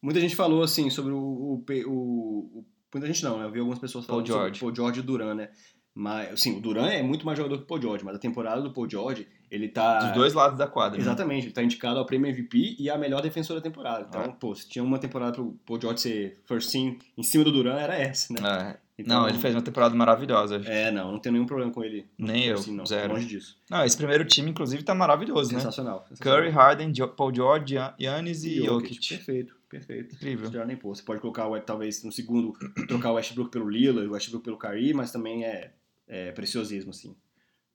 Muita 0.00 0.20
gente 0.20 0.36
falou, 0.36 0.62
assim, 0.62 0.90
sobre 0.90 1.12
o... 1.12 1.18
o, 1.18 1.64
o- 1.86 2.64
muita 2.92 3.06
gente 3.06 3.24
não, 3.24 3.38
né? 3.38 3.46
Eu 3.46 3.50
vi 3.50 3.58
algumas 3.58 3.78
pessoas 3.78 4.04
Paul 4.06 4.18
falando 4.18 4.26
sobre 4.28 4.42
George. 4.42 4.58
o 4.58 4.60
Paul 4.60 4.76
George 4.76 5.00
e 5.00 5.02
o 5.02 5.06
Duran, 5.06 5.34
né? 5.34 5.48
Mas, 5.94 6.32
assim, 6.32 6.56
o 6.58 6.60
Duran 6.60 6.86
é 6.88 7.02
muito 7.02 7.24
mais 7.24 7.38
jogador 7.38 7.56
que 7.58 7.64
o 7.64 7.66
Paul 7.66 7.80
George, 7.80 8.04
mas 8.04 8.16
a 8.16 8.18
temporada 8.18 8.60
do 8.60 8.72
Paul 8.72 8.88
George, 8.90 9.26
ele 9.54 9.68
tá... 9.68 9.98
Dos 10.00 10.12
dois 10.12 10.34
lados 10.34 10.58
da 10.58 10.66
quadra. 10.66 10.96
né? 10.98 11.02
Exatamente, 11.02 11.46
ele 11.46 11.54
tá 11.54 11.62
indicado 11.62 11.98
ao 11.98 12.04
prêmio 12.06 12.28
MVP 12.28 12.76
e 12.78 12.90
a 12.90 12.98
melhor 12.98 13.22
defensora 13.22 13.60
da 13.60 13.64
temporada. 13.64 14.06
Então, 14.08 14.22
É. 14.22 14.28
pô, 14.28 14.54
se 14.54 14.68
tinha 14.68 14.82
uma 14.82 14.98
temporada 14.98 15.32
pro 15.32 15.56
Paul 15.64 15.80
George 15.80 16.00
ser 16.00 16.40
first 16.46 16.70
team 16.72 16.96
em 17.16 17.22
cima 17.22 17.44
do 17.44 17.52
Duran, 17.52 17.76
era 17.78 17.96
essa, 17.96 18.32
né? 18.32 18.40
É. 18.80 18.84
Então, 18.96 19.22
Não, 19.22 19.28
ele 19.28 19.38
fez 19.38 19.54
uma 19.54 19.62
temporada 19.62 19.92
maravilhosa. 19.94 20.62
É, 20.66 20.90
não, 20.92 21.10
não 21.12 21.18
tem 21.18 21.32
nenhum 21.32 21.46
problema 21.46 21.72
com 21.72 21.82
ele. 21.82 22.06
Nem 22.16 22.44
eu, 22.44 22.54
assim, 22.54 22.72
não, 22.74 22.86
zero. 22.86 23.12
longe 23.12 23.26
disso. 23.26 23.56
Não, 23.68 23.84
esse 23.84 23.96
primeiro 23.96 24.24
time, 24.24 24.50
inclusive, 24.50 24.84
tá 24.84 24.94
maravilhoso, 24.94 25.52
né? 25.52 25.58
Sensacional. 25.58 26.04
sensacional. 26.08 26.40
Curry, 26.40 26.50
Harden, 26.52 26.92
Paul 27.16 27.34
George, 27.34 27.74
Giannis 27.98 28.44
e 28.44 28.64
Jokic. 28.64 29.08
Perfeito, 29.08 29.56
perfeito. 29.68 30.14
Incrível. 30.14 30.64
Nem. 30.64 30.76
Você 30.76 31.02
pode 31.02 31.20
colocar, 31.20 31.48
talvez, 31.62 32.04
no 32.04 32.12
segundo, 32.12 32.52
trocar 32.86 33.10
o 33.10 33.14
Westbrook 33.14 33.50
pelo 33.50 33.68
Lillard, 33.68 34.08
o 34.08 34.12
Westbrook 34.12 34.44
pelo 34.44 34.56
Kyrie, 34.58 34.94
mas 34.94 35.10
também 35.10 35.44
é 35.44 35.72
é, 36.06 36.32
preciosismo, 36.32 36.90
assim. 36.90 37.16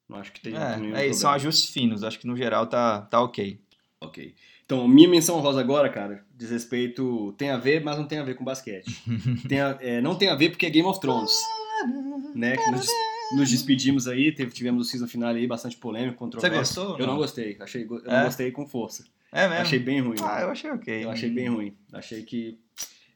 Não 0.09 0.17
acho 0.17 0.31
que 0.33 0.41
tem 0.41 0.55
É, 0.55 0.75
nenhum 0.77 0.95
é 0.95 1.07
isso, 1.07 1.19
são 1.21 1.31
ajustes 1.31 1.69
finos. 1.69 2.03
Acho 2.03 2.17
que 2.19 2.25
no 2.27 2.35
geral 2.35 2.65
tá, 2.65 3.01
tá 3.01 3.21
ok. 3.21 3.59
Ok. 4.01 4.33
Então, 4.65 4.87
minha 4.87 5.07
menção 5.07 5.39
rosa 5.39 5.59
agora, 5.59 5.87
cara, 5.89 6.25
diz 6.35 6.49
respeito. 6.49 7.33
Tem 7.37 7.49
a 7.51 7.57
ver, 7.57 7.83
mas 7.83 7.97
não 7.97 8.05
tem 8.05 8.17
a 8.19 8.23
ver 8.23 8.35
com 8.35 8.43
basquete. 8.43 8.91
Tem 9.47 9.59
a- 9.61 9.77
é, 9.81 9.99
não 10.01 10.15
tem 10.15 10.29
a 10.29 10.35
ver 10.35 10.49
porque 10.49 10.65
é 10.65 10.69
Game 10.69 10.87
of 10.87 10.99
Thrones. 10.99 11.31
Né? 12.35 12.55
Que 12.57 12.71
nos, 12.71 12.87
nos 13.35 13.49
despedimos 13.49 14.07
aí, 14.07 14.31
teve, 14.31 14.51
tivemos 14.51 14.85
o 14.87 14.89
season 14.89 15.07
final 15.07 15.29
aí, 15.33 15.45
bastante 15.47 15.75
polêmico, 15.77 16.13
Você 16.13 16.19
controverso. 16.19 16.57
gostou? 16.75 16.93
ou 16.93 16.99
Eu 16.99 17.07
não 17.07 17.17
gostei, 17.17 17.57
achei, 17.59 17.83
eu 17.85 18.01
não 18.03 18.13
É? 18.17 18.23
gostei 18.25 18.51
com 18.51 18.67
força. 18.67 19.05
É 19.31 19.47
mesmo? 19.47 19.61
Achei 19.61 19.79
bem 19.79 20.01
ruim. 20.01 20.15
Ah, 20.23 20.41
eu 20.41 20.49
achei 20.49 20.71
ok. 20.71 21.03
Eu 21.03 21.11
achei 21.11 21.29
bem 21.29 21.49
ruim. 21.49 21.75
Achei 21.93 22.23
que 22.23 22.57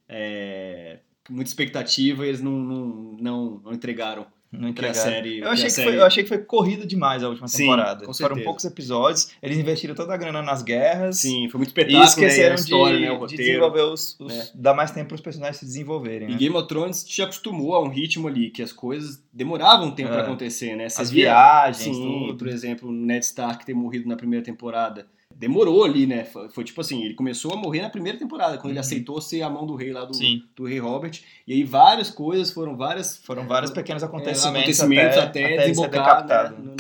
é, 0.07 0.99
muita 1.29 1.49
expectativa 1.49 2.25
e 2.25 2.29
eles 2.29 2.41
não, 2.41 2.51
não, 2.51 2.85
não, 3.19 3.61
não 3.63 3.73
entregaram. 3.73 4.25
Não 4.53 4.59
que 4.73 4.85
a 4.85 4.89
entregaram. 4.89 5.11
série- 5.11 5.39
eu, 5.39 5.49
achei 5.49 5.65
que 5.65 5.71
série- 5.71 5.89
foi, 5.89 5.99
eu 5.99 6.05
achei 6.05 6.23
que 6.23 6.29
foi 6.29 6.37
corrido 6.37 6.85
demais 6.85 7.23
a 7.23 7.29
última 7.29 7.47
Sim, 7.47 7.57
temporada. 7.63 8.05
com 8.05 8.13
Foram 8.13 8.41
poucos 8.43 8.63
episódios, 8.65 9.29
eles 9.41 9.57
investiram 9.57 9.95
toda 9.95 10.13
a 10.13 10.17
grana 10.17 10.41
nas 10.41 10.61
guerras. 10.61 11.17
Sim, 11.17 11.49
foi 11.49 11.57
muito 11.57 11.69
E 11.69 11.71
espetáculo, 11.71 11.97
né? 11.99 12.03
E 12.05 12.07
esqueceram 12.07 12.51
a 12.51 12.55
história, 12.55 12.97
de, 12.97 13.03
né? 13.03 13.09
O 13.11 13.13
de 13.15 13.19
roteiro. 13.19 13.43
desenvolver 13.43 13.81
os. 13.81 14.19
os 14.19 14.31
É. 14.33 14.51
Dar 14.53 14.73
mais 14.73 14.91
tempo 14.91 15.07
para 15.09 15.15
os 15.15 15.21
personagens 15.21 15.57
se 15.57 15.65
desenvolverem. 15.65 16.27
E 16.29 16.31
né? 16.31 16.37
Game 16.37 16.55
of 16.55 16.67
Thrones 16.67 17.03
te 17.03 17.21
acostumou 17.21 17.75
a 17.75 17.81
um 17.83 17.89
ritmo 17.89 18.27
ali, 18.27 18.49
que 18.51 18.61
as 18.61 18.71
coisas 18.71 19.21
demoravam 19.33 19.87
um 19.87 19.91
tempo 19.91 20.09
É. 20.09 20.13
pra 20.13 20.21
acontecer, 20.23 20.75
né? 20.75 20.87
Você 20.87 21.01
As 21.01 21.09
via- 21.09 21.25
viagens, 21.25 21.95
Sim, 21.95 22.01
tudo. 22.27 22.37
por 22.37 22.47
exemplo, 22.47 22.89
o 22.89 22.91
Ned 22.91 23.25
Stark 23.25 23.65
ter 23.65 23.73
morrido 23.73 24.07
na 24.07 24.15
primeira 24.15 24.45
temporada. 24.45 25.07
Demorou 25.35 25.83
ali, 25.83 26.05
né? 26.05 26.23
Foi, 26.25 26.49
foi 26.49 26.63
tipo 26.63 26.79
assim, 26.81 27.03
ele 27.03 27.13
começou 27.13 27.53
a 27.53 27.57
morrer 27.57 27.81
na 27.81 27.89
primeira 27.89 28.17
temporada, 28.17 28.57
quando 28.57 28.67
ele 28.71 28.73
Uhum. 28.75 28.79
aceitou 28.81 29.21
ser 29.21 29.41
a 29.41 29.49
mão 29.49 29.65
do 29.65 29.75
rei 29.75 29.91
lá 29.91 30.05
do, 30.05 30.13
Sim. 30.15 30.41
do 30.55 30.65
rei 30.65 30.79
Robert. 30.79 31.19
E 31.47 31.53
aí 31.53 31.63
várias 31.63 32.09
coisas, 32.09 32.51
foram 32.51 32.75
várias 32.77 33.17
Foram 33.17 33.47
vários 33.47 33.71
pequenos 33.71 34.03
é, 34.03 34.05
acontecimentos, 34.05 34.79
acontecimentos 34.79 35.17
até, 35.17 35.25
até, 35.43 35.43
até 35.45 35.53
ele 35.53 35.61
ser 35.61 35.69
desembocar 35.89 36.23
decapitado. 36.25 36.55
né, 36.63 36.75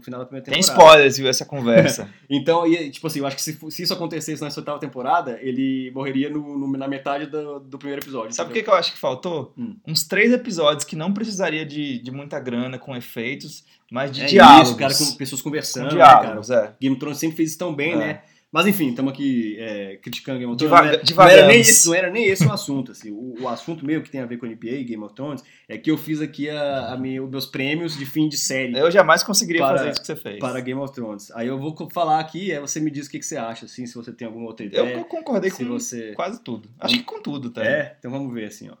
no, 0.00 0.04
final 0.04 0.20
da 0.20 0.26
primeira 0.26 0.44
Tem 0.44 0.60
temporada. 0.60 0.82
spoilers, 0.84 1.16
viu, 1.18 1.28
essa 1.28 1.44
conversa. 1.44 2.08
Então, 2.28 2.66
e, 2.66 2.90
tipo 2.90 3.06
assim, 3.06 3.18
eu 3.18 3.26
acho 3.26 3.36
que 3.36 3.42
se, 3.42 3.58
se 3.70 3.82
isso 3.82 3.92
acontecesse 3.92 4.42
nessa 4.42 4.60
oitava 4.60 4.78
temporada, 4.78 5.38
ele 5.42 5.90
morreria 5.94 6.30
no- 6.30 6.58
no- 6.58 6.78
na 6.78 6.86
metade 6.88 7.26
do, 7.26 7.58
do 7.60 7.78
primeiro 7.78 8.02
episódio. 8.02 8.32
Sabe 8.34 8.50
o 8.50 8.52
que, 8.52 8.62
que 8.62 8.70
eu 8.70 8.74
acho 8.74 8.92
que 8.92 8.98
faltou? 8.98 9.52
Hum. 9.58 9.76
Uns 9.86 10.04
três 10.04 10.32
episódios 10.32 10.84
que 10.84 10.96
não 10.96 11.12
precisaria 11.12 11.66
de, 11.66 11.98
de 12.00 12.10
muita 12.10 12.38
grana 12.40 12.78
com 12.78 12.96
efeitos, 12.96 13.64
mas 13.90 14.12
de 14.12 14.22
é 14.22 14.26
diálogos. 14.26 14.68
isso, 14.70 14.78
cara, 14.78 14.94
com 14.94 15.16
pessoas 15.16 15.42
Com 15.42 15.48
conversando, 15.50 15.92
né, 15.94 15.98
cara? 15.98 16.20
diálogos, 16.22 16.50
é. 16.50 16.74
Game 16.80 16.94
of 16.94 17.00
Thrones 17.00 17.18
sempre 17.18 17.36
fez 17.36 17.50
isso 17.50 17.58
tão 17.58 17.74
bem, 17.74 17.92
É. 17.92 17.96
né? 17.96 18.22
Mas 18.52 18.66
enfim, 18.66 18.88
estamos 18.88 19.12
aqui 19.12 19.56
é, 19.60 19.96
criticando 20.02 20.40
Game 20.40 20.52
of 20.52 20.58
Thrones. 20.58 21.00
Divaga- 21.04 21.28
não, 21.28 21.28
era, 21.30 21.36
não, 21.36 21.42
era 21.44 21.46
nem 21.46 21.60
esse, 21.60 21.86
não 21.86 21.94
era 21.94 22.10
nem 22.10 22.24
esse 22.26 22.44
o 22.44 22.52
assunto. 22.52 22.90
Assim. 22.90 23.12
O, 23.12 23.42
o 23.42 23.48
assunto 23.48 23.86
meio 23.86 24.02
que 24.02 24.10
tem 24.10 24.20
a 24.20 24.26
ver 24.26 24.38
com 24.38 24.46
NBA 24.46 24.70
e 24.72 24.82
Game 24.84 25.02
of 25.04 25.14
Thrones 25.14 25.44
é 25.68 25.78
que 25.78 25.88
eu 25.88 25.96
fiz 25.96 26.20
aqui 26.20 26.50
a, 26.50 26.92
a 26.92 26.96
minha- 26.96 27.22
os 27.22 27.30
meus 27.30 27.46
prêmios 27.46 27.96
de 27.96 28.04
fim 28.04 28.28
de 28.28 28.36
série 28.36 28.76
Eu 28.76 28.90
jamais 28.90 29.22
conseguiria 29.22 29.60
Para- 29.62 29.78
fazer 29.78 29.90
isso 29.92 30.00
que 30.00 30.06
você 30.08 30.16
fez. 30.16 30.38
para 30.40 30.58
Game 30.60 30.80
of 30.80 30.92
Thrones. 30.92 31.30
Aí 31.30 31.46
eu 31.46 31.60
vou 31.60 31.76
falar 31.92 32.18
aqui, 32.18 32.50
aí 32.52 32.58
você 32.58 32.80
me 32.80 32.90
diz 32.90 33.06
o 33.06 33.10
que, 33.10 33.20
que 33.20 33.24
você 33.26 33.36
acha, 33.36 33.66
assim, 33.66 33.86
se 33.86 33.94
você 33.94 34.12
tem 34.12 34.26
alguma 34.26 34.46
outra 34.46 34.66
Eu 34.66 34.68
ideia. 34.68 35.04
concordei 35.04 35.50
se 35.50 35.64
com 35.64 35.70
você... 35.70 36.12
quase 36.14 36.42
tudo. 36.42 36.68
Acho 36.80 36.96
que 36.96 37.04
com 37.04 37.22
tudo, 37.22 37.50
tá? 37.50 37.64
É, 37.64 37.94
então 38.00 38.10
vamos 38.10 38.34
ver 38.34 38.46
assim, 38.46 38.68
ó. 38.68 38.74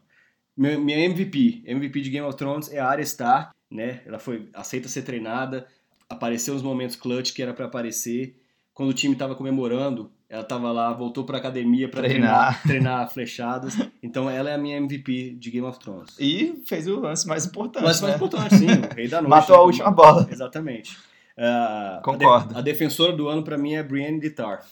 Minha, 0.56 0.78
minha 0.78 0.98
MVP, 0.98 1.62
MVP 1.64 2.00
de 2.00 2.10
Game 2.10 2.26
of 2.26 2.36
Thrones 2.36 2.72
é 2.72 2.80
a 2.80 2.86
Arya 2.88 3.04
Stark, 3.04 3.52
né? 3.70 4.00
Ela 4.04 4.18
foi 4.18 4.48
aceita 4.52 4.88
ser 4.88 5.02
treinada, 5.02 5.66
apareceu 6.08 6.54
nos 6.54 6.62
momentos 6.62 6.96
clutch 6.96 7.32
que 7.32 7.40
era 7.40 7.54
pra 7.54 7.66
aparecer. 7.66 8.34
Quando 8.74 8.90
o 8.90 8.94
time 8.94 9.14
tava 9.14 9.34
comemorando, 9.34 10.10
ela 10.28 10.44
tava 10.44 10.70
lá, 10.72 10.92
voltou 10.92 11.24
pra 11.24 11.38
academia 11.38 11.88
pra 11.88 12.02
Treinar. 12.02 12.62
treinar, 12.62 12.62
treinar 12.62 13.10
flechadas. 13.12 13.76
Então 14.02 14.30
ela 14.30 14.48
é 14.50 14.54
a 14.54 14.58
minha 14.58 14.76
MVP 14.78 15.32
de 15.38 15.50
Game 15.50 15.66
of 15.66 15.78
Thrones. 15.78 16.16
E 16.18 16.62
fez 16.66 16.86
o 16.86 17.00
lance 17.00 17.26
mais 17.26 17.44
importante. 17.46 17.82
Mas 17.84 18.00
mais 18.00 18.12
né? 18.12 18.16
importante, 18.16 18.56
sim, 18.56 18.66
o 18.66 18.94
rei 18.94 19.08
da 19.08 19.18
noite. 19.22 19.30
Matou 19.30 19.56
a 19.56 19.58
né? 19.58 19.64
última 19.64 19.90
bola. 19.90 20.26
Exatamente. 20.30 20.96
Ah, 21.36 21.96
a 21.98 22.02
Concordo. 22.02 22.54
de- 22.54 22.58
A, 22.60 22.62
defensora 22.62 23.12
do 23.12 23.28
ano 23.28 23.42
pra 23.42 23.58
mim 23.58 23.72
é 23.74 23.78
a 23.80 23.82
Brienne 23.82 24.20
de 24.20 24.30
Tarth. 24.30 24.66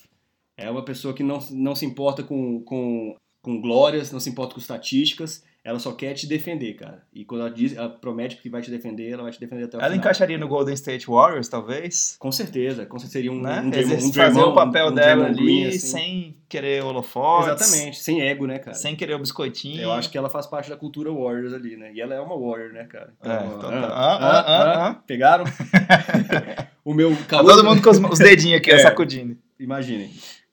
É 0.57 0.71
uma 0.71 0.85
pessoa 0.85 1.13
que 1.15 1.23
não, 1.23 1.39
não 1.53 1.75
se 1.75 1.85
importa 1.87 2.23
com, 2.23 2.61
com, 2.63 3.15
com 3.43 3.61
glórias, 3.61 4.11
não 4.13 4.21
se 4.21 4.29
importa 4.31 4.55
com 4.55 4.61
estatísticas, 4.61 5.45
ela 5.65 5.79
só 5.79 5.93
quer 5.93 6.15
te 6.15 6.27
defender, 6.27 6.75
cara. 6.75 7.03
E 7.13 7.25
quando 7.25 7.43
ela 7.43 7.51
diz, 7.51 7.77
ela 7.77 7.89
promete 7.91 8.37
que 8.39 8.49
vai 8.49 8.63
te 8.63 8.71
defender, 8.71 9.11
ela 9.11 9.23
vai 9.25 9.33
te 9.33 9.39
defender 9.41 9.65
até 9.65 9.77
o 9.77 9.81
Ela 9.81 9.89
final. 9.91 9.99
encaixaria 9.99 10.39
no 10.39 10.49
Golden 10.49 10.73
State 10.75 11.07
Warriors, 11.07 11.49
talvez? 11.49 12.17
Com 12.19 12.33
certeza, 12.33 12.87
com 12.87 12.99
certeza 12.99 13.13
seria 13.13 13.33
um, 13.33 13.41
né? 13.43 13.61
um, 13.61 13.69
Exerce- 13.75 14.07
um 14.09 14.13
fazer 14.13 14.41
o 14.41 14.55
papel 14.55 14.87
um 14.89 14.95
dela 14.95 15.25
Draymond 15.25 15.39
ali 15.41 15.45
Green, 15.63 15.69
assim. 15.69 15.79
sem 15.79 16.37
querer 16.49 16.83
holofotes. 16.85 17.61
Exatamente, 17.63 18.01
sem 18.01 18.23
ego, 18.23 18.47
né, 18.47 18.59
cara? 18.59 18.75
Sem 18.75 18.97
querer 18.97 19.15
o 19.15 19.19
biscoitinho. 19.19 19.83
Eu 19.83 19.93
acho 19.93 20.11
que 20.11 20.17
ela 20.17 20.31
faz 20.31 20.47
parte 20.47 20.71
da 20.71 20.77
cultura 20.77 21.13
Warriors 21.13 21.53
ali, 21.53 21.77
né? 21.77 21.93
E 21.93 22.01
ela 22.01 22.15
é 22.15 22.21
uma 22.21 22.35
Warrior, 22.39 22.73
né, 22.73 22.85
cara? 22.85 23.13
É, 23.23 23.35
Então, 23.35 23.57
então 23.59 23.69
ah, 23.71 23.81
tá. 23.83 23.89
ah, 23.89 24.17
Ah, 24.17 24.39
ah, 24.39 24.45
ah, 24.47 24.89
ah. 24.89 24.95
Pegaram? 25.07 25.45
o 26.85 26.95
meu 26.95 27.11
Tá 27.17 27.25
calor... 27.27 27.53
todo 27.55 27.65
mundo 27.65 27.83
com 27.83 27.91
os, 27.91 27.99
os 27.99 28.19
dedinhos 28.19 28.59
aqui, 28.61 28.71
É. 28.73 28.79
sacudindo. 28.79 29.37
Imaginem. 29.59 30.11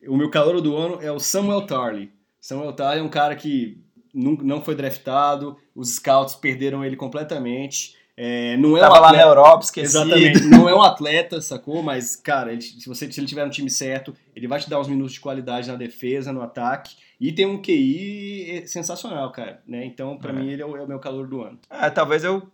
O 0.07 0.17
meu 0.17 0.29
calor 0.29 0.59
do 0.61 0.75
ano 0.75 0.99
é 1.01 1.11
o 1.11 1.19
Samuel 1.19 1.61
Tarly. 1.65 2.11
Samuel 2.41 2.73
Tarly 2.73 2.99
é 2.99 3.03
um 3.03 3.09
cara 3.09 3.35
que 3.35 3.83
não, 4.15 4.31
não 4.33 4.61
foi 4.61 4.73
draftado, 4.75 5.57
os 5.75 5.95
scouts 5.95 6.35
perderam 6.35 6.83
ele 6.83 6.95
completamente. 6.95 7.95
É, 8.17 8.55
não 8.55 8.77
é 8.77 8.79
um 8.79 8.83
Tava 8.83 8.99
lá 8.99 9.11
na 9.11 9.21
Europa, 9.21 9.65
esquecido. 9.65 10.05
Exatamente. 10.05 10.39
Não 10.47 10.69
é 10.69 10.73
um 10.73 10.81
atleta, 10.81 11.41
sacou? 11.41 11.83
Mas, 11.83 12.15
cara, 12.15 12.53
ele- 12.53 12.61
se, 12.61 12.87
você, 12.87 13.11
se 13.11 13.19
ele 13.19 13.27
tiver 13.27 13.43
no 13.43 13.51
time 13.51 13.69
certo, 13.69 14.15
ele 14.33 14.47
vai 14.47 14.57
te 14.57 14.69
dar 14.69 14.79
uns 14.79 14.87
minutos 14.87 15.11
de 15.11 15.19
qualidade 15.19 15.67
na 15.67 15.75
defesa, 15.75 16.31
no 16.31 16.41
ataque. 16.41 16.95
E 17.19 17.33
tem 17.33 17.45
um 17.45 17.61
QI 17.61 18.63
sensacional, 18.67 19.29
cara. 19.33 19.61
Né? 19.67 19.83
Então, 19.85 20.17
pra 20.17 20.31
É. 20.31 20.33
mim, 20.33 20.49
ele 20.49 20.61
é 20.61 20.65
o, 20.65 20.77
é 20.77 20.81
o 20.81 20.87
meu 20.87 20.97
calor 20.97 21.27
do 21.27 21.41
ano. 21.41 21.59
É, 21.69 21.89
talvez 21.89 22.23
eu. 22.23 22.47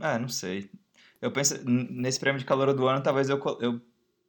É, 0.00 0.18
não 0.18 0.28
sei. 0.28 0.70
Eu 1.20 1.30
penso. 1.30 1.60
Nesse 1.68 2.18
prêmio 2.18 2.38
de 2.38 2.46
calor 2.46 2.72
do 2.72 2.88
ano, 2.88 3.02
talvez 3.02 3.28
eu, 3.28 3.38
eu 3.60 3.78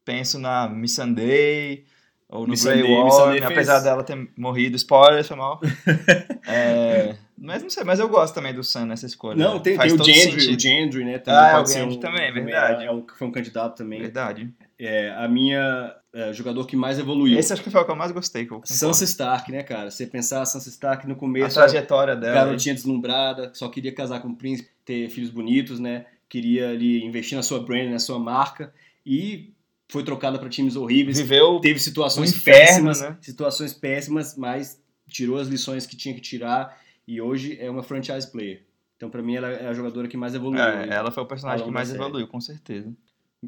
penso 0.04 0.38
na 0.38 0.68
Missandei 0.68 1.86
ou 2.30 2.48
no 2.48 2.54
Grey 2.56 2.84
Worm, 2.84 3.32
fez- 3.32 3.44
apesar 3.44 3.80
dela 3.82 4.04
ter 4.04 4.28
morrido. 4.38 4.76
Spoilers, 4.76 5.28
foi 5.28 5.38
mal. 5.38 5.60
É, 6.48 7.16
mas 7.38 7.64
não 7.64 7.70
sei, 7.72 7.84
mas 7.84 8.00
eu 8.00 8.08
gosto 8.08 8.34
também 8.36 8.54
do 8.54 8.64
Sun 8.64 8.86
nessa 8.86 9.06
escolha. 9.06 9.36
Não, 9.36 9.60
tem, 9.60 9.76
Faz 9.76 9.92
tem 9.94 10.00
o 10.02 10.04
Gendry, 10.06 10.42
sentido. 10.42 10.58
o 10.58 10.60
Gendry, 10.60 11.06
né? 11.06 11.22
Ah, 11.26 11.48
é, 11.48 11.52
pode 11.54 11.64
o 11.64 11.72
ser 11.72 11.80
Gendry 11.80 11.96
um- 11.96 12.00
também, 12.00 12.32
um- 12.32 12.34
verdade. 12.36 12.86
É, 12.86 12.92
um, 12.92 13.04
foi 13.18 13.28
um 13.28 13.32
candidato 13.32 13.76
também. 13.78 14.00
Verdade. 14.00 14.50
É, 14.78 15.10
a 15.18 15.28
minha 15.28 15.96
é, 16.14 16.32
jogador 16.34 16.66
que 16.68 16.76
mais 16.76 17.00
evoluiu. 17.00 17.38
Esse 17.40 17.52
acho 17.52 17.64
que 17.64 17.70
foi 17.72 17.82
o 17.82 17.86
que 17.86 17.92
eu 17.92 17.96
mais 17.96 18.12
gostei. 18.12 18.46
Que 18.46 18.52
eu. 18.54 18.62
Sansa 18.64 19.04
Stark, 19.06 19.52
né, 19.52 19.64
cara? 19.64 19.90
Você 19.90 20.06
pensar 20.06 20.42
a 20.42 20.46
Sansa 20.46 20.70
Stark 20.70 21.08
no 21.08 21.14
a 21.14 21.18
começo, 21.18 21.56
trajetória 21.56 22.16
dela. 22.16 22.36
garotinha 22.46 22.76
deslumbrada, 22.76 23.50
só 23.54 23.68
queria 23.70 23.92
casar 23.94 24.20
com 24.22 24.28
o 24.30 24.36
príncipe, 24.36 24.70
ter 24.86 25.10
filhos 25.10 25.30
bonitos, 25.32 25.80
né? 25.80 26.06
Queria 26.30 26.70
ali 26.70 27.04
investir 27.04 27.36
na 27.36 27.42
sua 27.44 27.60
brand, 27.60 27.90
na 27.90 28.00
sua 28.00 28.20
marca 28.20 28.72
e 29.06 29.52
foi 29.88 30.04
trocada 30.04 30.38
para 30.40 30.50
times 30.50 30.76
horríveis. 30.76 31.18
Viveu 31.18 31.60
Teve 31.60 31.80
situações 31.80 32.32
o 32.32 32.36
inferno, 32.38 32.62
péssimas, 32.90 33.02
né? 33.02 33.18
situações 33.22 33.74
péssimas, 33.74 34.36
mas 34.36 34.82
tirou 35.08 35.38
as 35.38 35.48
lições 35.48 35.86
que 35.86 35.96
tinha 35.96 36.14
que 36.14 36.22
tirar 36.22 36.78
e 37.08 37.22
hoje 37.22 37.58
é 37.60 37.70
uma 37.70 37.84
franchise 37.84 38.30
player. 38.32 38.64
Então, 38.98 39.10
pra 39.10 39.22
mim, 39.22 39.36
ela 39.36 39.50
é 39.50 39.68
a 39.68 39.74
jogadora 39.74 40.08
que 40.08 40.16
mais 40.18 40.34
evoluiu. 40.34 40.64
É, 40.64 40.90
ela 40.90 41.12
foi 41.12 41.24
o 41.24 41.28
personagem 41.28 41.66
que 41.66 41.72
mais 41.72 41.90
série. 41.90 42.00
evoluiu, 42.00 42.28
com 42.28 42.40
certeza. 42.40 42.92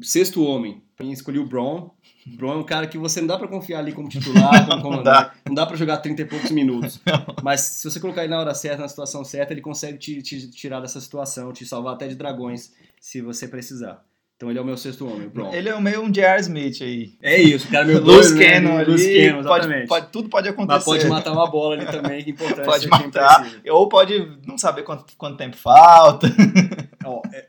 Sexto 0.02 0.44
homem, 0.44 0.82
pra 0.94 1.04
mim 1.04 1.10
escolhi 1.10 1.38
o 1.40 1.46
Braun. 1.46 1.90
O 2.26 2.36
Braun 2.36 2.52
é 2.52 2.56
um 2.56 2.62
cara 2.62 2.86
que 2.86 2.96
você 2.96 3.20
não 3.20 3.26
dá 3.26 3.36
pra 3.36 3.48
confiar 3.48 3.80
ali 3.80 3.92
como 3.92 4.08
titular, 4.08 4.68
como 4.68 4.82
comandante. 4.82 5.04
dá. 5.04 5.34
Não 5.46 5.54
dá 5.54 5.66
pra 5.66 5.76
jogar 5.76 5.96
30 5.96 6.22
e 6.22 6.24
poucos 6.26 6.50
minutos. 6.52 7.00
Mas 7.42 7.62
se 7.62 7.90
você 7.90 7.98
colocar 7.98 8.22
ele 8.22 8.30
na 8.30 8.38
hora 8.38 8.54
certa, 8.54 8.82
na 8.82 8.88
situação 8.88 9.24
certa, 9.24 9.52
ele 9.52 9.60
consegue 9.62 9.98
te, 9.98 10.22
te 10.22 10.50
tirar 10.50 10.80
dessa 10.80 11.00
situação, 11.00 11.52
te 11.52 11.66
salvar 11.66 11.94
até 11.94 12.06
de 12.06 12.14
dragões, 12.14 12.72
se 13.00 13.20
você 13.20 13.48
precisar. 13.48 14.04
Então 14.38 14.48
ele 14.50 14.58
é 14.60 14.62
o 14.62 14.64
meu 14.64 14.76
sexto 14.76 15.04
homem, 15.04 15.26
o 15.26 15.30
Braun. 15.30 15.52
Ele 15.52 15.68
é 15.68 15.80
meio 15.80 16.00
um 16.00 16.08
J.R. 16.12 16.40
Smith 16.42 16.80
aí. 16.80 17.10
É 17.20 17.40
isso, 17.42 17.66
o 17.66 17.70
cara 17.72 17.84
é 17.84 17.88
meu 17.88 17.98
Loose 18.06 18.28
doido, 18.34 18.38
né? 18.38 18.52
Cannon 18.52 18.78
ali. 18.78 18.90
Loose 18.92 19.04
Cannon, 19.12 19.42
pode, 19.42 19.58
exatamente. 19.64 19.88
pode- 19.88 20.12
tudo 20.12 20.28
pode 20.28 20.48
acontecer. 20.48 20.74
Mas 20.76 20.84
pode 20.84 21.08
matar 21.08 21.32
uma 21.32 21.50
bola 21.50 21.74
ali 21.74 21.86
também, 21.86 22.22
que 22.22 22.30
é 22.30 22.32
importante. 22.34 22.64
Pode 22.64 22.86
o 22.86 22.90
time 22.90 23.04
matar. 23.06 23.50
Ou 23.68 23.88
pode 23.88 24.38
não 24.46 24.56
saber 24.56 24.84
quanto, 24.84 25.04
quanto 25.16 25.36
tempo 25.36 25.56
falta. 25.56 26.28
Ó, 27.04 27.20
é- 27.32 27.46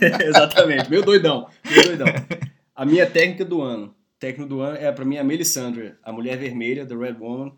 é- 0.00 0.26
exatamente, 0.26 0.90
meio 0.90 1.04
doidão, 1.04 1.46
meio 1.64 1.84
doidão. 1.96 2.06
A 2.74 2.84
minha 2.84 3.06
técnica 3.06 3.44
do 3.44 3.62
ano, 3.62 3.94
técnica 4.18 4.48
do 4.48 4.60
ano 4.62 4.76
é 4.78 4.90
pra 4.90 5.04
mim 5.04 5.18
a 5.18 5.22
Melisandre, 5.24 5.94
a 6.02 6.12
mulher 6.12 6.36
vermelha, 6.38 6.84
The 6.84 6.96
Red 6.96 7.18
Woman. 7.20 7.52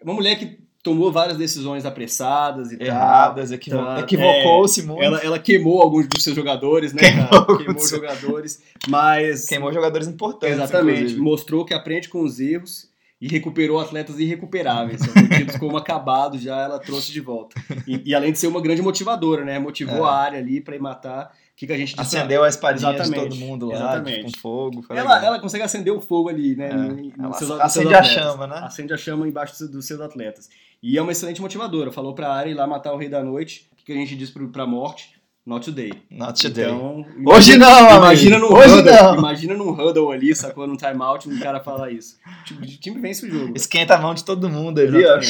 É 0.00 0.02
uma 0.04 0.14
mulher 0.14 0.36
que 0.36 0.58
tomou 0.84 1.10
várias 1.10 1.36
decisões 1.38 1.84
apressadas 1.84 2.70
e 2.70 2.80
Erradas, 2.80 3.50
equivo- 3.50 3.78
tá, 3.78 3.98
equivocou-se 4.00 4.82
tal. 4.82 4.90
muito. 4.94 5.02
Ela, 5.04 5.18
ela 5.24 5.38
queimou 5.40 5.80
alguns 5.82 6.06
dos 6.06 6.22
seus 6.22 6.36
jogadores, 6.36 6.92
né, 6.92 7.00
Queimou 7.00 7.28
cara? 7.28 7.56
Queimou 7.56 7.88
jogadores, 7.88 8.62
mas 8.86 9.46
Queimou 9.46 9.72
jogadores 9.72 10.06
importantes. 10.06 10.54
exatamente, 10.56 10.98
inclusive. 10.98 11.20
mostrou 11.20 11.64
que 11.64 11.74
aprende 11.74 12.08
com 12.08 12.22
os 12.22 12.38
erros 12.38 12.92
e 13.20 13.26
recuperou 13.26 13.80
atletas 13.80 14.18
irrecuperáveis. 14.20 15.00
Tidos 15.34 15.56
como 15.56 15.76
acabados 15.78 16.42
já, 16.42 16.60
ela 16.62 16.78
trouxe 16.78 17.10
de 17.10 17.20
volta. 17.20 17.58
E, 17.88 18.02
e 18.10 18.14
além 18.14 18.30
de 18.32 18.38
ser 18.38 18.46
uma 18.48 18.60
grande 18.60 18.82
motivadora, 18.82 19.42
né? 19.44 19.58
Motivou 19.58 20.04
É. 20.06 20.10
a 20.10 20.12
área 20.12 20.38
ali 20.38 20.60
pra 20.60 20.76
ir 20.76 20.80
matar. 20.80 21.32
O 21.54 21.56
que, 21.56 21.68
que 21.68 21.72
a 21.72 21.76
gente 21.78 21.94
disse? 21.96 22.00
Acendeu 22.18 22.42
a 22.42 22.48
espadinha 22.48 22.92
de 22.92 23.10
todo 23.14 23.36
mundo 23.36 23.68
lá, 23.68 23.74
exatamente. 23.76 24.32
com 24.32 24.38
fogo. 24.40 24.84
Ela, 24.90 25.24
ela 25.24 25.38
consegue 25.38 25.62
acender 25.62 25.92
o 25.94 26.00
fogo 26.00 26.28
ali, 26.28 26.56
né? 26.56 26.68
É, 26.68 27.32
seus- 27.38 27.52
acende 27.52 27.88
seus 27.90 28.00
a 28.00 28.02
chama, 28.02 28.46
né? 28.48 28.58
Acende 28.64 28.92
a 28.92 28.96
chama 28.96 29.26
embaixo 29.28 29.66
dos 29.68 29.86
seus 29.86 30.00
atletas. 30.00 30.50
E 30.86 30.98
é 30.98 31.02
uma 31.02 31.12
excelente 31.12 31.40
motivadora. 31.40 31.90
Falou 31.90 32.14
pra 32.14 32.30
área 32.30 32.50
ir 32.50 32.54
lá 32.54 32.66
matar 32.66 32.92
o 32.92 32.98
Rei 32.98 33.08
da 33.08 33.24
Noite. 33.24 33.66
O 33.72 33.76
que, 33.76 33.84
que 33.86 33.92
a 33.92 33.96
gente 33.96 34.14
diz 34.14 34.28
pro, 34.30 34.48
pra 34.50 34.66
morte? 34.66 35.14
Not 35.46 35.64
today. 35.64 35.92
Not 36.10 36.40
today. 36.40 36.64
Então, 36.66 37.06
Hoje 37.26 37.56
não, 37.56 37.96
imagina 37.96 38.38
num 38.38 38.52
Hoje 38.52 38.74
huddle, 38.80 38.92
não. 38.94 39.16
imagina 39.18 39.54
num 39.54 39.70
huddle 39.70 40.10
ali, 40.10 40.34
sacou 40.34 40.66
num 40.66 40.76
timeout, 40.76 41.26
um 41.28 41.38
cara 41.38 41.58
falar 41.60 41.90
isso. 41.90 42.18
O 42.40 42.44
time- 42.44 42.60
o 42.66 42.80
time 42.80 43.00
vence 43.00 43.26
o 43.26 43.30
jogo. 43.30 43.52
Esquenta 43.56 43.94
a 43.94 43.98
mão 44.00 44.14
de 44.14 44.24
todo 44.24 44.48
mundo 44.50 44.78
ali, 44.80 45.04
ó. 45.06 45.20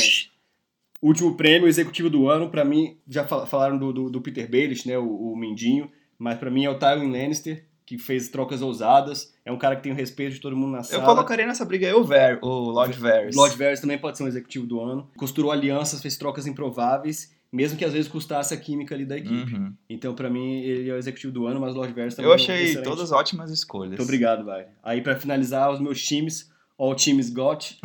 Último 1.03 1.35
prêmio, 1.37 1.69
executivo 1.69 2.09
do 2.09 2.29
ano, 2.29 2.49
pra 2.49 2.65
mim, 2.65 2.97
já 3.09 3.25
fal- 3.25 3.47
falaram 3.47 3.77
do, 3.77 3.93
do, 3.93 4.11
do 4.11 4.21
Peter 4.21 4.49
Baelish, 4.51 4.87
né, 4.87 4.97
o, 4.97 5.05
o 5.33 5.37
Mindinho, 5.37 5.91
mas 6.19 6.39
pra 6.39 6.51
mim 6.51 6.65
é 6.65 6.71
o 6.71 6.79
Tywin 6.79 7.11
Lannister, 7.11 7.65
que 7.87 7.99
fez 7.99 8.29
trocas 8.29 8.63
ousadas, 8.63 9.35
é 9.45 9.53
um 9.53 9.59
cara 9.59 9.77
que 9.77 9.83
tem 9.83 9.93
o 9.93 9.95
respeito 9.95 10.35
de 10.35 10.41
todo 10.41 10.57
mundo 10.57 10.73
na 10.73 10.79
Eu 10.79 10.85
sala. 10.85 11.05
colocaria 11.05 11.47
nessa 11.47 11.65
briga 11.65 11.87
aí 11.87 11.93
o, 11.93 12.03
Ver, 12.03 12.39
o 12.43 12.49
Lord 12.71 12.99
Varys. 12.99 13.37
Lord 13.37 13.57
Varys 13.57 13.81
também 13.81 13.99
pode 13.99 14.17
ser 14.17 14.25
um 14.25 14.29
executivo 14.29 14.67
do 14.67 14.81
ano. 14.81 15.11
Costurou 15.19 15.53
alianças, 15.53 16.01
fez 16.01 16.17
trocas 16.17 16.47
improváveis, 16.47 17.31
mesmo 17.53 17.77
que 17.79 17.85
às 17.85 17.93
vezes 17.93 18.11
custasse 18.11 18.55
a 18.55 18.57
química 18.57 18.95
ali 18.95 19.05
da 19.05 19.17
equipe. 19.19 19.55
Uhum. 19.55 19.73
Então, 19.89 20.15
pra 20.15 20.31
mim, 20.31 20.61
ele 20.63 20.89
é 20.89 20.95
o 20.95 20.97
executivo 20.97 21.33
do 21.33 21.47
ano, 21.47 21.61
mas 21.61 21.75
Lord 21.75 21.93
Varys 21.93 22.15
também 22.15 22.29
Eu 22.31 22.33
é 22.33 22.37
um 22.37 22.43
achei 22.43 22.65
excelente. 22.65 22.85
todas 22.85 23.13
ótimas 23.13 23.51
escolhas. 23.51 23.91
Muito 23.91 24.03
obrigado, 24.03 24.45
vai. 24.45 24.67
Aí, 24.83 25.03
pra 25.03 25.15
finalizar, 25.17 25.71
os 25.71 25.79
meus 25.79 26.03
times, 26.03 26.51
All 26.79 26.95
Teams 26.95 27.29
Got. 27.31 27.79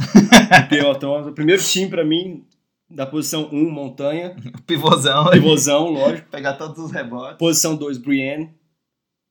O 1.28 1.32
primeiro 1.34 1.62
time, 1.62 1.90
pra 1.90 2.04
mim, 2.06 2.46
da 2.90 3.06
posição 3.06 3.50
1, 3.52 3.70
Montanha. 3.70 4.36
Pivôzão. 4.66 5.30
Pivôzão, 5.30 5.90
lógico. 5.92 6.30
Pegar 6.30 6.54
todos 6.54 6.80
os 6.80 6.92
rebotes. 6.92 7.38
Posição 7.38 7.76
2, 7.76 7.98
Brienne. 7.98 8.58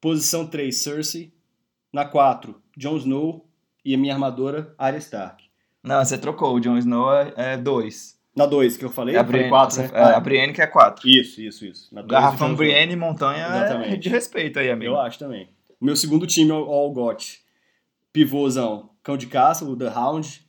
Posição 0.01 0.47
3, 0.47 0.77
Cersei. 0.77 1.33
Na 1.93 2.05
4, 2.05 2.55
Jon 2.77 2.97
Snow. 2.97 3.49
E 3.85 3.95
a 3.95 3.99
minha 3.99 4.13
armadora, 4.13 4.75
Arya 4.77 4.99
Stark. 4.99 5.45
Não, 5.83 6.05
você 6.05 6.19
trocou. 6.19 6.55
O 6.55 6.61
Jon 6.61 6.77
Snow 6.77 7.13
é 7.15 7.57
2. 7.57 8.19
Na 8.37 8.47
2, 8.47 8.77
que 8.77 8.85
eu 8.85 8.91
falei? 8.91 9.17
É 9.17 9.19
a 9.19 9.23
Brienne, 9.23 9.49
quatro, 9.49 9.83
né? 9.83 9.91
é, 9.93 10.03
a 10.03 10.21
Brienne 10.21 10.53
que 10.53 10.63
é 10.63 10.67
4. 10.67 11.09
Isso, 11.09 11.41
isso, 11.41 11.65
isso. 11.65 11.95
Na 11.95 12.03
dois, 12.03 12.13
Garrafão. 12.13 12.55
Brienne 12.55 12.93
e 12.93 12.97
Montanha 12.97 13.45
é 13.45 13.57
Exatamente. 13.65 13.99
de 13.99 14.09
respeito 14.09 14.59
aí, 14.59 14.71
amigo. 14.71 14.93
Eu 14.93 15.01
acho 15.01 15.19
também. 15.19 15.49
O 15.81 15.85
meu 15.85 15.97
segundo 15.97 16.27
time 16.27 16.51
é 16.51 16.55
o 16.55 16.65
All 16.71 16.93
Got. 16.93 17.41
Pivôzão, 18.13 18.91
Cão 19.03 19.17
de 19.17 19.27
Caça, 19.27 19.65
o 19.65 19.77
The 19.77 19.89
Hound. 19.89 20.47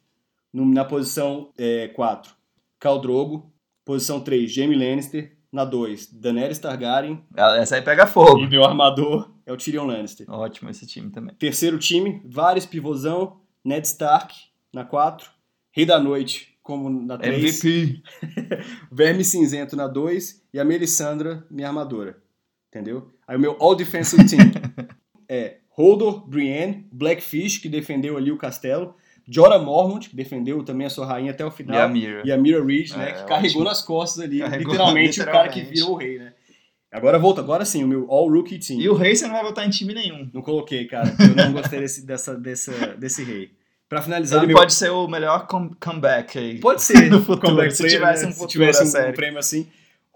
Na 0.54 0.84
posição 0.84 1.52
4, 1.96 2.34
Khal 2.80 3.00
Drogo. 3.00 3.52
Posição 3.86 4.20
3, 4.20 4.52
Jaime 4.52 4.76
Lannister. 4.76 5.36
Na 5.52 5.66
2, 5.66 6.14
Daenerys 6.14 6.60
Targaryen. 6.60 7.24
Essa 7.36 7.76
aí 7.76 7.82
pega 7.82 8.06
fogo. 8.06 8.40
E 8.40 8.48
meu 8.48 8.64
armador 8.64 9.32
é 9.46 9.52
o 9.52 9.58
Tyrion 9.58 9.86
Lannister. 9.86 10.30
Ótimo 10.30 10.70
esse 10.70 10.86
time 10.86 11.10
também. 11.10 11.34
Terceiro 11.36 11.80
time, 11.80 12.22
vários 12.26 12.66
pivôzão. 12.66 13.40
Ned 13.64 13.86
Stark, 13.88 14.36
na 14.74 14.86
4. 14.86 15.30
Rei 15.72 15.86
da 15.86 16.00
Noite, 16.00 16.56
como 16.62 16.90
na 16.90 17.18
3. 17.18 17.64
MVP. 17.64 18.04
Verme 18.92 19.24
Cinzento 19.24 19.76
na 19.76 19.88
2 19.88 20.44
e 20.54 20.60
a 20.60 20.66
Melisandra, 20.66 21.46
minha 21.50 21.68
armadora. 21.68 22.18
Entendeu? 22.68 23.12
Aí 23.28 23.36
o 23.36 23.40
meu 23.40 23.58
All 23.60 23.76
Defensive 23.76 24.26
Team 24.28 24.52
é 25.28 25.58
Hodor, 25.76 26.28
Brienne, 26.28 26.88
Blackfish, 26.92 27.58
que 27.58 27.70
defendeu 27.70 28.18
ali 28.18 28.32
o 28.32 28.38
castelo, 28.38 28.96
Jorah 29.30 29.60
Mormont, 29.60 30.10
que 30.10 30.16
defendeu 30.16 30.64
também 30.64 30.88
a 30.88 30.90
sua 30.90 31.06
rainha 31.06 31.32
até 31.32 31.44
o 31.46 31.48
E 31.48 31.50
a 31.50 31.52
final, 31.52 31.90
Mira. 31.90 32.22
e 32.26 32.32
a 32.32 32.38
Mira 32.38 32.66
Reed, 32.66 32.92
né, 32.92 33.10
É, 33.10 33.14
que 33.14 33.24
carregou 33.26 33.58
ótimo. 33.62 33.64
nas 33.66 33.82
costas 33.82 34.24
ali, 34.24 34.40
Carregou, 34.40 34.72
literalmente, 34.72 35.22
o 35.22 35.26
cara 35.26 35.48
que 35.50 35.60
literalmente. 35.60 35.74
virou 35.74 35.92
o 35.92 35.96
rei, 35.98 36.18
né? 36.20 36.34
Agora 36.92 37.20
volta, 37.20 37.40
agora 37.42 37.64
sim, 37.66 37.84
o 37.84 37.88
meu 37.88 38.08
All 38.10 38.28
Rookie 38.28 38.58
Team. 38.58 38.80
E 38.80 38.90
o 38.90 38.96
Rei 38.96 39.16
você 39.16 39.28
não 39.28 39.34
vai 39.36 39.44
votar 39.44 39.64
em 39.68 39.70
time 39.70 39.94
nenhum. 39.94 40.28
Não 40.34 40.42
coloquei, 40.42 40.86
cara, 40.86 41.14
eu 41.20 41.36
não 41.36 41.54
gostei 41.54 41.80
desse, 41.82 42.04
dessa, 42.04 42.34
dessa, 42.36 42.72
desse 42.98 43.24
rei. 43.24 43.52
Pra 43.88 44.02
finalizar, 44.02 44.40
Ele 44.40 44.48
meu... 44.48 44.58
pode 44.58 44.74
ser 44.74 44.90
o 44.90 45.08
melhor 45.08 45.46
come- 45.46 45.72
comeback 45.80 46.38
aí. 46.40 46.60
Pode 46.60 46.82
ser, 46.82 47.10
No 47.12 47.20
futuro, 47.20 47.42
comeback 47.42 47.72
se 47.76 47.88
tivesse 47.88 48.24
né? 48.24 48.30
um 48.30 48.32
se 48.32 48.38
futuro 48.40 48.52
tivesse 48.52 48.80
da 48.80 48.86
um, 48.86 48.92
série. 48.92 49.14
prêmio 49.14 49.38
assim. 49.40 49.68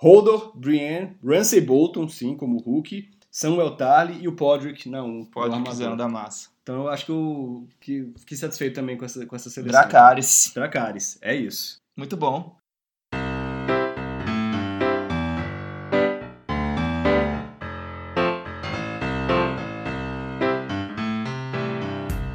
Hodor, 0.01 0.51
Brienne, 0.57 1.11
Ramsay 1.23 1.61
Bolton, 1.61 2.07
sim, 2.09 2.35
como 2.35 2.57
Hulk, 2.57 3.07
Samuel 3.29 3.71
Tarly 3.75 4.17
e 4.21 4.27
o 4.27 4.31
Podrick, 4.33 4.89
não, 4.89 5.25
Pode 5.25 5.55
o 5.57 5.63
quiser 5.63 5.95
da 5.95 6.07
massa. 6.09 6.49
Então 6.63 6.83
eu 6.83 6.87
acho 6.87 7.05
que 7.05 7.11
eu 7.11 7.67
que, 7.81 8.13
fiquei 8.19 8.37
satisfeito 8.37 8.73
também 8.75 8.97
com 8.97 9.03
essa, 9.03 9.25
com 9.25 9.35
essa 9.35 9.49
seleção. 9.49 9.81
Dracarys. 9.81 10.51
Dracarys, 10.55 11.17
é 11.21 11.35
isso. 11.35 11.75
Muito 11.97 12.15
bom. 12.15 12.55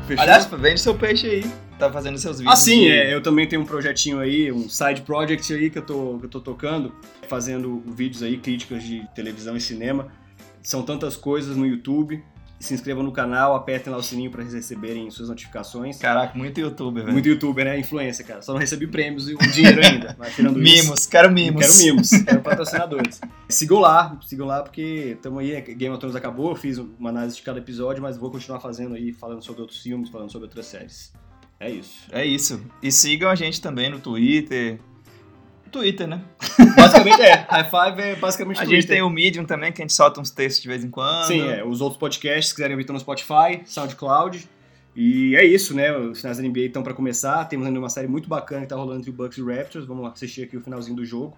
Fechou? 0.07 0.23
Aliás, 0.23 0.47
vende 0.47 0.81
seu 0.81 0.95
peixe 0.95 1.27
aí. 1.27 1.45
Tá 1.79 1.93
fazendo 1.93 2.19
seus 2.19 2.39
vídeos. 2.39 2.53
Ah, 2.53 2.57
sim, 2.57 2.81
de- 2.81 2.89
é, 2.91 3.15
eu 3.15 3.23
também 3.23 3.47
tenho 3.47 3.63
um 3.63 3.65
projetinho 3.67 4.19
aí, 4.19 4.51
um 4.51 4.69
side 4.69 5.03
project 5.03 5.53
aí 5.53 5.71
que 5.71 5.79
eu 5.79 5.83
tô, 5.87 6.19
que 6.19 6.25
eu 6.27 6.31
tô 6.31 6.41
tocando, 6.41 6.93
fazendo 7.29 7.83
vídeos 7.87 8.23
aí, 8.23 8.37
críticas 8.39 8.83
de 8.83 9.07
televisão 9.15 9.57
e 9.57 9.61
cinema. 9.61 10.09
São 10.63 10.83
tantas 10.83 11.15
coisas 11.15 11.57
no 11.57 11.67
YouTube. 11.67 12.23
Se 12.59 12.75
inscrevam 12.75 13.05
no 13.05 13.13
canal, 13.13 13.55
apertem 13.55 13.93
lá 13.93 13.99
o 13.99 14.03
sininho 14.03 14.31
para 14.31 14.43
receberem 14.43 15.09
suas 15.11 15.29
notificações. 15.29 15.99
Caraca, 15.99 16.37
muito 16.37 16.61
youtuber, 16.61 17.05
velho. 17.05 17.13
Muito 17.13 17.29
youtuber, 17.29 17.65
né? 17.65 17.79
Influência, 17.79 18.25
cara. 18.25 18.43
Só 18.43 18.53
não 18.53 18.59
recebi 18.59 18.87
prêmios 18.87 19.29
e 19.29 19.35
o 19.35 19.39
dinheiro 19.39 19.81
ainda. 19.85 20.17
Mas 20.19 20.35
tirando 20.35 20.61
isso, 20.61 20.85
Mimos, 20.85 21.07
quero 21.07 21.31
mimos. 21.31 21.61
Quero 21.61 21.79
mimos, 21.79 22.11
quero 22.25 22.41
patrocinadores. 22.41 23.21
Sigam 23.49 23.79
lá, 23.79 24.19
sigam 24.27 24.47
lá 24.47 24.63
porque 24.63 25.15
estamos 25.17 25.39
aí, 25.39 25.61
Game 25.61 25.91
of 25.91 26.01
Thrones 26.01 26.17
acabou, 26.17 26.51
eu 26.51 26.57
fiz 26.57 26.79
uma 26.79 27.11
análise 27.11 27.37
de 27.37 27.43
cada 27.43 27.59
episódio, 27.59 28.03
mas 28.03 28.17
vou 28.17 28.31
continuar 28.31 28.59
fazendo 28.59 28.95
aí, 28.95 29.13
falando 29.13 29.45
sobre 29.45 29.61
outros 29.63 29.81
filmes, 29.81 30.09
falando 30.09 30.31
sobre 30.31 30.47
outras 30.47 30.67
séries. 30.67 31.13
É 31.61 31.71
isso. 31.71 32.07
É 32.13 32.25
isso. 32.25 32.61
E 32.83 32.93
sigam 32.93 33.29
a 33.29 33.35
gente 33.35 33.61
também 33.61 33.91
no 33.91 33.99
Twitter. 33.99 34.79
Twitter, 35.69 36.07
né? 36.07 36.23
Basicamente 36.77 37.21
é, 37.23 37.47
High 37.49 37.65
Five 37.65 38.03
é 38.03 38.17
basicamente 38.17 38.57
A 38.59 38.61
Twitter. 38.63 38.81
gente 38.81 38.89
tem 38.89 39.03
o 39.03 39.11
Medium 39.11 39.45
também, 39.45 39.73
que 39.73 39.81
a 39.81 39.85
gente 39.85 39.93
solta 39.93 40.21
uns 40.21 40.31
textos 40.31 40.63
de 40.63 40.69
vez 40.69 40.85
em 40.85 40.91
quando. 40.91 41.27
Sim, 41.27 41.49
é, 41.49 41.65
os 41.65 41.81
outros 41.81 41.99
podcasts, 41.99 42.49
se 42.49 42.55
quiserem 42.55 42.75
ouvir, 42.75 42.83
estão 42.83 42.95
no 42.95 43.01
Spotify, 43.01 43.63
SoundCloud. 43.65 44.49
E 44.97 45.37
é 45.37 45.45
isso, 45.45 45.75
né? 45.75 45.97
Os 45.97 46.21
finais 46.21 46.39
da 46.39 46.43
NBA 46.43 46.61
estão 46.61 46.83
para 46.83 46.93
começar. 46.93 47.45
Temos 47.45 47.67
ainda 47.67 47.79
uma 47.79 47.89
série 47.89 48.09
muito 48.09 48.29
bacana 48.29 48.63
que 48.63 48.69
tá 48.69 48.75
rolando 48.75 48.99
entre 48.99 49.11
o 49.11 49.13
Bucks 49.13 49.39
e 49.39 49.43
o 49.43 49.47
Raptors. 49.47 49.87
Vamos 49.87 50.03
lá 50.03 50.11
assistir 50.11 50.43
aqui 50.43 50.57
o 50.57 50.61
finalzinho 50.61 50.97
do 50.97 51.05
jogo. 51.05 51.37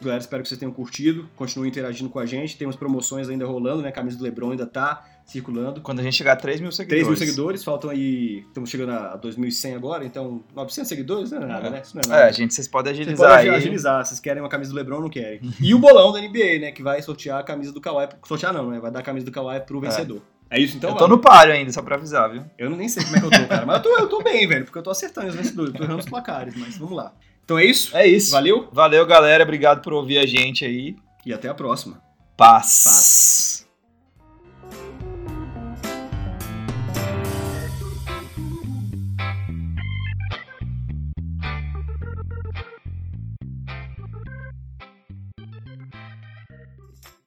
Galera, 0.00 0.20
espero 0.20 0.42
que 0.42 0.48
vocês 0.48 0.58
tenham 0.58 0.72
curtido. 0.72 1.28
Continuem 1.36 1.70
interagindo 1.70 2.08
com 2.08 2.18
a 2.18 2.26
gente. 2.26 2.56
Temos 2.56 2.76
promoções 2.76 3.28
ainda 3.28 3.44
rolando, 3.44 3.82
né? 3.82 3.90
A 3.90 3.92
camisa 3.92 4.16
do 4.16 4.24
LeBron 4.24 4.52
ainda 4.52 4.66
tá 4.66 5.04
circulando. 5.24 5.80
Quando 5.80 6.00
a 6.00 6.02
gente 6.02 6.14
chegar 6.16 6.32
a 6.32 6.36
3 6.36 6.60
mil 6.60 6.70
3 6.70 6.76
seguidores. 6.76 7.08
mil 7.08 7.16
seguidores, 7.16 7.64
faltam 7.64 7.90
aí. 7.90 8.44
Estamos 8.46 8.68
chegando 8.70 8.92
a 8.92 9.18
2.100 9.18 9.74
agora, 9.76 10.04
então 10.04 10.42
900 10.54 10.88
seguidores 10.88 11.30
não 11.30 11.42
é 11.42 11.46
nada, 11.46 11.66
É. 11.66 11.70
né? 11.70 11.82
Isso 11.84 11.96
não 11.96 12.02
é 12.04 12.08
nada. 12.08 12.28
É, 12.28 12.32
gente, 12.32 12.54
vocês 12.54 12.68
podem 12.68 12.92
Vocês 12.94 13.06
agilizar 13.08 13.30
podem 13.36 13.50
aí. 13.50 13.56
agilizar, 13.56 14.04
vocês 14.04 14.20
querem 14.20 14.42
uma 14.42 14.48
camisa 14.48 14.70
do 14.70 14.76
LeBron 14.76 14.96
ou 14.96 15.02
não 15.02 15.08
querem. 15.10 15.40
E 15.60 15.74
o 15.74 15.78
bolão 15.78 16.12
da 16.12 16.20
NBA, 16.20 16.58
né? 16.60 16.72
Que 16.72 16.82
vai 16.82 17.00
sortear 17.02 17.40
a 17.40 17.42
camisa 17.42 17.72
do 17.72 17.80
Kawhi. 17.80 18.08
Sortear 18.26 18.52
não, 18.52 18.70
né? 18.70 18.78
Vai 18.80 18.90
dar 18.90 19.00
a 19.00 19.02
camisa 19.02 19.24
do 19.26 19.32
Kawhi 19.32 19.60
pro 19.60 19.80
vencedor. 19.80 20.22
É, 20.50 20.60
isso 20.60 20.76
então? 20.76 20.90
eu 20.90 20.94
tô 20.96 21.00
vamos. 21.08 21.16
no 21.16 21.22
páreo 21.22 21.52
ainda, 21.54 21.72
só 21.72 21.82
pra 21.82 21.96
avisar, 21.96 22.30
viu? 22.30 22.44
Eu 22.58 22.70
nem 22.70 22.88
sei 22.88 23.02
como 23.02 23.16
é 23.16 23.20
que 23.20 23.26
eu 23.26 23.30
tô, 23.30 23.46
cara. 23.48 23.66
Mas 23.66 23.76
eu 23.78 23.82
tô, 23.82 23.98
eu 23.98 24.08
tô 24.08 24.22
bem, 24.22 24.46
velho, 24.46 24.64
porque 24.64 24.78
eu 24.78 24.82
tô 24.82 24.90
acertando 24.90 25.28
os 25.28 25.34
vencedores. 25.34 25.72
Eu 25.72 25.78
tô 25.78 25.84
errando 25.84 26.00
os 26.00 26.06
placares, 26.08 26.54
mas 26.56 26.76
vamos 26.76 26.94
lá. 26.96 27.12
Então 27.44 27.58
é 27.58 27.64
isso. 27.64 27.96
É 27.96 28.06
isso. 28.06 28.30
Valeu 28.30 28.68
Valeu, 28.72 29.04
galera. 29.06 29.42
Obrigado 29.42 29.82
por 29.82 29.92
ouvir 29.92 30.18
a 30.18 30.26
gente 30.26 30.64
aí. 30.64 30.96
e 31.26 31.32
até 31.32 31.48
a 31.48 31.54
próxima. 31.54 32.00
Paz. 32.36 32.82
Paz. 32.84 33.53